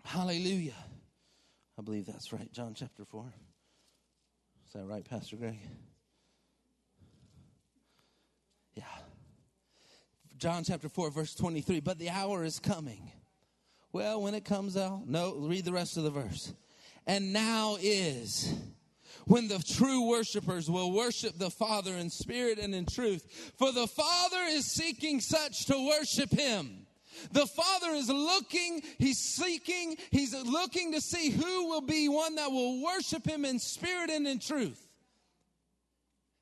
Hallelujah. 0.06 0.76
I 1.78 1.82
believe 1.82 2.06
that's 2.06 2.32
right. 2.32 2.52
John 2.54 2.74
chapter 2.76 3.04
4. 3.04 3.26
Is 4.68 4.74
that 4.74 4.86
right, 4.86 5.04
Pastor 5.04 5.36
Greg? 5.36 5.58
Yeah. 8.76 8.84
John 10.38 10.64
chapter 10.64 10.90
4, 10.90 11.10
verse 11.10 11.34
23. 11.34 11.80
But 11.80 11.98
the 11.98 12.12
hour 12.12 12.44
is 12.44 12.60
coming. 12.60 13.12
Well, 13.92 14.22
when 14.22 14.36
it 14.36 14.46
comes 14.46 14.78
out, 14.78 15.08
no, 15.08 15.36
read 15.38 15.66
the 15.66 15.74
rest 15.74 15.98
of 15.98 16.04
the 16.04 16.12
verse. 16.12 16.54
And 17.08 17.34
now 17.34 17.78
is 17.82 18.54
when 19.26 19.48
the 19.48 19.60
true 19.60 20.08
worshipers 20.08 20.70
will 20.70 20.92
worship 20.92 21.38
the 21.38 21.50
Father 21.50 21.96
in 21.96 22.12
spirit 22.12 22.60
and 22.60 22.76
in 22.76 22.86
truth. 22.86 23.54
For 23.58 23.72
the 23.72 23.88
Father 23.88 24.44
is 24.50 24.72
seeking 24.72 25.20
such 25.20 25.66
to 25.66 25.88
worship 25.88 26.32
him. 26.32 26.85
The 27.32 27.46
Father 27.46 27.92
is 27.92 28.10
looking, 28.10 28.82
He's 28.98 29.20
seeking, 29.20 29.98
He's 30.12 30.34
looking 30.34 30.94
to 30.94 31.02
see 31.02 31.30
who 31.30 31.68
will 31.68 31.82
be 31.82 32.10
one 32.10 32.36
that 32.36 32.52
will 32.52 32.84
worship 32.84 33.26
Him 33.26 33.46
in 33.46 33.60
spirit 33.60 34.10
and 34.10 34.28
in 34.28 34.40
truth 34.40 34.85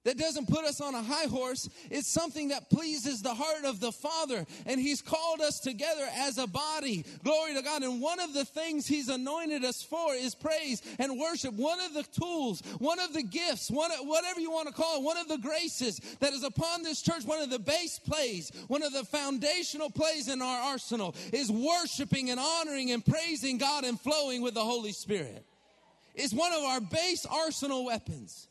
that 0.04 0.18
doesn't 0.18 0.48
put 0.48 0.66
us 0.66 0.82
on 0.82 0.96
a 0.96 1.02
high 1.02 1.28
horse. 1.28 1.70
It's 1.90 2.08
something 2.08 2.50
that 2.50 2.70
pleases 2.70 3.22
the 3.22 3.34
heart 3.34 3.66
of 3.66 3.80
the 3.80 3.92
Father. 3.92 4.46
And 4.66 4.80
He's 4.80 5.02
called 5.02 5.42
us 5.42 5.60
together 5.60 6.06
as 6.16 6.38
a 6.38 6.48
body. 6.48 7.06
Glory 7.24 7.54
to 7.54 7.62
God. 7.62 7.84
And 7.84 8.02
one 8.02 8.20
of 8.20 8.34
the 8.34 8.46
things 8.46 8.86
He's 8.86 9.10
anointed 9.10 9.64
us 9.64 9.82
for 9.82 10.14
is 10.14 10.36
praise 10.36 10.82
and 11.00 11.20
worship. 11.20 11.54
One 11.54 11.80
of 11.80 11.94
the 11.94 12.04
tools, 12.04 12.62
one 12.80 13.00
of 13.00 13.14
the 13.14 13.24
gifts, 13.24 13.72
one, 13.72 13.92
whatever 13.92 14.40
you 14.40 14.52
want 14.52 14.68
to 14.68 14.74
call 14.74 14.98
it, 14.98 15.04
one 15.04 15.18
of 15.18 15.28
the 15.28 15.38
graces 15.38 16.00
that 16.20 16.34
is 16.34 16.44
upon 16.44 16.84
this 16.84 17.02
church, 17.02 17.24
one 17.26 17.42
of 17.42 17.50
the 17.50 17.60
base 17.60 18.00
plays, 18.00 18.52
one 18.68 18.84
of 18.84 18.94
the 18.94 19.06
foundational 19.06 19.90
plays 19.90 20.28
in 20.28 20.42
our 20.42 20.72
arsenal 20.72 21.16
is 21.32 21.52
worshiping 21.52 22.30
and 22.30 22.40
honoring 22.40 22.92
and 22.92 23.06
praising 23.06 23.58
God 23.58 23.84
and 23.84 24.00
flowing 24.00 24.42
with 24.42 24.54
the 24.54 24.64
Holy 24.64 24.92
Spirit. 24.92 25.46
It's 26.16 26.34
one 26.34 26.54
of 26.54 26.64
our 26.64 26.82
base 26.82 27.26
arsenal 27.26 27.86
weapons. 27.86 28.48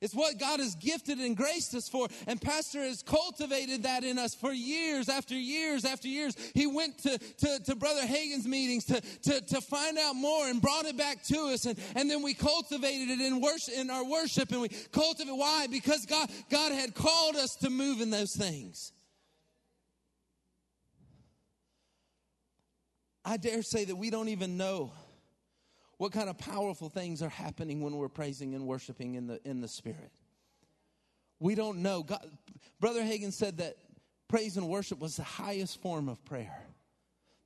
It's 0.00 0.14
what 0.14 0.38
God 0.38 0.60
has 0.60 0.74
gifted 0.76 1.18
and 1.18 1.36
graced 1.36 1.74
us 1.74 1.88
for. 1.88 2.08
And 2.26 2.40
Pastor 2.40 2.80
has 2.80 3.02
cultivated 3.02 3.82
that 3.82 4.02
in 4.02 4.18
us 4.18 4.34
for 4.34 4.52
years 4.52 5.10
after 5.10 5.34
years 5.34 5.84
after 5.84 6.08
years. 6.08 6.34
He 6.54 6.66
went 6.66 6.98
to, 7.02 7.18
to, 7.18 7.58
to 7.64 7.76
Brother 7.76 8.06
Hagin's 8.06 8.46
meetings 8.46 8.86
to, 8.86 9.00
to, 9.00 9.40
to 9.42 9.60
find 9.60 9.98
out 9.98 10.16
more 10.16 10.48
and 10.48 10.60
brought 10.60 10.86
it 10.86 10.96
back 10.96 11.22
to 11.24 11.50
us. 11.52 11.66
And, 11.66 11.78
and 11.94 12.10
then 12.10 12.22
we 12.22 12.32
cultivated 12.32 13.10
it 13.10 13.20
in 13.20 13.40
worship 13.40 13.74
in 13.74 13.90
our 13.90 14.04
worship. 14.04 14.50
And 14.52 14.62
we 14.62 14.68
cultivate 14.68 15.36
why? 15.36 15.66
Because 15.70 16.06
God, 16.06 16.30
God 16.50 16.72
had 16.72 16.94
called 16.94 17.36
us 17.36 17.56
to 17.56 17.68
move 17.70 18.00
in 18.00 18.10
those 18.10 18.34
things. 18.34 18.92
I 23.22 23.36
dare 23.36 23.62
say 23.62 23.84
that 23.84 23.96
we 23.96 24.08
don't 24.08 24.28
even 24.28 24.56
know 24.56 24.92
what 26.00 26.12
kind 26.12 26.30
of 26.30 26.38
powerful 26.38 26.88
things 26.88 27.20
are 27.20 27.28
happening 27.28 27.82
when 27.82 27.94
we're 27.94 28.08
praising 28.08 28.54
and 28.54 28.66
worshiping 28.66 29.16
in 29.16 29.26
the 29.26 29.38
in 29.46 29.60
the 29.60 29.68
spirit. 29.68 30.12
We 31.40 31.54
don't 31.54 31.82
know. 31.82 32.02
God 32.02 32.24
brother 32.80 33.02
hagin 33.02 33.30
said 33.34 33.58
that 33.58 33.76
praise 34.26 34.56
and 34.56 34.66
worship 34.66 34.98
was 34.98 35.16
the 35.16 35.22
highest 35.24 35.82
form 35.82 36.08
of 36.08 36.24
prayer 36.24 36.56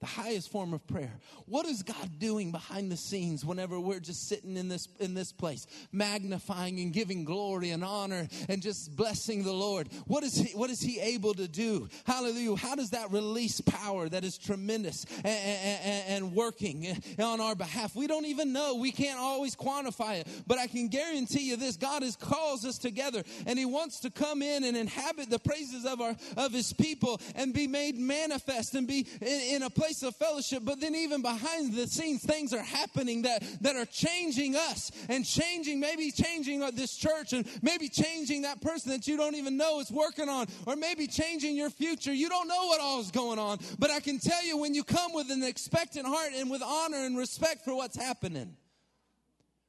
the 0.05 0.21
highest 0.21 0.53
form 0.53 0.75
of 0.75 0.87
prayer. 0.87 1.19
What 1.47 1.65
is 1.65 1.83
God 1.83 2.19
doing 2.19 2.53
behind 2.53 2.93
the 2.93 2.97
scenes 2.97 3.43
whenever 3.43 3.81
we're 3.81 4.01
just 4.01 4.29
sitting 4.29 4.55
in 4.55 4.69
this 4.69 4.87
in 5.01 5.15
this 5.15 5.33
place, 5.33 5.67
magnifying 5.93 6.79
and 6.81 6.93
giving 6.93 7.25
glory 7.25 7.71
and 7.71 7.83
honor 7.83 8.29
and 8.51 8.61
just 8.61 8.95
blessing 8.95 9.45
the 9.45 9.53
Lord? 9.55 9.89
What 10.07 10.23
is 10.23 10.35
he 10.35 10.55
what 10.55 10.69
is 10.69 10.83
he 10.83 11.01
able 11.01 11.33
to 11.33 11.49
do? 11.49 11.89
Hallelujah. 12.05 12.55
How 12.57 12.75
does 12.75 12.91
that 12.91 13.13
release 13.13 13.63
power 13.63 14.11
that 14.11 14.25
is 14.25 14.37
tremendous 14.37 15.07
and, 15.25 15.27
and, 15.27 16.05
and 16.09 16.35
working 16.35 16.87
on 17.19 17.41
our 17.41 17.55
behalf? 17.55 17.97
We 17.97 18.07
don't 18.07 18.27
even 18.27 18.53
know. 18.53 18.75
We 18.75 18.93
can't 18.93 19.19
always 19.19 19.57
quantify 19.57 20.21
it, 20.21 20.29
but 20.47 20.59
I 20.59 20.67
can 20.67 20.89
guarantee 20.89 21.49
you 21.49 21.57
this: 21.57 21.79
God 21.79 22.03
has 22.03 22.15
calls 22.15 22.67
us 22.67 22.77
together, 22.77 23.23
and 23.47 23.59
He 23.59 23.65
wants 23.65 24.01
to 24.01 24.11
come 24.11 24.43
in 24.43 24.65
and 24.65 24.77
inhabit 24.77 25.31
the 25.31 25.39
praises 25.39 25.87
of 25.87 26.03
our 26.03 26.15
of 26.37 26.53
His 26.53 26.75
people 26.75 27.23
and 27.35 27.55
be 27.55 27.67
made 27.67 27.97
manifest 27.97 28.75
and 28.75 28.87
be 28.87 29.07
in, 29.23 29.57
in 29.57 29.63
a 29.63 29.71
place 29.71 29.94
place 29.95 30.09
of 30.09 30.17
fellowship, 30.17 30.63
but 30.65 30.81
then 30.81 30.95
even 30.95 31.23
behind 31.23 31.73
the 31.73 31.87
scenes, 31.87 32.23
things 32.25 32.53
are 32.53 32.63
happening 32.63 33.23
that, 33.23 33.43
that 33.61 33.77
are 33.77 33.87
changing 33.87 34.57
us 34.57 34.91
and 35.09 35.25
changing, 35.25 35.81
maybe 35.81 36.11
changing 36.11 36.61
this 36.75 36.97
church 36.97 37.33
and 37.33 37.47
maybe 37.63 37.89
changing 37.89 38.43
that 38.43 38.61
person 38.61 38.91
that 38.91 39.07
you 39.07 39.17
don't 39.17 39.35
even 39.35 39.57
know 39.57 39.81
is 39.81 39.91
working 39.91 40.29
on, 40.29 40.47
or 40.67 40.77
maybe 40.77 41.07
changing 41.07 41.57
your 41.57 41.71
future. 41.71 42.13
You 42.13 42.29
don't 42.29 42.49
know 42.49 42.67
what 42.67 42.81
all 42.81 43.01
is 43.01 43.11
going 43.11 43.39
on, 43.39 43.59
but 43.79 43.91
I 43.91 44.01
can 44.01 44.19
tell 44.19 44.45
you 44.45 44.57
when 44.57 44.75
you 44.75 44.83
come 44.83 45.13
with 45.13 45.31
an 45.31 45.43
expectant 45.43 46.07
heart 46.07 46.33
and 46.35 46.51
with 46.51 46.63
honor 46.63 47.05
and 47.05 47.17
respect 47.17 47.65
for 47.65 47.77
what's 47.77 47.97
happening, 47.97 48.57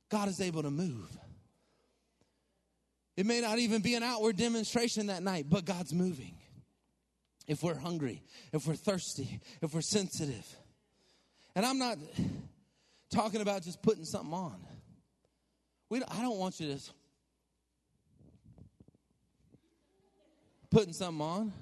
God 0.10 0.28
is 0.28 0.42
able 0.42 0.64
to 0.64 0.72
move. 0.72 1.18
It 3.18 3.26
may 3.26 3.42
not 3.42 3.60
even 3.60 3.82
be 3.82 3.96
an 3.96 4.04
outward 4.04 4.38
demonstration 4.38 5.08
that 5.08 5.24
night, 5.24 5.46
but 5.50 5.66
God's 5.66 5.94
moving 5.94 6.36
if 7.48 7.64
we're 7.64 7.78
hungry, 7.78 8.24
if 8.52 8.68
we're 8.68 8.76
thirsty, 8.76 9.40
if 9.62 9.74
we're 9.74 9.82
sensitive. 9.82 10.46
And 11.56 11.66
I'm 11.66 11.78
not 11.78 11.98
talking 13.10 13.42
about 13.42 13.64
just 13.64 13.82
putting 13.82 14.06
something 14.06 14.34
on. 14.34 14.56
We 15.90 16.04
I 16.04 16.22
don't 16.22 16.38
want 16.38 16.60
you 16.60 16.74
to 16.74 16.82
putting 20.72 20.94
something 20.94 21.22
on. 21.22 21.54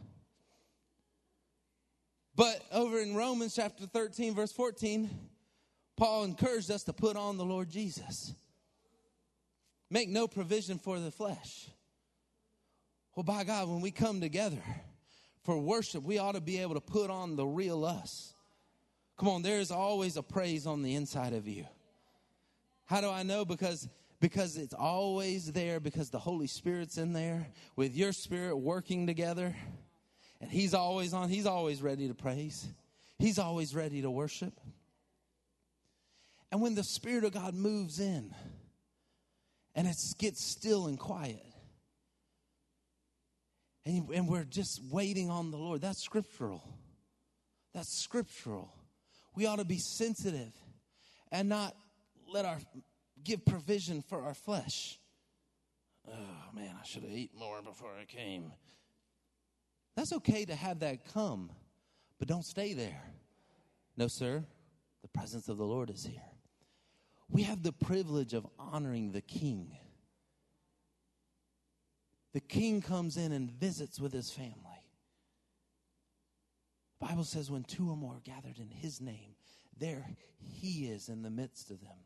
But 2.36 2.64
over 2.72 3.00
in 3.00 3.16
Romans 3.16 3.56
chapter 3.56 3.86
13, 3.86 4.34
verse 4.34 4.52
14, 4.52 5.10
Paul 5.96 6.24
encouraged 6.24 6.72
us 6.72 6.84
to 6.86 6.94
put 6.94 7.16
on 7.16 7.38
the 7.38 7.46
Lord 7.46 7.70
Jesus. 7.70 8.34
Make 9.92 10.10
no 10.10 10.28
provision 10.28 10.80
for 10.80 11.00
the 11.00 11.12
flesh. 11.12 11.68
Well, 13.16 13.24
by 13.24 13.44
God, 13.44 13.70
when 13.70 13.82
we 13.82 13.92
come 13.92 14.20
together, 14.20 14.64
for 15.44 15.58
worship, 15.60 16.04
we 16.04 16.18
ought 16.18 16.34
to 16.34 16.42
be 16.42 16.60
able 16.60 16.76
to 16.76 16.82
put 16.82 17.10
on 17.10 17.36
the 17.36 17.46
real 17.46 17.86
us. 17.86 18.34
Come 19.18 19.30
on, 19.30 19.42
there 19.42 19.60
is 19.60 19.72
always 19.72 20.18
a 20.18 20.24
praise 20.24 20.66
on 20.66 20.82
the 20.82 20.96
inside 20.96 21.34
of 21.34 21.48
you. 21.48 21.66
How 22.86 23.02
do 23.02 23.10
I 23.10 23.24
know? 23.24 23.46
Because 23.46 23.88
because 24.24 24.56
it's 24.56 24.74
always 24.74 25.52
there 25.52 25.82
because 25.82 26.10
the 26.10 26.18
Holy 26.18 26.48
Spirit's 26.48 26.98
in 26.98 27.12
there 27.12 27.46
with 27.76 27.94
your 27.94 28.14
spirit 28.14 28.56
working 28.56 29.06
together. 29.06 29.54
And 30.40 30.50
he's 30.50 30.74
always 30.74 31.14
on, 31.14 31.28
he's 31.28 31.46
always 31.46 31.82
ready 31.82 32.08
to 32.08 32.14
praise. 32.14 32.66
He's 33.20 33.38
always 33.38 33.76
ready 33.76 34.02
to 34.02 34.10
worship. 34.10 34.54
And 36.54 36.62
when 36.62 36.74
the 36.74 36.86
Spirit 36.86 37.26
of 37.26 37.34
God 37.34 37.54
moves 37.54 38.00
in 38.00 38.34
and 39.76 39.88
it 39.88 39.98
gets 40.18 40.42
still 40.42 40.88
and 40.88 40.98
quiet, 40.98 41.44
and, 43.86 44.10
and 44.10 44.28
we're 44.28 44.46
just 44.46 44.82
waiting 44.92 45.30
on 45.30 45.52
the 45.52 45.58
Lord. 45.58 45.82
That's 45.82 46.04
scriptural. 46.04 46.64
That's 47.74 48.02
scriptural. 48.02 48.74
We 49.36 49.46
ought 49.46 49.58
to 49.58 49.66
be 49.66 49.80
sensitive 49.80 50.54
and 51.32 51.50
not 51.50 51.76
let 52.32 52.46
our 52.46 52.60
give 53.24 53.46
provision 53.46 54.02
for 54.02 54.22
our 54.22 54.34
flesh. 54.34 55.00
Oh 56.08 56.56
man, 56.56 56.76
I 56.80 56.86
should 56.86 57.04
have 57.04 57.12
eaten 57.12 57.40
more 57.40 57.62
before 57.62 57.92
I 58.00 58.06
came. 58.06 58.52
That's 59.96 60.14
okay 60.14 60.46
to 60.46 60.56
have 60.56 60.80
that 60.80 61.14
come, 61.14 61.52
but 62.20 62.28
don't 62.28 62.46
stay 62.46 62.74
there. 62.74 63.02
No, 63.96 64.08
sir. 64.08 64.44
The 65.02 65.08
presence 65.10 65.50
of 65.50 65.58
the 65.58 65.66
Lord 65.66 65.90
is 65.90 66.04
here. 66.04 66.22
We 67.30 67.44
have 67.44 67.64
the 67.64 67.74
privilege 67.74 68.34
of 68.34 68.48
honoring 68.58 69.12
the 69.12 69.22
king. 69.22 69.76
The 72.34 72.40
king 72.40 72.82
comes 72.82 73.18
in 73.18 73.32
and 73.32 73.52
visits 73.52 74.00
with 74.00 74.12
his 74.12 74.32
family. 74.32 74.54
The 77.00 77.08
Bible 77.08 77.24
says 77.24 77.52
when 77.52 77.64
two 77.64 77.90
or 77.90 77.98
more 77.98 78.16
are 78.16 78.22
gathered 78.24 78.58
in 78.60 78.70
his 78.70 79.02
name, 79.02 79.36
there 79.78 80.06
he 80.40 80.88
is 80.88 81.10
in 81.10 81.22
the 81.22 81.30
midst 81.30 81.70
of 81.70 81.82
them. 81.82 81.98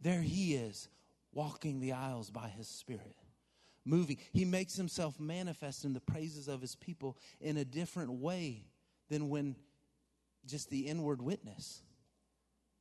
There 0.00 0.20
he 0.20 0.54
is 0.54 0.88
walking 1.32 1.80
the 1.80 1.92
aisles 1.92 2.30
by 2.30 2.48
his 2.48 2.68
spirit 2.68 3.16
moving. 3.84 4.18
He 4.32 4.44
makes 4.44 4.76
himself 4.76 5.20
manifest 5.20 5.84
in 5.84 5.92
the 5.92 6.00
praises 6.00 6.48
of 6.48 6.60
his 6.60 6.74
people 6.74 7.16
in 7.40 7.56
a 7.56 7.64
different 7.64 8.12
way 8.12 8.64
than 9.10 9.28
when 9.28 9.56
just 10.46 10.70
the 10.70 10.86
inward 10.86 11.20
witness, 11.20 11.82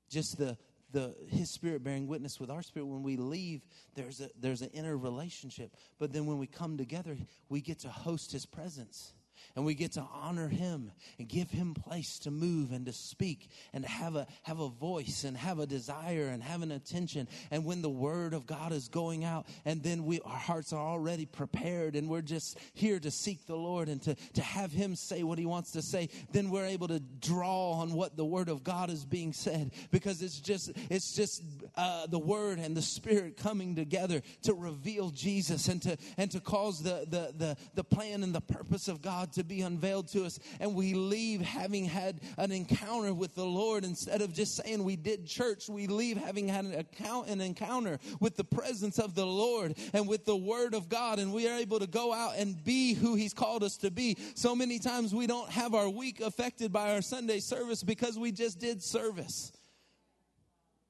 just 0.10 0.38
the 0.38 0.58
the 0.94 1.14
his 1.28 1.50
spirit 1.50 1.84
bearing 1.84 2.08
witness 2.08 2.40
with 2.40 2.50
our 2.50 2.62
spirit. 2.62 2.86
When 2.86 3.04
we 3.04 3.18
leave 3.18 3.66
there's 3.96 4.22
a 4.22 4.30
there's 4.40 4.62
an 4.62 4.70
inner 4.70 4.96
relationship. 4.96 5.76
But 6.00 6.14
then 6.14 6.26
when 6.26 6.38
we 6.38 6.48
come 6.48 6.78
together 6.78 7.18
we 7.50 7.60
get 7.60 7.80
to 7.80 7.90
host 7.90 8.32
his 8.32 8.46
presence 8.46 9.14
and 9.56 9.66
we 9.66 9.76
get 9.76 9.94
to 9.94 10.06
honor 10.14 10.48
him 10.48 10.92
and 11.20 11.28
give 11.28 11.52
him 11.52 11.74
place 11.74 12.20
to 12.20 12.32
move 12.32 12.72
and 12.72 12.86
to 12.86 12.94
speak 12.94 13.50
and 13.74 13.84
to 13.84 13.90
have 13.90 14.16
a 14.16 14.28
have 14.44 14.60
a 14.60 14.70
voice 14.70 15.24
and 15.24 15.38
have 15.38 15.60
a 15.60 15.66
desire 15.66 16.28
and 16.28 16.42
have 16.42 16.62
an 16.62 16.72
attention. 16.72 17.28
And 17.52 17.66
when 17.66 17.82
the 17.82 17.90
word 17.90 18.34
of 18.34 18.48
God 18.48 18.72
is 18.72 18.88
going 18.88 19.24
out 19.24 19.48
and 19.66 19.84
then 19.84 20.06
we 20.06 20.20
our 20.22 20.38
hearts 20.38 20.74
are 20.74 20.80
already 20.80 21.26
prepared 21.26 21.96
and 21.96 22.10
we're 22.10 22.22
just 22.22 22.58
here 22.74 23.00
to 23.00 23.12
seek 23.12 23.46
the 23.46 23.56
Lord 23.56 23.90
and 23.90 24.02
to 24.04 24.16
to 24.34 24.42
have 24.42 24.72
him 24.72 24.96
say 24.96 25.24
what 25.24 25.38
he 25.38 25.46
wants 25.46 25.72
to 25.72 25.82
say 25.82 26.10
then 26.32 26.50
we're 26.50 26.66
able 26.66 26.88
to 26.88 27.00
draw 27.00 27.74
on 27.74 27.94
what 27.94 28.16
the 28.16 28.26
word 28.26 28.50
of 28.50 28.64
God 28.64 28.90
is 28.90 29.06
being 29.06 29.34
said 29.34 29.72
because 29.92 30.22
it's 30.22 30.40
just 30.40 30.72
it's 30.90 31.14
just 31.14 31.44
uh, 31.76 32.08
the 32.08 32.20
word 32.20 32.60
and 32.60 32.76
the 32.76 32.82
spirit 32.82 33.38
coming 33.38 33.76
together 33.76 34.22
to 34.44 34.54
reveal 34.54 35.10
Jesus 35.10 35.68
and 35.68 35.82
to 35.82 35.98
and 36.18 36.32
to 36.32 36.40
cause 36.40 36.82
the 36.82 37.06
the 37.10 37.34
the, 37.38 37.58
the 37.76 37.84
plan 37.84 38.24
and 38.24 38.34
the 38.34 38.42
purpose 38.42 38.88
of 38.88 39.02
God 39.02 39.33
to 39.34 39.44
be 39.44 39.62
unveiled 39.62 40.08
to 40.10 40.26
us. 40.26 40.40
And 40.60 40.76
we 40.76 40.94
leave 40.94 41.42
having 41.42 41.86
had 41.86 42.22
an 42.38 42.52
encounter 42.52 43.14
with 43.14 43.36
the 43.36 43.46
Lord 43.46 43.84
instead 43.84 44.22
of 44.22 44.34
just 44.34 44.56
saying 44.56 44.84
we 44.84 44.96
did 44.96 45.26
church. 45.26 45.70
We 45.70 45.88
leave 45.88 46.18
having 46.18 46.48
had 46.48 46.66
an, 46.66 46.74
account, 46.74 47.28
an 47.30 47.42
encounter 47.42 48.00
with 48.20 48.36
the 48.36 48.44
presence 48.44 49.00
of 49.00 49.16
the 49.16 49.26
Lord 49.26 49.76
and 49.94 50.08
with 50.08 50.26
the 50.26 50.36
Word 50.36 50.74
of 50.74 50.90
God. 50.90 51.20
And 51.20 51.34
we 51.34 51.48
are 51.48 51.58
able 51.58 51.80
to 51.80 51.88
go 51.88 52.14
out 52.14 52.36
and 52.38 52.64
be 52.64 52.94
who 52.94 53.16
He's 53.16 53.34
called 53.34 53.64
us 53.64 53.78
to 53.78 53.92
be. 53.92 54.18
So 54.36 54.56
many 54.56 54.80
times 54.80 55.14
we 55.14 55.28
don't 55.28 55.50
have 55.50 55.74
our 55.74 55.90
week 55.90 56.22
affected 56.22 56.72
by 56.72 56.94
our 56.94 57.02
Sunday 57.02 57.40
service 57.40 57.84
because 57.84 58.18
we 58.18 58.32
just 58.32 58.60
did 58.60 58.84
service. 58.84 59.52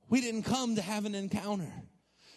We 0.10 0.22
didn't 0.22 0.44
come 0.44 0.76
to 0.76 0.82
have 0.82 1.06
an 1.06 1.16
encounter. 1.16 1.72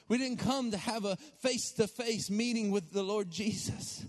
We 0.09 0.18
didn't 0.18 0.38
come 0.38 0.70
to 0.70 0.78
have 0.78 1.04
a 1.04 1.16
face 1.40 1.72
to 1.72 1.88
face 1.88 2.30
meeting 2.30 2.70
with 2.70 2.92
the 2.92 3.02
Lord 3.02 3.30
Jesus. 3.30 4.07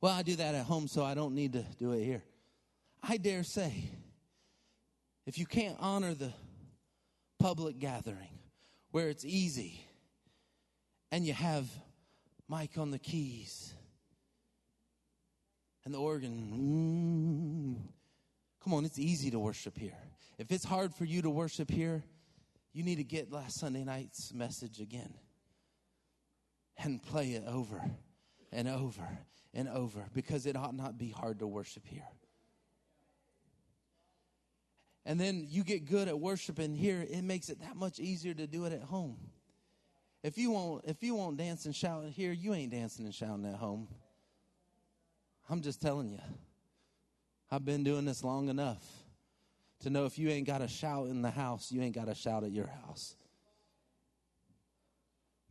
Well, 0.00 0.14
I 0.14 0.22
do 0.22 0.36
that 0.36 0.54
at 0.54 0.64
home, 0.64 0.88
so 0.88 1.04
I 1.04 1.14
don't 1.14 1.34
need 1.34 1.52
to 1.52 1.64
do 1.78 1.92
it 1.92 2.02
here. 2.04 2.22
I 3.02 3.18
dare 3.18 3.42
say, 3.42 3.90
if 5.26 5.38
you 5.38 5.44
can't 5.44 5.76
honor 5.78 6.14
the 6.14 6.32
public 7.38 7.78
gathering 7.78 8.38
where 8.90 9.08
it's 9.08 9.24
easy 9.24 9.84
and 11.12 11.26
you 11.26 11.34
have 11.34 11.68
Mike 12.48 12.78
on 12.78 12.90
the 12.90 12.98
keys 12.98 13.74
and 15.84 15.92
the 15.92 15.98
organ, 15.98 17.78
mm, 17.78 17.92
come 18.64 18.72
on, 18.72 18.86
it's 18.86 18.98
easy 18.98 19.30
to 19.30 19.38
worship 19.38 19.76
here. 19.76 19.98
If 20.38 20.50
it's 20.50 20.64
hard 20.64 20.94
for 20.94 21.04
you 21.04 21.20
to 21.22 21.30
worship 21.30 21.70
here, 21.70 22.02
you 22.72 22.82
need 22.82 22.96
to 22.96 23.04
get 23.04 23.30
last 23.30 23.60
Sunday 23.60 23.84
night's 23.84 24.32
message 24.32 24.80
again 24.80 25.12
and 26.82 27.02
play 27.02 27.32
it 27.32 27.44
over 27.46 27.82
and 28.50 28.66
over 28.66 29.06
and 29.54 29.68
over 29.68 30.06
because 30.14 30.46
it 30.46 30.56
ought 30.56 30.74
not 30.74 30.98
be 30.98 31.10
hard 31.10 31.40
to 31.40 31.46
worship 31.46 31.84
here. 31.86 32.08
And 35.06 35.18
then 35.18 35.46
you 35.48 35.64
get 35.64 35.86
good 35.86 36.08
at 36.08 36.18
worshiping 36.18 36.74
here, 36.74 37.04
it 37.08 37.22
makes 37.22 37.48
it 37.48 37.60
that 37.60 37.76
much 37.76 37.98
easier 37.98 38.34
to 38.34 38.46
do 38.46 38.66
it 38.66 38.72
at 38.72 38.82
home. 38.82 39.16
If 40.22 40.36
you 40.36 40.50
won't 40.50 40.84
if 40.84 41.02
you 41.02 41.14
won't 41.14 41.36
dance 41.36 41.64
and 41.64 41.74
shout 41.74 42.04
here, 42.10 42.32
you 42.32 42.54
ain't 42.54 42.72
dancing 42.72 43.06
and 43.06 43.14
shouting 43.14 43.46
at 43.46 43.56
home. 43.56 43.88
I'm 45.48 45.62
just 45.62 45.80
telling 45.80 46.10
you. 46.10 46.20
I've 47.50 47.64
been 47.64 47.82
doing 47.82 48.04
this 48.04 48.22
long 48.22 48.48
enough 48.48 48.84
to 49.80 49.90
know 49.90 50.04
if 50.04 50.18
you 50.18 50.28
ain't 50.28 50.46
got 50.46 50.62
a 50.62 50.68
shout 50.68 51.08
in 51.08 51.22
the 51.22 51.30
house, 51.30 51.72
you 51.72 51.82
ain't 51.82 51.96
got 51.96 52.08
a 52.08 52.14
shout 52.14 52.44
at 52.44 52.52
your 52.52 52.68
house. 52.68 53.16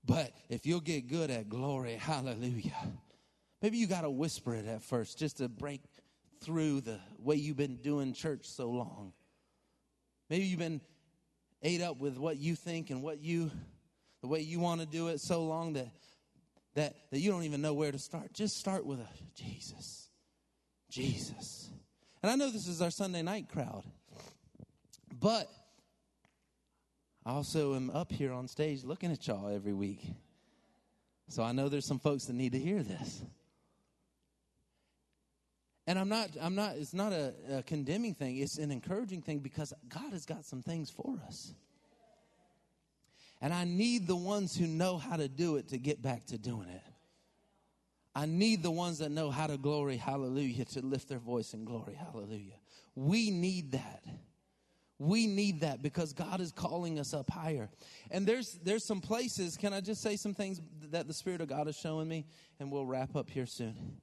But 0.05 0.31
if 0.47 0.65
you'll 0.65 0.79
get 0.79 1.07
good 1.07 1.29
at 1.29 1.49
glory, 1.49 1.95
hallelujah 1.95 2.73
Maybe 3.61 3.77
you 3.77 3.87
got 3.87 4.01
to 4.01 4.09
whisper 4.09 4.55
it 4.55 4.65
at 4.65 4.81
first 4.81 5.17
just 5.17 5.37
to 5.37 5.49
break 5.49 5.81
through 6.41 6.81
the 6.81 6.99
way 7.17 7.35
you've 7.35 7.57
been 7.57 7.77
doing 7.77 8.13
church 8.13 8.45
so 8.45 8.69
long. 8.69 9.13
Maybe 10.29 10.45
you've 10.45 10.59
been 10.59 10.81
ate 11.61 11.81
up 11.81 11.97
with 11.97 12.17
what 12.17 12.37
you 12.37 12.55
think 12.55 12.89
and 12.89 13.03
what 13.03 13.19
you, 13.19 13.51
the 14.21 14.27
way 14.27 14.39
you 14.39 14.59
want 14.59 14.81
to 14.81 14.87
do 14.87 15.09
it 15.09 15.19
so 15.19 15.43
long 15.43 15.73
that, 15.73 15.87
that, 16.75 16.95
that 17.11 17.19
you 17.19 17.31
don't 17.31 17.43
even 17.43 17.61
know 17.61 17.73
where 17.73 17.91
to 17.91 17.99
start. 17.99 18.33
Just 18.33 18.57
start 18.57 18.85
with 18.85 18.99
a 18.99 19.07
Jesus. 19.35 20.09
Jesus. 20.89 21.69
And 22.23 22.31
I 22.31 22.35
know 22.35 22.49
this 22.49 22.67
is 22.67 22.81
our 22.81 22.91
Sunday 22.91 23.21
night 23.21 23.49
crowd, 23.51 23.83
but 25.19 25.49
I 27.25 27.31
also 27.31 27.75
am 27.75 27.89
up 27.89 28.11
here 28.11 28.31
on 28.31 28.47
stage 28.47 28.83
looking 28.83 29.11
at 29.11 29.27
y'all 29.27 29.53
every 29.53 29.73
week. 29.73 30.01
So 31.27 31.43
I 31.43 31.51
know 31.51 31.69
there's 31.69 31.85
some 31.85 31.99
folks 31.99 32.25
that 32.25 32.33
need 32.33 32.53
to 32.53 32.59
hear 32.59 32.81
this. 32.81 33.21
And 35.89 35.97
I'm 35.97 36.07
not, 36.07 36.29
I'm 36.39 36.53
not, 36.53 36.75
it's 36.75 36.93
not 36.93 37.13
a, 37.13 37.33
a 37.51 37.63
condemning 37.63 38.13
thing, 38.13 38.37
it's 38.37 38.59
an 38.59 38.69
encouraging 38.69 39.23
thing 39.23 39.39
because 39.39 39.73
God 39.87 40.13
has 40.13 40.23
got 40.23 40.45
some 40.45 40.61
things 40.61 40.91
for 40.91 41.19
us. 41.25 41.51
And 43.41 43.51
I 43.51 43.63
need 43.63 44.05
the 44.05 44.15
ones 44.15 44.55
who 44.55 44.67
know 44.67 44.99
how 44.99 45.15
to 45.15 45.27
do 45.27 45.55
it 45.55 45.69
to 45.69 45.79
get 45.79 45.99
back 45.99 46.27
to 46.27 46.37
doing 46.37 46.69
it. 46.69 46.83
I 48.13 48.27
need 48.27 48.61
the 48.61 48.69
ones 48.69 48.99
that 48.99 49.09
know 49.09 49.31
how 49.31 49.47
to 49.47 49.57
glory, 49.57 49.97
hallelujah, 49.97 50.65
to 50.65 50.85
lift 50.85 51.09
their 51.09 51.17
voice 51.17 51.55
in 51.55 51.65
glory, 51.65 51.95
hallelujah. 51.95 52.59
We 52.93 53.31
need 53.31 53.71
that. 53.71 54.03
We 54.99 55.25
need 55.25 55.61
that 55.61 55.81
because 55.81 56.13
God 56.13 56.39
is 56.39 56.51
calling 56.51 56.99
us 56.99 57.15
up 57.15 57.31
higher. 57.31 57.67
And 58.11 58.27
there's 58.27 58.59
there's 58.63 58.85
some 58.85 59.01
places, 59.01 59.57
can 59.57 59.73
I 59.73 59.81
just 59.81 60.03
say 60.03 60.17
some 60.17 60.35
things 60.35 60.61
that 60.91 61.07
the 61.07 61.15
Spirit 61.15 61.41
of 61.41 61.47
God 61.47 61.67
is 61.67 61.75
showing 61.75 62.07
me? 62.07 62.27
And 62.59 62.71
we'll 62.71 62.85
wrap 62.85 63.15
up 63.15 63.27
here 63.27 63.47
soon 63.47 64.01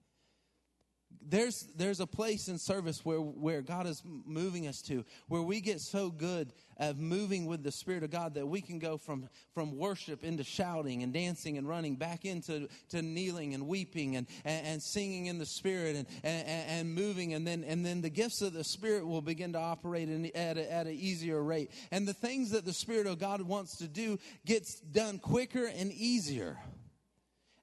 there's 1.29 1.67
there's 1.77 2.01
a 2.01 2.07
place 2.07 2.49
in 2.49 2.59
service 2.59 3.05
where 3.05 3.19
where 3.19 3.63
God 3.63 3.87
is 3.87 4.03
moving 4.05 4.67
us 4.67 4.81
to 4.83 5.05
where 5.29 5.43
we 5.43 5.61
get 5.61 5.81
so 5.81 6.11
good 6.11 6.53
at 6.79 6.99
moving 6.99 7.47
with 7.47 7.63
the 7.63 7.73
spirit 7.73 8.03
of 8.03 8.11
God 8.11 8.35
that 8.35 8.47
we 8.47 8.61
can 8.61 8.79
go 8.79 8.97
from 8.99 9.29
from 9.55 9.77
worship 9.77 10.25
into 10.25 10.45
shouting 10.45 11.03
and 11.03 11.13
dancing 11.13 11.59
and 11.59 11.69
running 11.69 11.97
back 11.97 12.25
into 12.25 12.69
to 12.91 13.03
kneeling 13.03 13.55
and 13.55 13.67
weeping 13.67 14.17
and 14.17 14.27
and, 14.45 14.67
and 14.67 14.83
singing 14.83 15.27
in 15.27 15.39
the 15.39 15.47
spirit 15.47 15.97
and, 15.97 16.07
and, 16.23 16.49
and 16.49 16.95
moving. 16.95 17.35
And 17.35 17.47
then 17.47 17.65
and 17.65 17.85
then 17.85 18.03
the 18.03 18.11
gifts 18.11 18.43
of 18.43 18.53
the 18.53 18.65
spirit 18.65 19.07
will 19.07 19.23
begin 19.23 19.53
to 19.55 19.59
operate 19.59 20.09
in, 20.09 20.27
at 20.37 20.59
a, 20.59 20.73
at 20.73 20.87
an 20.87 20.95
easier 20.95 21.43
rate. 21.43 21.71
And 21.91 22.07
the 22.07 22.15
things 22.15 22.51
that 22.51 22.65
the 22.65 22.73
spirit 22.73 23.07
of 23.07 23.19
God 23.19 23.43
wants 23.43 23.79
to 23.79 23.89
do 23.89 24.19
gets 24.45 24.81
done 24.81 25.19
quicker 25.19 25.67
and 25.67 25.93
easier 25.93 26.59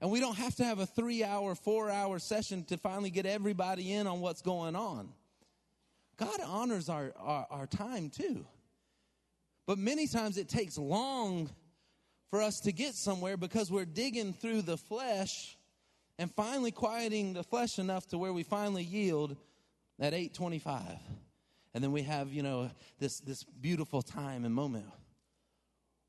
and 0.03 0.11
we 0.11 0.19
don't 0.19 0.35
have 0.35 0.53
to 0.55 0.65
have 0.65 0.79
a 0.79 0.85
three 0.85 1.23
hour, 1.23 1.55
four 1.55 1.89
hour 1.89 2.19
session 2.19 2.65
to 2.65 2.77
finally 2.77 3.09
get 3.09 3.25
everybody 3.25 3.93
in 3.93 4.05
on 4.05 4.19
what's 4.19 4.41
going 4.41 4.75
on. 4.75 5.07
God 6.17 6.41
honors 6.45 6.89
our, 6.89 7.13
our, 7.17 7.47
our, 7.49 7.67
time 7.67 8.09
too. 8.09 8.45
But 9.65 9.77
many 9.77 10.07
times 10.07 10.37
it 10.37 10.49
takes 10.49 10.77
long 10.77 11.49
for 12.29 12.41
us 12.41 12.59
to 12.61 12.73
get 12.73 12.95
somewhere 12.95 13.37
because 13.37 13.71
we're 13.71 13.85
digging 13.85 14.33
through 14.33 14.63
the 14.63 14.75
flesh 14.75 15.57
and 16.19 16.29
finally 16.29 16.71
quieting 16.71 17.31
the 17.31 17.43
flesh 17.43 17.79
enough 17.79 18.05
to 18.09 18.17
where 18.17 18.33
we 18.33 18.43
finally 18.43 18.83
yield 18.83 19.37
at 20.01 20.13
825. 20.13 20.83
And 21.73 21.81
then 21.81 21.93
we 21.93 22.01
have, 22.01 22.33
you 22.33 22.43
know, 22.43 22.69
this, 22.99 23.21
this 23.21 23.45
beautiful 23.45 24.01
time 24.01 24.43
and 24.43 24.53
moment. 24.53 24.85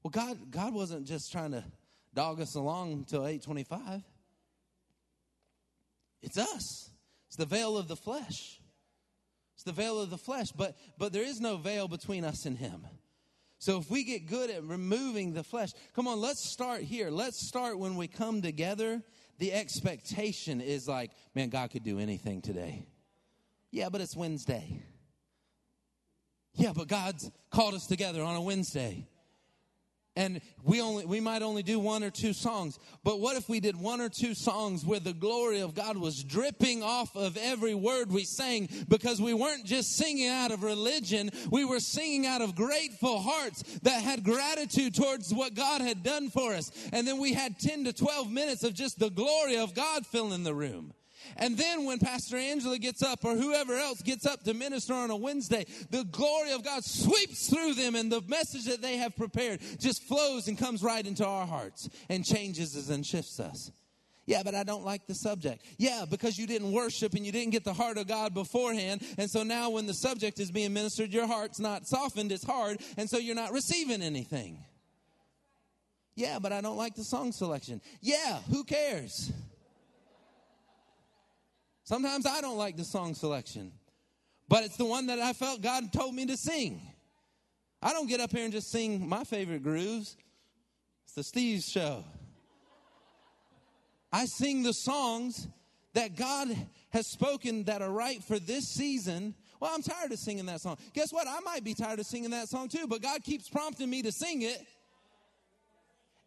Well, 0.03 0.11
God, 0.11 0.51
God 0.51 0.75
wasn't 0.75 1.07
just 1.07 1.31
trying 1.31 1.53
to 1.53 1.63
dog 2.15 2.41
us 2.41 2.55
along 2.55 2.93
until 2.93 3.27
825. 3.27 4.03
It's 6.23 6.39
us. 6.39 6.91
It's 7.27 7.37
the 7.37 7.47
veil 7.47 7.77
of 7.77 7.89
the 7.89 7.97
flesh. 7.97 8.61
It's 9.55 9.65
the 9.65 9.73
veil 9.73 10.01
of 10.01 10.11
the 10.11 10.19
flesh, 10.19 10.51
but 10.53 10.77
but 10.99 11.13
there 11.13 11.23
is 11.23 11.41
no 11.41 11.57
veil 11.57 11.89
between 11.89 12.25
us 12.25 12.47
and 12.47 12.57
him. 12.57 12.87
So 13.59 13.79
if 13.79 13.91
we 13.91 14.05
get 14.05 14.27
good 14.27 14.51
at 14.51 14.63
removing 14.65 15.33
the 15.33 15.45
flesh, 15.45 15.71
come 15.95 16.07
on, 16.09 16.21
let's 16.21 16.45
start 16.45 16.83
here. 16.83 17.11
Let's 17.11 17.47
start 17.47 17.79
when 17.79 17.97
we 17.97 18.09
come 18.09 18.43
together. 18.43 19.03
The 19.39 19.53
expectation 19.53 20.61
is 20.61 20.87
like, 20.87 21.13
man, 21.35 21.49
God 21.49 21.71
could 21.71 21.83
do 21.83 21.99
anything 21.99 22.43
today. 22.43 22.87
Yeah, 23.71 23.89
but 23.89 24.01
it's 24.01 24.17
Wednesday. 24.17 24.83
Yeah, 26.53 26.73
but 26.75 26.89
God's 26.89 27.31
called 27.51 27.75
us 27.75 27.87
together 27.87 28.23
on 28.23 28.37
a 28.37 28.43
Wednesday 28.43 29.09
and 30.17 30.41
we 30.63 30.81
only 30.81 31.05
we 31.05 31.21
might 31.21 31.43
only 31.43 31.63
do 31.63 31.79
one 31.79 32.05
or 32.05 32.11
two 32.11 32.33
songs 32.33 32.79
but 33.03 33.21
what 33.21 33.37
if 33.37 33.49
we 33.49 33.61
did 33.61 33.77
one 33.77 34.01
or 34.01 34.09
two 34.09 34.35
songs 34.35 34.85
where 34.85 35.01
the 35.01 35.13
glory 35.13 35.61
of 35.61 35.75
god 35.75 35.97
was 35.97 36.23
dripping 36.23 36.83
off 36.83 37.17
of 37.17 37.37
every 37.37 37.75
word 37.75 38.11
we 38.11 38.25
sang? 38.25 38.69
Because 38.89 39.21
we 39.21 39.35
weren't 39.35 39.65
just 39.65 39.97
singing 39.97 40.29
out 40.29 40.51
of 40.51 40.63
religion 40.63 41.31
we 41.51 41.65
were 41.65 41.81
singing 41.81 42.27
out 42.27 42.43
of 42.43 42.55
grateful 42.55 43.21
hearts 43.21 43.63
that 43.83 44.03
had 44.03 44.25
gratitude 44.25 44.95
towards 44.95 45.33
what 45.33 45.55
god 45.55 45.81
had 45.81 46.03
done 46.03 46.31
for 46.31 46.55
us. 46.55 46.71
And 46.93 47.07
then 47.07 47.19
we 47.19 47.33
had 47.33 47.59
10 47.59 47.85
to 47.85 47.93
12 47.93 48.31
minutes 48.31 48.65
of 48.65 48.75
just 48.75 48.99
the 48.99 49.11
glory 49.11 49.57
of 49.57 49.75
god 49.75 50.07
filling 50.07 50.45
the 50.45 50.55
room 50.55 50.93
and 51.37 51.57
then 51.57 51.85
when 51.85 51.99
Pastor 51.99 52.37
Angela 52.37 52.79
gets 52.79 53.03
up 53.03 53.25
or 53.25 53.35
whoever 53.35 53.77
else 53.77 54.03
gets 54.03 54.27
up 54.27 54.43
to 54.45 54.55
minister 54.55 54.95
on 54.95 55.11
a 55.11 55.17
Wednesday, 55.17 55.67
the 55.91 56.05
glory 56.05 56.53
of 56.53 56.65
God 56.65 56.85
sweeps 56.85 57.51
through 57.51 57.75
them 57.75 57.95
and 57.95 58.11
the 58.11 58.23
message 58.23 58.65
that 58.67 58.83
they 58.83 58.97
have 58.97 59.17
prepared 59.17 59.61
just 59.79 60.03
flows 60.05 60.49
and 60.49 60.59
comes 60.59 60.83
right 60.83 61.07
into 61.07 61.27
our 61.27 61.47
hearts 61.47 61.89
and 62.09 62.25
changes 62.25 62.77
us 62.77 62.89
and 62.89 63.05
shifts 63.05 63.41
us. 63.41 63.71
Yeah, 64.27 64.43
but 64.43 64.55
I 64.55 64.63
don't 64.63 64.85
like 64.85 65.07
the 65.07 65.15
subject. 65.15 65.65
Yeah, 65.77 66.05
because 66.09 66.39
you 66.39 66.47
didn't 66.47 66.73
worship 66.73 67.15
and 67.15 67.27
you 67.27 67.33
didn't 67.33 67.53
get 67.53 67.65
the 67.65 67.75
heart 67.75 67.99
of 67.99 68.07
God 68.07 68.33
beforehand. 68.33 69.03
And 69.19 69.31
so 69.31 69.43
now 69.43 69.71
when 69.71 69.87
the 69.87 69.93
subject 69.93 70.41
is 70.41 70.51
being 70.51 70.73
ministered, 70.73 71.13
your 71.13 71.27
heart's 71.27 71.61
not 71.61 71.87
softened, 71.87 72.33
it's 72.33 72.45
hard. 72.45 72.81
And 72.97 73.09
so 73.09 73.19
you're 73.19 73.35
not 73.35 73.53
receiving 73.53 74.01
anything. 74.01 74.65
Yeah, 76.17 76.39
but 76.39 76.53
I 76.53 76.61
don't 76.61 76.77
like 76.77 76.95
the 76.95 77.05
song 77.05 77.33
selection. 77.33 77.81
Yeah, 78.01 78.39
who 78.51 78.65
cares? 78.65 79.33
Sometimes 81.85 82.27
I 82.27 82.41
don't 82.41 82.57
like 82.57 82.77
the 82.77 82.85
song 82.85 83.15
selection, 83.15 83.71
but 84.49 84.65
it's 84.65 84.77
the 84.77 84.87
one 84.87 85.07
that 85.09 85.19
I 85.19 85.35
felt 85.35 85.61
God 85.61 85.93
told 85.93 86.15
me 86.15 86.25
to 86.27 86.37
sing. 86.37 86.81
I 87.83 87.93
don't 87.93 88.09
get 88.09 88.21
up 88.21 88.33
here 88.33 88.45
and 88.45 88.53
just 88.53 88.71
sing 88.71 89.07
my 89.07 89.25
favorite 89.25 89.63
grooves. 89.63 90.17
It's 91.05 91.15
the 91.15 91.23
Steve 91.23 91.63
show. 91.63 92.03
I 94.11 94.25
sing 94.25 94.63
the 94.63 94.73
songs 94.73 95.47
that 95.93 96.17
God 96.17 96.49
has 96.91 97.07
spoken 97.07 97.65
that 97.65 97.83
are 97.83 97.91
right 97.91 98.23
for 98.25 98.39
this 98.39 98.69
season. 98.69 99.35
Well, 99.61 99.71
I'm 99.75 99.83
tired 99.83 100.11
of 100.11 100.19
singing 100.19 100.47
that 100.47 100.63
song. 100.63 100.79
Guess 100.95 101.13
what? 101.13 101.29
I 101.29 101.41
might 101.41 101.65
be 101.65 101.75
tired 101.75 101.99
of 101.99 102.07
singing 102.07 102.31
that 102.31 102.49
song 102.49 102.69
too, 102.69 102.87
but 102.87 103.03
God 103.03 103.23
keeps 103.23 103.49
prompting 103.49 103.91
me 103.91 104.01
to 104.03 104.13
sing 104.13 104.43
it. 104.43 104.67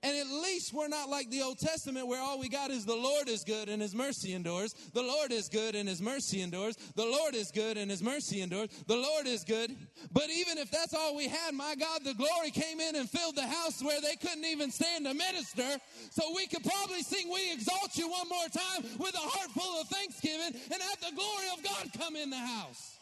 And 0.04 0.16
at 0.16 0.28
least 0.28 0.74
we're 0.74 0.88
not 0.88 1.10
like 1.10 1.30
the 1.32 1.42
Old 1.42 1.58
Testament 1.58 2.08
where 2.08 2.22
all 2.22 2.40
we 2.40 2.50
got 2.50 2.70
is 2.70 2.86
the 2.86 2.96
Lord 2.96 3.28
is 3.28 3.44
good 3.44 3.68
and 3.68 3.82
his 3.82 3.96
mercy 3.96 4.34
endures. 4.34 4.74
The 4.94 5.02
Lord 5.02 5.32
is 5.32 5.50
good 5.50 5.74
and 5.74 5.90
his 5.90 6.02
mercy 6.02 6.42
endures. 6.42 6.76
The 6.96 7.06
Lord 7.06 7.34
is 7.34 7.50
good 7.50 7.78
and 7.78 7.90
his 7.90 8.04
mercy 8.04 8.42
endures. 8.42 8.70
The 8.86 8.96
Lord 8.96 9.26
is 9.26 9.44
good. 9.44 9.76
But 10.14 10.30
even 10.30 10.60
if 10.60 10.70
that's 10.70 10.94
all 10.94 11.16
we 11.16 11.28
had, 11.28 11.56
my 11.56 11.74
God, 11.74 12.04
the 12.04 12.14
glory 12.14 12.52
came 12.52 12.80
in 12.80 12.96
and 12.96 13.10
filled 13.10 13.36
the 13.36 13.48
house 13.48 13.82
where 13.84 14.00
they 14.00 14.16
couldn't 14.16 14.46
even 14.46 14.70
stand 14.70 15.06
to 15.06 15.16
minister. 15.16 15.66
So 16.12 16.32
we 16.36 16.46
could 16.46 16.64
probably 16.64 17.02
sing 17.02 17.32
We 17.34 17.52
Exalt 17.52 17.98
You 17.98 18.08
one 18.08 18.30
more 18.30 18.48
time 18.52 18.84
with 19.00 19.16
a 19.16 19.18
heart 19.18 19.50
full 19.50 19.82
of 19.82 19.88
thanksgiving 19.88 20.62
and 20.72 20.82
have 20.82 21.00
the 21.02 21.16
glory 21.16 21.48
of 21.58 21.64
God 21.64 21.90
come 21.98 22.16
in 22.16 22.30
the 22.30 22.38
house. 22.38 22.98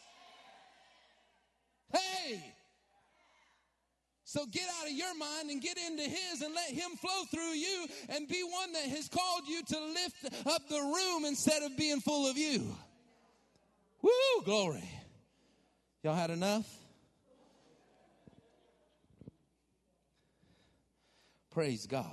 Hey! 1.92 2.54
So 4.28 4.44
get 4.44 4.64
out 4.80 4.88
of 4.88 4.92
your 4.92 5.16
mind 5.16 5.50
and 5.50 5.62
get 5.62 5.78
into 5.78 6.02
His 6.02 6.42
and 6.42 6.52
let 6.52 6.70
Him 6.70 6.96
flow 6.96 7.24
through 7.30 7.52
you 7.52 7.86
and 8.08 8.26
be 8.26 8.42
one 8.42 8.72
that 8.72 8.82
has 8.82 9.08
called 9.08 9.46
you 9.46 9.62
to 9.62 9.78
lift 9.78 10.46
up 10.48 10.68
the 10.68 10.80
room 10.80 11.24
instead 11.24 11.62
of 11.62 11.76
being 11.76 12.00
full 12.00 12.28
of 12.28 12.36
you. 12.36 12.76
Woo, 14.02 14.10
glory. 14.44 14.90
Y'all 16.02 16.16
had 16.16 16.30
enough? 16.30 16.66
Praise 21.52 21.86
God. 21.86 22.04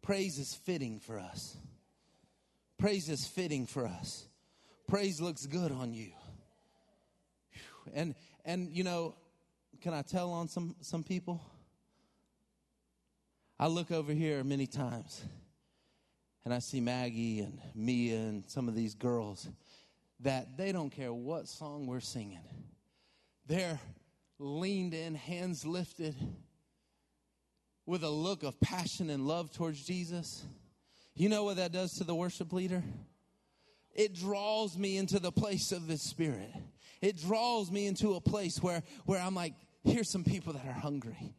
Praise 0.00 0.38
is 0.38 0.54
fitting 0.54 1.00
for 1.00 1.18
us. 1.18 1.56
Praise 2.78 3.08
is 3.08 3.26
fitting 3.26 3.66
for 3.66 3.84
us. 3.84 4.28
Praise 4.86 5.20
looks 5.20 5.44
good 5.44 5.72
on 5.72 5.92
you. 5.92 6.12
And 7.92 8.14
and 8.44 8.70
you 8.70 8.84
know, 8.84 9.16
can 9.80 9.94
I 9.94 10.02
tell 10.02 10.32
on 10.32 10.48
some, 10.48 10.74
some 10.80 11.02
people? 11.02 11.40
I 13.58 13.68
look 13.68 13.90
over 13.90 14.12
here 14.12 14.44
many 14.44 14.66
times 14.66 15.22
and 16.44 16.54
I 16.54 16.60
see 16.60 16.80
Maggie 16.80 17.40
and 17.40 17.58
Mia 17.74 18.16
and 18.16 18.44
some 18.46 18.68
of 18.68 18.74
these 18.74 18.94
girls 18.94 19.48
that 20.20 20.56
they 20.56 20.72
don't 20.72 20.90
care 20.90 21.12
what 21.12 21.48
song 21.48 21.86
we're 21.86 22.00
singing. 22.00 22.40
They're 23.46 23.80
leaned 24.38 24.94
in, 24.94 25.14
hands 25.14 25.66
lifted, 25.66 26.14
with 27.84 28.02
a 28.02 28.10
look 28.10 28.42
of 28.42 28.60
passion 28.60 29.10
and 29.10 29.26
love 29.26 29.52
towards 29.52 29.84
Jesus. 29.84 30.44
You 31.14 31.28
know 31.28 31.44
what 31.44 31.56
that 31.56 31.72
does 31.72 31.94
to 31.98 32.04
the 32.04 32.14
worship 32.14 32.52
leader? 32.52 32.82
It 33.94 34.14
draws 34.14 34.76
me 34.76 34.98
into 34.98 35.18
the 35.18 35.32
place 35.32 35.72
of 35.72 35.86
the 35.86 35.96
Spirit. 35.96 36.50
It 37.00 37.16
draws 37.16 37.70
me 37.70 37.86
into 37.86 38.14
a 38.14 38.20
place 38.20 38.62
where, 38.62 38.82
where 39.04 39.20
I'm 39.20 39.34
like, 39.34 39.54
Here's 39.86 40.10
some 40.10 40.24
people 40.24 40.52
that 40.54 40.66
are 40.66 40.72
hungry. 40.72 41.34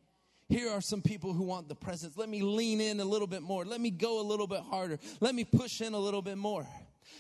Here 0.47 0.69
are 0.71 0.79
some 0.79 1.01
people 1.01 1.33
who 1.33 1.43
want 1.43 1.67
the 1.67 1.75
presence. 1.75 2.17
Let 2.17 2.29
me 2.29 2.41
lean 2.41 2.79
in 2.79 3.01
a 3.01 3.05
little 3.05 3.27
bit 3.27 3.41
more. 3.41 3.65
Let 3.65 3.81
me 3.81 3.91
go 3.91 4.21
a 4.21 4.23
little 4.23 4.47
bit 4.47 4.61
harder. 4.61 4.97
Let 5.19 5.35
me 5.35 5.43
push 5.43 5.81
in 5.81 5.93
a 5.93 5.99
little 5.99 6.21
bit 6.21 6.37
more. 6.37 6.65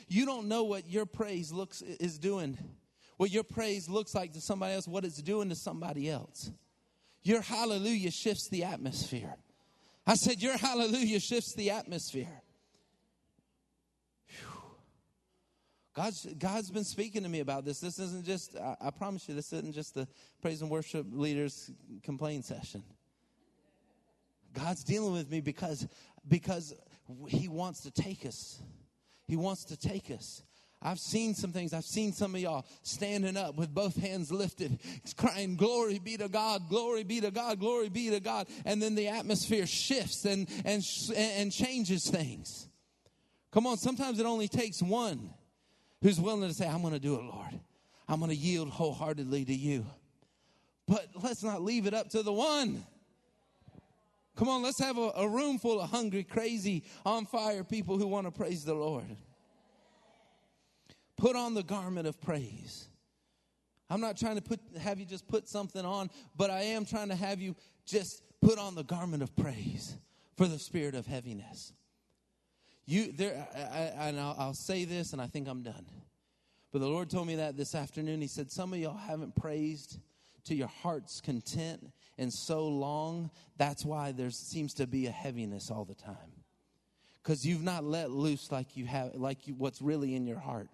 You 0.07 0.25
don't 0.25 0.47
know 0.47 0.63
what 0.63 0.89
your 0.89 1.05
praise 1.05 1.51
looks 1.51 1.81
is 1.81 2.17
doing. 2.17 2.57
What 3.17 3.29
your 3.31 3.43
praise 3.43 3.89
looks 3.89 4.15
like 4.15 4.33
to 4.33 4.41
somebody 4.41 4.75
else, 4.75 4.87
what 4.87 5.03
it's 5.03 5.21
doing 5.21 5.49
to 5.49 5.55
somebody 5.55 6.09
else. 6.09 6.49
Your 7.23 7.41
hallelujah 7.41 8.11
shifts 8.11 8.47
the 8.47 8.63
atmosphere. 8.63 9.35
I 10.05 10.15
said, 10.15 10.41
Your 10.41 10.55
hallelujah 10.55 11.19
shifts 11.19 11.53
the 11.53 11.71
atmosphere. 11.71 12.41
God's, 15.97 16.27
God's 16.37 16.69
been 16.69 16.83
speaking 16.83 17.23
to 17.23 17.29
me 17.29 17.39
about 17.39 17.65
this. 17.65 17.79
This 17.79 17.97
isn't 17.97 18.23
just, 18.23 18.55
I, 18.55 18.75
I 18.79 18.91
promise 18.91 19.27
you, 19.27 19.33
this 19.33 19.51
isn't 19.51 19.73
just 19.73 19.95
the 19.95 20.07
praise 20.43 20.61
and 20.61 20.69
worship 20.69 21.07
leaders 21.09 21.71
complain 22.03 22.43
session. 22.43 22.83
God's 24.53 24.83
dealing 24.83 25.13
with 25.13 25.31
me 25.31 25.41
because, 25.41 25.87
because 26.27 26.75
He 27.27 27.47
wants 27.47 27.81
to 27.81 27.89
take 27.89 28.27
us. 28.27 28.61
He 29.25 29.35
wants 29.37 29.65
to 29.65 29.75
take 29.75 30.11
us. 30.11 30.43
I've 30.83 30.99
seen 30.99 31.33
some 31.33 31.51
things. 31.51 31.73
I've 31.73 31.83
seen 31.83 32.13
some 32.13 32.35
of 32.35 32.41
y'all 32.41 32.67
standing 32.83 33.35
up 33.35 33.55
with 33.55 33.73
both 33.73 33.97
hands 33.99 34.31
lifted, 34.31 34.77
crying, 35.17 35.55
Glory 35.55 35.97
be 35.97 36.15
to 36.17 36.29
God, 36.29 36.69
glory 36.69 37.05
be 37.05 37.21
to 37.21 37.31
God, 37.31 37.59
glory 37.59 37.89
be 37.89 38.11
to 38.11 38.19
God. 38.19 38.47
And 38.65 38.79
then 38.79 38.93
the 38.93 39.07
atmosphere 39.07 39.65
shifts 39.65 40.25
and, 40.25 40.47
and, 40.63 40.83
and 41.15 41.51
changes 41.51 42.07
things. 42.07 42.69
Come 43.51 43.65
on, 43.65 43.77
sometimes 43.77 44.19
it 44.19 44.27
only 44.27 44.47
takes 44.47 44.79
one 44.79 45.31
who's 46.01 46.19
willing 46.19 46.47
to 46.47 46.53
say, 46.53 46.67
I'm 46.67 46.81
going 46.81 46.93
to 46.93 46.99
do 46.99 47.15
it, 47.15 47.23
Lord. 47.23 47.59
I'm 48.07 48.19
going 48.19 48.31
to 48.31 48.37
yield 48.37 48.69
wholeheartedly 48.69 49.45
to 49.45 49.53
you. 49.53 49.85
But 50.87 51.07
let's 51.21 51.43
not 51.43 51.61
leave 51.61 51.85
it 51.85 51.93
up 51.93 52.09
to 52.09 52.23
the 52.23 52.31
one. 52.31 52.83
Come 54.37 54.49
on, 54.49 54.61
let's 54.61 54.79
have 54.79 54.97
a, 54.97 55.11
a 55.15 55.27
room 55.27 55.57
full 55.57 55.81
of 55.81 55.89
hungry, 55.89 56.23
crazy, 56.23 56.83
on 57.05 57.25
fire 57.25 57.63
people 57.63 57.97
who 57.97 58.07
want 58.07 58.27
to 58.27 58.31
praise 58.31 58.63
the 58.63 58.75
Lord. 58.75 59.17
Put 61.17 61.35
on 61.35 61.55
the 61.55 61.63
garment 61.63 62.07
of 62.07 62.21
praise. 62.21 62.87
I'm 63.89 64.01
not 64.01 64.17
trying 64.17 64.35
to 64.35 64.41
put 64.41 64.59
have 64.79 64.99
you 64.99 65.05
just 65.05 65.27
put 65.27 65.47
something 65.47 65.83
on, 65.83 66.09
but 66.35 66.51
I 66.51 66.61
am 66.61 66.85
trying 66.85 67.09
to 67.09 67.15
have 67.15 67.41
you 67.41 67.55
just 67.85 68.21
put 68.41 68.59
on 68.59 68.75
the 68.75 68.83
garment 68.83 69.23
of 69.23 69.35
praise 69.35 69.95
for 70.35 70.47
the 70.47 70.59
spirit 70.59 70.93
of 70.93 71.07
heaviness. 71.07 71.73
You 72.87 73.11
there, 73.11 73.45
I, 73.53 73.59
I, 73.59 74.07
and 74.07 74.19
I'll, 74.19 74.35
I'll 74.39 74.53
say 74.53 74.85
this, 74.85 75.11
and 75.11 75.21
I 75.21 75.27
think 75.27 75.49
I'm 75.49 75.61
done. 75.61 75.85
But 76.71 76.79
the 76.79 76.87
Lord 76.87 77.09
told 77.09 77.27
me 77.27 77.35
that 77.35 77.57
this 77.57 77.75
afternoon. 77.75 78.21
He 78.21 78.27
said, 78.27 78.49
Some 78.49 78.73
of 78.73 78.79
y'all 78.79 78.97
haven't 78.97 79.35
praised 79.35 79.99
to 80.45 80.55
your 80.55 80.69
heart's 80.69 81.19
content 81.19 81.91
in 82.17 82.31
so 82.31 82.65
long. 82.65 83.29
That's 83.57 83.85
why 83.85 84.13
there 84.13 84.31
seems 84.31 84.73
to 84.75 84.87
be 84.87 85.05
a 85.05 85.11
heaviness 85.11 85.69
all 85.69 85.83
the 85.83 85.95
time. 85.95 86.15
Because 87.21 87.45
you've 87.45 87.63
not 87.63 87.83
let 87.83 88.09
loose 88.09 88.53
like 88.53 88.77
you 88.77 88.85
have, 88.85 89.15
like 89.15 89.47
you, 89.47 89.55
what's 89.55 89.81
really 89.81 90.15
in 90.15 90.25
your 90.25 90.39
heart. 90.39 90.69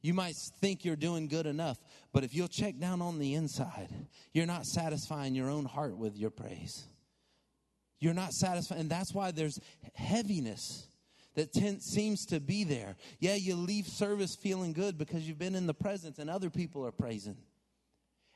You 0.00 0.14
might 0.14 0.36
think 0.60 0.84
you're 0.84 0.96
doing 0.96 1.28
good 1.28 1.46
enough, 1.46 1.76
but 2.12 2.24
if 2.24 2.34
you'll 2.34 2.48
check 2.48 2.78
down 2.78 3.02
on 3.02 3.18
the 3.18 3.34
inside, 3.34 3.88
you're 4.32 4.46
not 4.46 4.64
satisfying 4.64 5.34
your 5.34 5.50
own 5.50 5.66
heart 5.66 5.98
with 5.98 6.16
your 6.16 6.30
praise. 6.30 6.84
You're 7.98 8.14
not 8.14 8.32
satisfied. 8.32 8.78
And 8.78 8.88
that's 8.88 9.12
why 9.12 9.32
there's 9.32 9.58
heaviness 9.94 10.88
that 11.36 11.52
tent 11.52 11.82
seems 11.82 12.26
to 12.26 12.40
be 12.40 12.64
there. 12.64 12.96
Yeah, 13.20 13.34
you 13.34 13.54
leave 13.54 13.86
service 13.86 14.34
feeling 14.34 14.72
good 14.72 14.98
because 14.98 15.28
you've 15.28 15.38
been 15.38 15.54
in 15.54 15.66
the 15.66 15.74
presence 15.74 16.18
and 16.18 16.28
other 16.28 16.50
people 16.50 16.84
are 16.84 16.92
praising. 16.92 17.36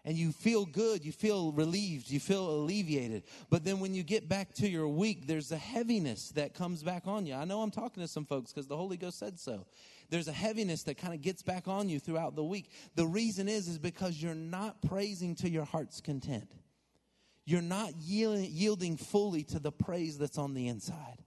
and 0.05 0.17
you 0.17 0.33
feel 0.33 0.65
good, 0.65 1.05
you 1.05 1.13
feel 1.13 1.53
relieved, 1.53 2.11
you 2.11 2.21
feel 2.21 2.49
alleviated. 2.49 3.25
But 3.51 3.65
then 3.65 3.81
when 3.81 3.95
you 3.95 4.03
get 4.03 4.29
back 4.29 4.55
to 4.55 4.69
your 4.69 4.89
week, 4.89 5.27
there's 5.27 5.53
a 5.53 5.59
heaviness 5.59 6.31
that 6.31 6.55
comes 6.55 6.83
back 6.83 7.07
on 7.07 7.27
you. 7.27 7.35
I 7.35 7.45
know 7.45 7.61
I'm 7.61 7.71
talking 7.71 8.03
to 8.03 8.09
some 8.09 8.25
folks 8.25 8.53
because 8.53 8.67
the 8.67 8.77
Holy 8.77 8.97
Ghost 8.97 9.19
said 9.19 9.39
so. 9.39 9.67
There's 10.09 10.29
a 10.29 10.33
heaviness 10.33 10.85
that 10.85 10.97
kind 10.97 11.15
of 11.15 11.21
gets 11.21 11.43
back 11.43 11.69
on 11.69 11.89
you 11.89 12.01
throughout 12.01 12.35
the 12.35 12.45
week. 12.45 12.71
The 12.95 13.07
reason 13.07 13.49
is 13.49 13.69
is 13.69 13.79
because 13.79 14.21
you're 14.23 14.35
not 14.35 14.81
praising 14.83 15.35
to 15.37 15.51
your 15.51 15.65
heart's 15.65 16.01
content. 16.01 16.51
You're 17.45 17.63
not 17.63 17.95
yielding 17.97 18.97
fully 18.97 19.45
to 19.45 19.59
the 19.59 19.73
praise 19.73 20.19
that's 20.19 20.39
on 20.39 20.55
the 20.55 20.69
inside. 20.69 21.19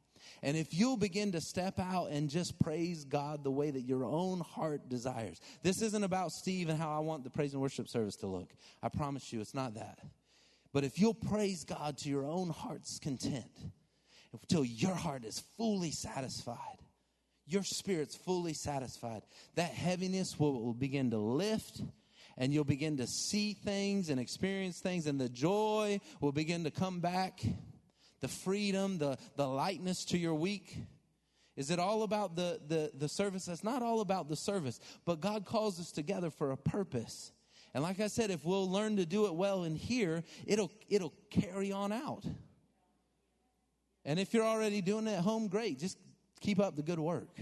And 0.44 0.58
if 0.58 0.74
you'll 0.74 0.98
begin 0.98 1.32
to 1.32 1.41
step 1.41 1.80
out 1.80 2.12
and 2.12 2.30
just 2.30 2.60
praise 2.60 3.06
God 3.06 3.46
the 3.46 3.52
way 3.52 3.72
that 3.72 3.84
your 3.84 4.04
own 4.04 4.41
heart 4.41 4.89
desires, 4.89 5.39
this 5.64 5.82
isn't 5.82 6.04
about 6.04 6.32
Steve 6.32 6.68
and 6.68 6.78
how 6.78 6.91
I 6.91 7.00
want 7.00 7.24
the 7.24 7.30
praise 7.30 7.54
and 7.54 7.62
worship 7.62 7.88
service 7.88 8.18
to 8.18 8.28
look. 8.28 8.50
I 8.84 8.89
promise 8.89 9.32
you, 9.32 9.39
it's 9.39 9.54
not 9.54 9.76
that. 9.76 10.00
But 10.74 10.84
if 10.84 11.00
you'll 11.00 11.14
praise 11.14 11.64
God 11.64 11.98
to 12.00 12.10
your 12.10 12.26
own 12.26 12.50
heart's 12.50 13.00
content, 13.00 13.58
until 14.34 14.66
your 14.66 14.96
heart 14.96 15.24
is 15.24 15.41
fully 15.56 15.91
satisfied, 15.91 16.58
your 17.46 17.64
spirit's 17.64 18.18
fully 18.18 18.54
satisfied, 18.54 19.22
that 19.56 19.72
heaviness 19.72 20.38
will, 20.38 20.62
will 20.62 20.74
begin 20.74 21.12
to 21.12 21.20
lift 21.20 21.82
and 22.38 22.54
you'll 22.54 22.66
begin 22.66 22.98
to 22.98 23.08
see 23.08 23.54
things 23.54 24.10
and 24.10 24.20
experience 24.20 24.80
things, 24.82 25.06
and 25.06 25.22
the 25.22 25.30
joy 25.30 26.02
will 26.20 26.32
begin 26.32 26.64
to 26.64 26.72
come 26.72 27.00
back 27.00 27.41
the 28.24 28.30
freedom, 28.30 28.98
the, 28.98 29.18
the 29.36 29.46
lightness 29.46 30.06
to 30.06 30.18
your 30.18 30.34
week? 30.34 30.78
Is 31.58 31.70
it 31.70 31.78
all 31.78 32.04
about 32.04 32.38
the, 32.38 32.58
the, 32.66 32.90
the 32.96 33.10
service? 33.10 33.46
That's 33.46 33.66
not 33.66 33.84
all 33.84 34.00
about 34.00 34.30
the 34.30 34.38
service, 34.38 34.80
but 35.06 35.20
God 35.20 35.46
calls 35.46 35.78
us 35.78 35.92
together 35.92 36.32
for 36.32 36.52
a 36.52 36.58
purpose. 36.58 37.34
And 37.74 37.84
like 37.84 38.00
I 38.00 38.08
said, 38.08 38.32
if 38.32 38.46
we'll 38.46 38.70
learn 38.70 38.96
to 38.96 39.06
do 39.06 39.26
it 39.26 39.36
well 39.36 39.66
in 39.66 39.76
here, 39.76 40.24
it'll, 40.46 40.72
it'll 40.88 41.14
carry 41.30 41.74
on 41.74 41.92
out. 41.92 42.24
And 44.06 44.20
if 44.20 44.34
you're 44.34 44.46
already 44.46 44.82
doing 44.82 45.06
it 45.06 45.18
at 45.18 45.24
home, 45.24 45.50
great. 45.50 45.80
Just 45.80 45.98
keep 46.40 46.62
up 46.62 46.78
the 46.78 46.82
good 46.82 47.00
work. 47.00 47.38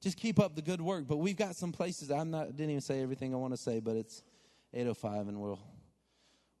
Just 0.00 0.16
keep 0.16 0.40
up 0.40 0.56
the 0.56 0.62
good 0.62 0.80
work. 0.80 1.04
But 1.06 1.18
we've 1.18 1.36
got 1.36 1.54
some 1.54 1.70
places. 1.70 2.10
I'm 2.10 2.32
not 2.32 2.56
didn't 2.56 2.70
even 2.70 2.80
say 2.80 3.00
everything 3.00 3.32
I 3.32 3.36
want 3.36 3.54
to 3.54 3.56
say, 3.56 3.80
but 3.80 3.96
it's 3.96 4.22
8:05, 4.74 5.28
and 5.28 5.40
we'll 5.40 5.58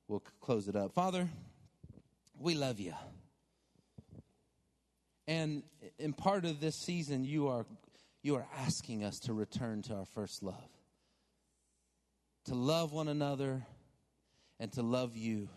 we'll 0.08 0.22
close 0.40 0.66
it 0.66 0.76
up. 0.76 0.94
Father, 0.94 1.28
we 2.38 2.54
love 2.54 2.80
you. 2.80 2.94
And 5.26 5.62
in 5.98 6.12
part 6.12 6.44
of 6.44 6.60
this 6.60 6.76
season, 6.76 7.24
you 7.24 7.48
are, 7.48 7.64
you 8.22 8.36
are 8.36 8.46
asking 8.58 9.04
us 9.04 9.20
to 9.20 9.32
return 9.32 9.82
to 9.82 9.94
our 9.94 10.04
first 10.04 10.42
love, 10.42 10.68
to 12.46 12.54
love 12.54 12.92
one 12.92 13.08
another 13.08 13.64
and 14.60 14.70
to 14.72 14.82
love 14.82 15.16
you 15.16 15.48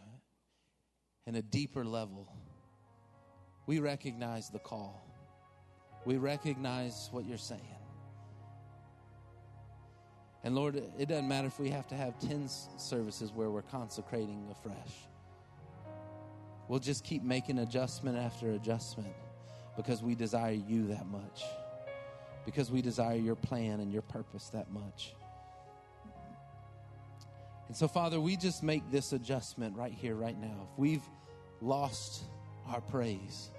in 1.26 1.36
a 1.36 1.42
deeper 1.42 1.84
level. 1.84 2.32
We 3.66 3.80
recognize 3.80 4.50
the 4.50 4.60
call, 4.60 5.04
we 6.06 6.18
recognize 6.18 7.10
what 7.12 7.26
you're 7.26 7.38
saying. 7.38 7.62
And 10.44 10.56
Lord, 10.56 10.82
it 10.98 11.10
doesn't 11.10 11.28
matter 11.28 11.48
if 11.48 11.60
we 11.60 11.70
have 11.72 11.88
to 11.88 11.96
have 11.96 12.18
10 12.20 12.48
services 12.78 13.34
where 13.34 13.50
we're 13.50 13.64
consecrating 13.64 14.48
afresh. 14.50 14.96
We'll 16.70 16.80
just 16.80 17.04
keep 17.04 17.22
making 17.22 17.60
adjustment 17.60 18.18
after 18.18 18.52
adjustment 18.52 19.14
because 19.78 20.02
we 20.02 20.16
desire 20.16 20.52
you 20.52 20.88
that 20.88 21.06
much, 21.08 21.44
because 22.46 22.70
we 22.70 22.82
desire 22.82 23.16
your 23.16 23.36
plan 23.36 23.80
and 23.80 23.94
your 23.94 24.02
purpose 24.02 24.50
that 24.50 24.70
much. 24.72 25.14
And 27.68 27.78
so, 27.78 27.88
Father, 27.88 28.20
we 28.20 28.36
just 28.36 28.64
make 28.64 28.90
this 28.92 29.14
adjustment 29.14 29.78
right 29.78 29.94
here, 29.94 30.16
right 30.16 30.38
now. 30.40 30.68
If 30.72 30.80
we've 30.80 31.08
lost 31.62 32.24
our 32.68 32.82
praise, 32.82 33.52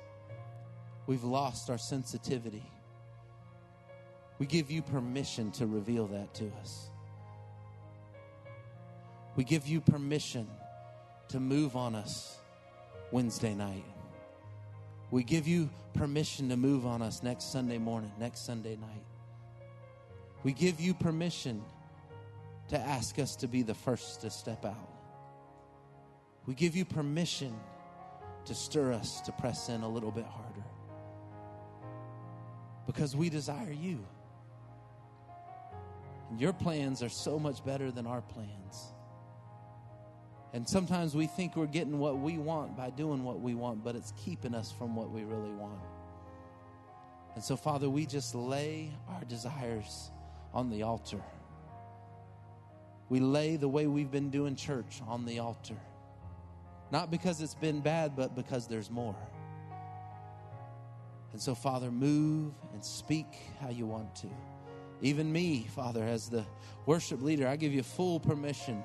we've 1.07 1.25
lost 1.25 1.71
our 1.71 1.79
sensitivity, 1.79 2.69
we 4.39 4.47
give 4.47 4.71
you 4.71 4.83
permission 4.83 5.51
to 5.53 5.66
reveal 5.66 6.07
that 6.09 6.35
to 6.35 6.51
us. 6.61 6.91
We 9.37 9.45
give 9.45 9.69
you 9.69 9.81
permission 9.81 10.49
to 11.29 11.39
move 11.39 11.77
on 11.77 11.95
us 11.95 12.39
Wednesday 13.12 13.55
night. 13.55 13.85
We 15.11 15.24
give 15.24 15.48
you 15.48 15.70
permission 15.94 16.50
to 16.50 16.56
move 16.56 16.86
on 16.86 17.02
us 17.02 17.22
next 17.22 17.50
Sunday 17.50 17.78
morning, 17.78 18.12
next 18.18 18.44
Sunday 18.44 18.76
night. 18.76 19.04
We 20.42 20.52
give 20.52 20.80
you 20.80 20.94
permission 20.94 21.62
to 22.68 22.78
ask 22.78 23.18
us 23.18 23.34
to 23.36 23.48
be 23.48 23.62
the 23.62 23.74
first 23.74 24.20
to 24.20 24.30
step 24.30 24.64
out. 24.64 24.92
We 26.46 26.54
give 26.54 26.76
you 26.76 26.84
permission 26.84 27.54
to 28.44 28.54
stir 28.54 28.92
us 28.92 29.20
to 29.22 29.32
press 29.32 29.68
in 29.68 29.82
a 29.82 29.88
little 29.88 30.11
bit 30.11 30.24
harder 30.24 30.64
because 32.86 33.14
we 33.14 33.28
desire 33.28 33.72
you. 33.72 33.98
And 36.30 36.40
your 36.40 36.52
plans 36.52 37.02
are 37.02 37.09
so 37.09 37.38
much 37.38 37.64
better 37.64 37.90
than 37.90 38.06
our 38.06 38.22
plans. 38.22 38.92
And 40.53 40.66
sometimes 40.66 41.14
we 41.14 41.26
think 41.26 41.57
we're 41.57 41.66
getting 41.66 41.99
what 41.99 42.18
we 42.18 42.38
want 42.38 42.76
by 42.76 42.90
doing 42.90 43.22
what 43.22 43.40
we 43.40 43.55
want, 43.55 43.84
but 43.84 43.94
it's 43.94 44.12
keeping 44.16 44.55
us 44.55 44.72
from 44.72 44.96
what 44.96 45.11
we 45.11 45.24
really 45.24 45.51
want. 45.51 45.80
And 47.34 47.44
so, 47.44 47.57
Father, 47.57 47.90
we 47.90 48.07
just 48.07 48.34
lay 48.34 48.90
our 49.11 49.24
desires 49.24 50.11
on 50.55 50.70
the 50.70 50.82
altar. 50.82 51.20
We 53.11 53.20
lay 53.20 53.57
the 53.57 53.68
way 53.68 53.86
we've 53.86 54.11
been 54.11 54.30
doing 54.30 54.57
church 54.57 55.01
on 55.07 55.24
the 55.24 55.38
altar. 55.38 55.76
Not 56.90 57.11
because 57.11 57.40
it's 57.42 57.55
been 57.55 57.80
bad, 57.80 58.16
but 58.16 58.34
because 58.34 58.66
there's 58.66 58.90
more. 58.90 59.16
And 61.32 61.40
so, 61.40 61.55
Father, 61.55 61.90
move 61.90 62.55
and 62.72 62.82
speak 62.82 63.26
how 63.61 63.68
you 63.68 63.86
want 63.86 64.14
to. 64.16 64.28
Even 65.03 65.30
me, 65.30 65.66
Father, 65.74 66.03
as 66.03 66.28
the 66.28 66.44
worship 66.86 67.22
leader, 67.22 67.46
I 67.46 67.57
give 67.57 67.72
you 67.72 67.82
full 67.82 68.18
permission 68.18 68.82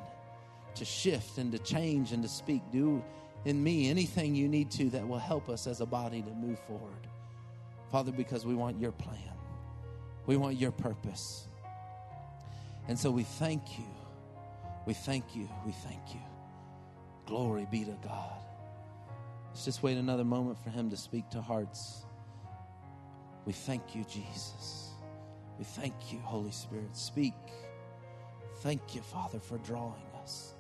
to 0.76 0.86
shift 0.86 1.38
and 1.38 1.52
to 1.52 1.60
change 1.60 2.12
and 2.12 2.24
to 2.24 2.30
speak. 2.30 2.62
Do 2.72 3.04
in 3.46 3.62
me 3.62 3.90
anything 3.90 4.36
you 4.36 4.48
need 4.48 4.72
to 4.72 4.90
that 4.92 5.08
will 5.08 5.20
help 5.20 5.50
us 5.50 5.68
as 5.68 5.82
a 5.82 5.86
body 5.86 6.22
to 6.22 6.32
move 6.32 6.60
forward. 6.60 7.08
Father, 7.92 8.12
because 8.12 8.46
we 8.46 8.56
want 8.56 8.80
your 8.80 8.92
plan, 8.92 9.18
we 10.26 10.38
want 10.38 10.58
your 10.58 10.72
purpose. 10.72 11.48
And 12.88 12.98
so 12.98 13.12
we 13.12 13.24
thank 13.24 13.78
you. 13.78 13.86
We 14.86 14.94
thank 14.94 15.36
you. 15.36 15.48
We 15.66 15.72
thank 15.72 16.14
you. 16.14 16.20
Glory 17.26 17.68
be 17.72 17.86
to 17.86 17.98
God. 18.04 18.42
Let's 19.50 19.66
just 19.66 19.84
wait 19.84 19.98
another 19.98 20.26
moment 20.26 20.58
for 20.62 20.70
Him 20.70 20.90
to 20.90 20.98
speak 20.98 21.30
to 21.30 21.42
hearts. 21.42 22.06
We 23.46 23.54
thank 23.54 23.96
you, 23.96 24.04
Jesus. 24.04 24.90
We 25.58 25.64
thank 25.64 25.94
you, 26.12 26.20
Holy 26.20 26.52
Spirit. 26.52 26.96
Speak. 26.96 27.34
Thank 28.62 28.96
you, 28.96 29.02
Father, 29.02 29.40
for 29.40 29.58
drawing 29.60 30.02
us. 30.22 30.56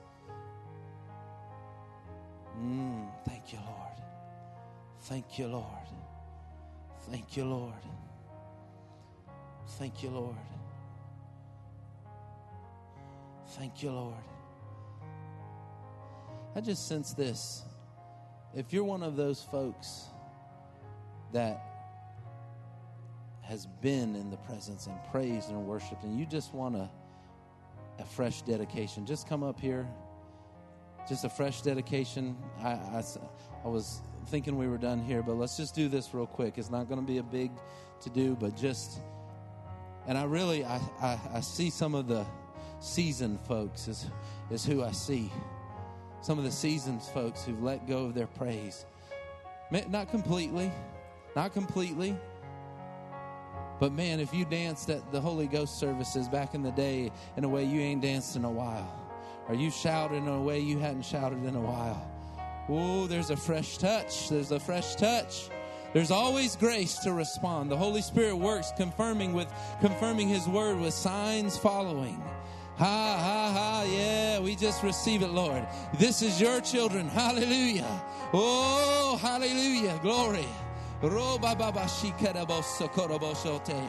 Mm, 2.59 3.07
thank 3.25 3.53
you, 3.53 3.59
Lord. 3.65 3.93
Thank 5.01 5.39
you, 5.39 5.47
Lord. 5.47 5.87
Thank 7.09 7.35
you, 7.35 7.45
Lord. 7.45 7.73
Thank 9.77 10.03
you, 10.03 10.09
Lord. 10.09 10.35
Thank 13.57 13.83
you, 13.83 13.91
Lord. 13.91 14.23
I 16.55 16.61
just 16.61 16.87
sense 16.87 17.13
this. 17.13 17.63
If 18.55 18.71
you're 18.71 18.83
one 18.83 19.03
of 19.03 19.15
those 19.15 19.41
folks 19.41 20.05
that 21.33 21.61
has 23.41 23.65
been 23.65 24.15
in 24.15 24.29
the 24.29 24.37
presence 24.37 24.87
and 24.87 24.95
praised 25.11 25.49
and 25.49 25.65
worshiped, 25.65 26.03
and 26.03 26.17
you 26.17 26.25
just 26.25 26.53
want 26.53 26.75
a, 26.75 26.89
a 27.99 28.05
fresh 28.05 28.41
dedication, 28.43 29.05
just 29.05 29.27
come 29.27 29.43
up 29.43 29.59
here 29.59 29.87
just 31.07 31.25
a 31.25 31.29
fresh 31.29 31.61
dedication. 31.61 32.37
I, 32.61 32.71
I, 32.71 33.03
I, 33.65 33.67
was 33.67 34.01
thinking 34.27 34.57
we 34.57 34.67
were 34.67 34.77
done 34.77 34.99
here, 34.99 35.21
but 35.21 35.33
let's 35.33 35.57
just 35.57 35.75
do 35.75 35.89
this 35.89 36.13
real 36.13 36.25
quick. 36.25 36.57
It's 36.57 36.69
not 36.69 36.87
going 36.87 36.99
to 36.99 37.05
be 37.05 37.17
a 37.17 37.23
big 37.23 37.51
to 38.01 38.09
do, 38.09 38.35
but 38.39 38.55
just, 38.55 38.99
and 40.07 40.17
I 40.17 40.23
really, 40.23 40.63
I, 40.63 40.79
I, 41.01 41.19
I 41.35 41.39
see 41.41 41.69
some 41.69 41.95
of 41.95 42.07
the 42.07 42.25
seasoned 42.79 43.39
folks 43.41 43.87
is, 43.87 44.07
is 44.49 44.65
who 44.65 44.83
I 44.83 44.91
see. 44.91 45.31
Some 46.21 46.37
of 46.37 46.45
the 46.45 46.51
seasoned 46.51 47.01
folks 47.01 47.43
who've 47.43 47.61
let 47.61 47.87
go 47.87 48.05
of 48.05 48.13
their 48.13 48.27
praise. 48.27 48.85
Not 49.89 50.09
completely, 50.09 50.71
not 51.35 51.53
completely. 51.53 52.15
But 53.79 53.91
man, 53.91 54.19
if 54.19 54.33
you 54.33 54.45
danced 54.45 54.89
at 54.89 55.11
the 55.11 55.19
Holy 55.19 55.47
Ghost 55.47 55.79
services 55.79 56.29
back 56.29 56.53
in 56.53 56.61
the 56.61 56.71
day 56.71 57.11
in 57.35 57.43
a 57.43 57.49
way 57.49 57.65
you 57.65 57.81
ain't 57.81 58.01
danced 58.01 58.35
in 58.35 58.45
a 58.45 58.51
while, 58.51 59.02
are 59.47 59.55
you 59.55 59.69
shouting 59.69 60.25
in 60.25 60.27
a 60.27 60.41
way 60.41 60.59
you 60.59 60.79
hadn't 60.79 61.03
shouted 61.03 61.43
in 61.43 61.55
a 61.55 61.61
while? 61.61 62.09
Oh, 62.69 63.07
there's 63.07 63.29
a 63.29 63.35
fresh 63.35 63.77
touch. 63.77 64.29
There's 64.29 64.51
a 64.51 64.59
fresh 64.59 64.95
touch. 64.95 65.49
There's 65.93 66.11
always 66.11 66.55
grace 66.55 66.97
to 66.99 67.13
respond. 67.13 67.69
The 67.69 67.77
Holy 67.77 68.01
Spirit 68.01 68.35
works 68.35 68.71
confirming 68.75 69.33
with 69.33 69.51
confirming 69.79 70.27
his 70.27 70.47
word 70.47 70.79
with 70.79 70.93
signs 70.93 71.57
following. 71.57 72.21
Ha, 72.77 72.85
ha, 72.85 73.51
ha. 73.53 73.85
Yeah, 73.87 74.39
we 74.39 74.55
just 74.55 74.81
receive 74.81 75.21
it, 75.21 75.29
Lord. 75.29 75.67
This 75.99 76.23
is 76.23 76.41
your 76.41 76.61
children. 76.61 77.07
Hallelujah. 77.09 78.01
Oh, 78.33 79.19
hallelujah. 79.21 79.99
Glory. 80.01 80.47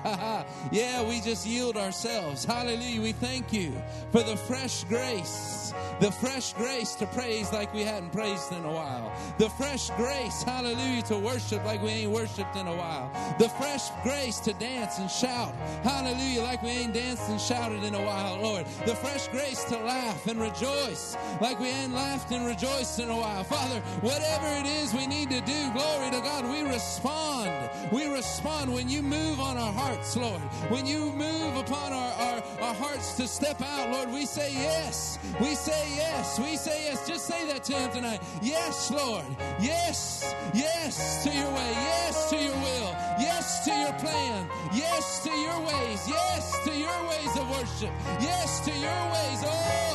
Yeah, 0.72 1.08
we 1.08 1.20
just 1.20 1.46
yield 1.46 1.76
ourselves. 1.76 2.44
Hallelujah. 2.44 3.00
We 3.00 3.12
thank 3.12 3.52
you 3.52 3.72
for 4.10 4.22
the 4.24 4.36
fresh 4.36 4.82
grace, 4.84 5.63
the 6.00 6.10
fresh 6.10 6.52
grace 6.54 6.94
to 6.96 7.06
praise 7.06 7.52
like 7.52 7.72
we 7.72 7.82
hadn't 7.82 8.10
praised 8.10 8.52
in 8.52 8.64
a 8.64 8.72
while, 8.72 9.12
the 9.38 9.48
fresh 9.50 9.90
grace, 9.90 10.42
hallelujah, 10.42 11.02
to 11.02 11.16
worship 11.16 11.64
like 11.64 11.82
we 11.82 11.90
ain't 11.90 12.12
worshiped 12.12 12.56
in 12.56 12.66
a 12.66 12.74
while, 12.74 13.10
the 13.38 13.48
fresh 13.50 13.90
grace 14.02 14.38
to 14.40 14.52
dance 14.54 14.98
and 14.98 15.10
shout, 15.10 15.54
hallelujah, 15.82 16.42
like 16.42 16.62
we 16.62 16.70
ain't 16.70 16.94
danced 16.94 17.28
and 17.28 17.40
shouted 17.40 17.82
in 17.84 17.94
a 17.94 18.02
while, 18.02 18.40
Lord, 18.40 18.66
the 18.86 18.94
fresh 18.94 19.28
grace 19.28 19.64
to 19.64 19.78
laugh 19.78 20.26
and 20.26 20.40
rejoice 20.40 21.16
like 21.40 21.58
we 21.60 21.68
ain't 21.68 21.92
laughed 21.92 22.30
and 22.32 22.46
rejoiced 22.46 22.98
in 22.98 23.08
a 23.08 23.16
while. 23.16 23.44
Father, 23.44 23.80
whatever 24.00 24.46
it 24.60 24.66
is 24.66 24.94
we 24.94 25.06
need 25.06 25.30
to 25.30 25.40
do, 25.40 25.72
glory 25.72 26.10
to 26.10 26.20
God, 26.20 26.48
we 26.48 26.62
respond. 26.62 27.70
We 27.92 28.06
respond 28.06 28.72
when 28.72 28.88
you 28.88 29.02
move 29.02 29.40
on 29.40 29.56
our 29.56 29.72
hearts, 29.72 30.16
Lord. 30.16 30.40
When 30.70 30.86
you 30.86 31.12
move 31.12 31.56
upon 31.56 31.92
our, 31.92 32.12
our, 32.12 32.42
our 32.60 32.74
hearts 32.74 33.16
to 33.16 33.28
step 33.28 33.60
out, 33.60 33.90
Lord, 33.90 34.10
we 34.10 34.26
say 34.26 34.52
yes. 34.52 35.18
We 35.40 35.54
say 35.64 35.96
yes. 35.96 36.38
We 36.38 36.56
say 36.56 36.84
yes. 36.84 37.06
Just 37.08 37.24
say 37.26 37.46
that 37.46 37.64
to 37.64 37.72
Him 37.72 37.90
tonight. 37.90 38.20
Yes, 38.42 38.90
Lord. 38.90 39.24
Yes. 39.58 40.34
Yes 40.52 41.24
to 41.24 41.30
your 41.30 41.50
way. 41.58 41.70
Yes 41.88 42.30
to 42.30 42.36
your 42.36 42.56
will. 42.66 42.90
Yes 43.18 43.64
to 43.64 43.72
your 43.72 43.92
plan. 43.94 44.48
Yes 44.74 45.22
to 45.24 45.30
your 45.30 45.60
ways. 45.60 46.00
Yes 46.08 46.58
to 46.64 46.72
your 46.76 46.98
ways 47.08 47.32
of 47.40 47.48
worship. 47.50 47.92
Yes 48.20 48.60
to 48.66 48.72
your 48.72 49.02
ways. 49.14 49.40
Oh, 49.46 49.93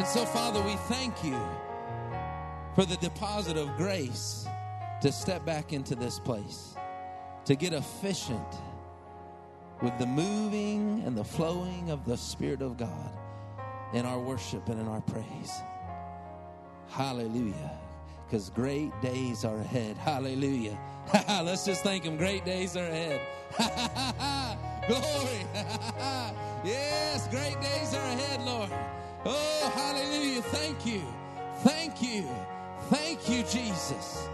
And 0.00 0.08
so, 0.08 0.24
Father, 0.24 0.62
we 0.62 0.76
thank 0.88 1.22
you 1.22 1.38
for 2.74 2.86
the 2.86 2.96
deposit 2.96 3.58
of 3.58 3.76
grace 3.76 4.46
to 5.02 5.12
step 5.12 5.44
back 5.44 5.74
into 5.74 5.94
this 5.94 6.18
place, 6.18 6.74
to 7.44 7.54
get 7.54 7.74
efficient 7.74 8.56
with 9.82 9.92
the 9.98 10.06
moving 10.06 11.02
and 11.04 11.14
the 11.14 11.22
flowing 11.22 11.90
of 11.90 12.06
the 12.06 12.16
Spirit 12.16 12.62
of 12.62 12.78
God 12.78 13.10
in 13.92 14.06
our 14.06 14.18
worship 14.18 14.70
and 14.70 14.80
in 14.80 14.88
our 14.88 15.02
praise. 15.02 15.52
Hallelujah. 16.88 17.78
Because 18.24 18.48
great 18.48 18.98
days 19.02 19.44
are 19.44 19.58
ahead. 19.58 19.98
Hallelujah. 19.98 20.78
Let's 21.28 21.66
just 21.66 21.82
thank 21.82 22.04
Him. 22.04 22.16
Great 22.16 22.46
days 22.46 22.74
are 22.74 22.86
ahead. 22.86 23.20
Glory. 24.88 25.44
yes, 26.64 27.28
great 27.28 27.60
days 27.60 27.92
are 27.92 28.12
ahead, 28.12 28.40
Lord. 28.46 28.70
Oh, 29.24 29.72
hallelujah. 29.74 30.42
Thank 30.42 30.86
you. 30.86 31.02
Thank 31.62 32.02
you. 32.02 32.26
Thank 32.88 33.28
you, 33.28 33.42
Jesus. 33.42 34.28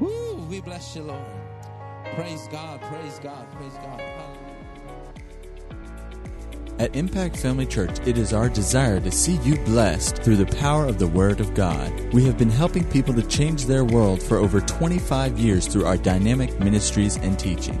Woo, 0.00 0.36
we 0.50 0.60
bless 0.60 0.96
you, 0.96 1.02
Lord. 1.02 1.24
Praise 2.14 2.48
God, 2.50 2.80
praise 2.82 3.18
God, 3.20 3.50
praise 3.52 3.74
God. 3.74 4.02
At 6.78 6.94
Impact 6.94 7.36
Family 7.38 7.64
Church, 7.64 7.98
it 8.06 8.18
is 8.18 8.34
our 8.34 8.50
desire 8.50 9.00
to 9.00 9.10
see 9.10 9.36
you 9.36 9.56
blessed 9.64 10.18
through 10.18 10.36
the 10.36 10.56
power 10.56 10.84
of 10.84 10.98
the 10.98 11.06
Word 11.06 11.40
of 11.40 11.54
God. 11.54 11.90
We 12.12 12.24
have 12.26 12.36
been 12.36 12.50
helping 12.50 12.84
people 12.84 13.14
to 13.14 13.22
change 13.22 13.64
their 13.64 13.84
world 13.84 14.22
for 14.22 14.36
over 14.36 14.60
25 14.60 15.38
years 15.38 15.66
through 15.66 15.86
our 15.86 15.96
dynamic 15.96 16.58
ministries 16.60 17.16
and 17.16 17.38
teaching. 17.38 17.80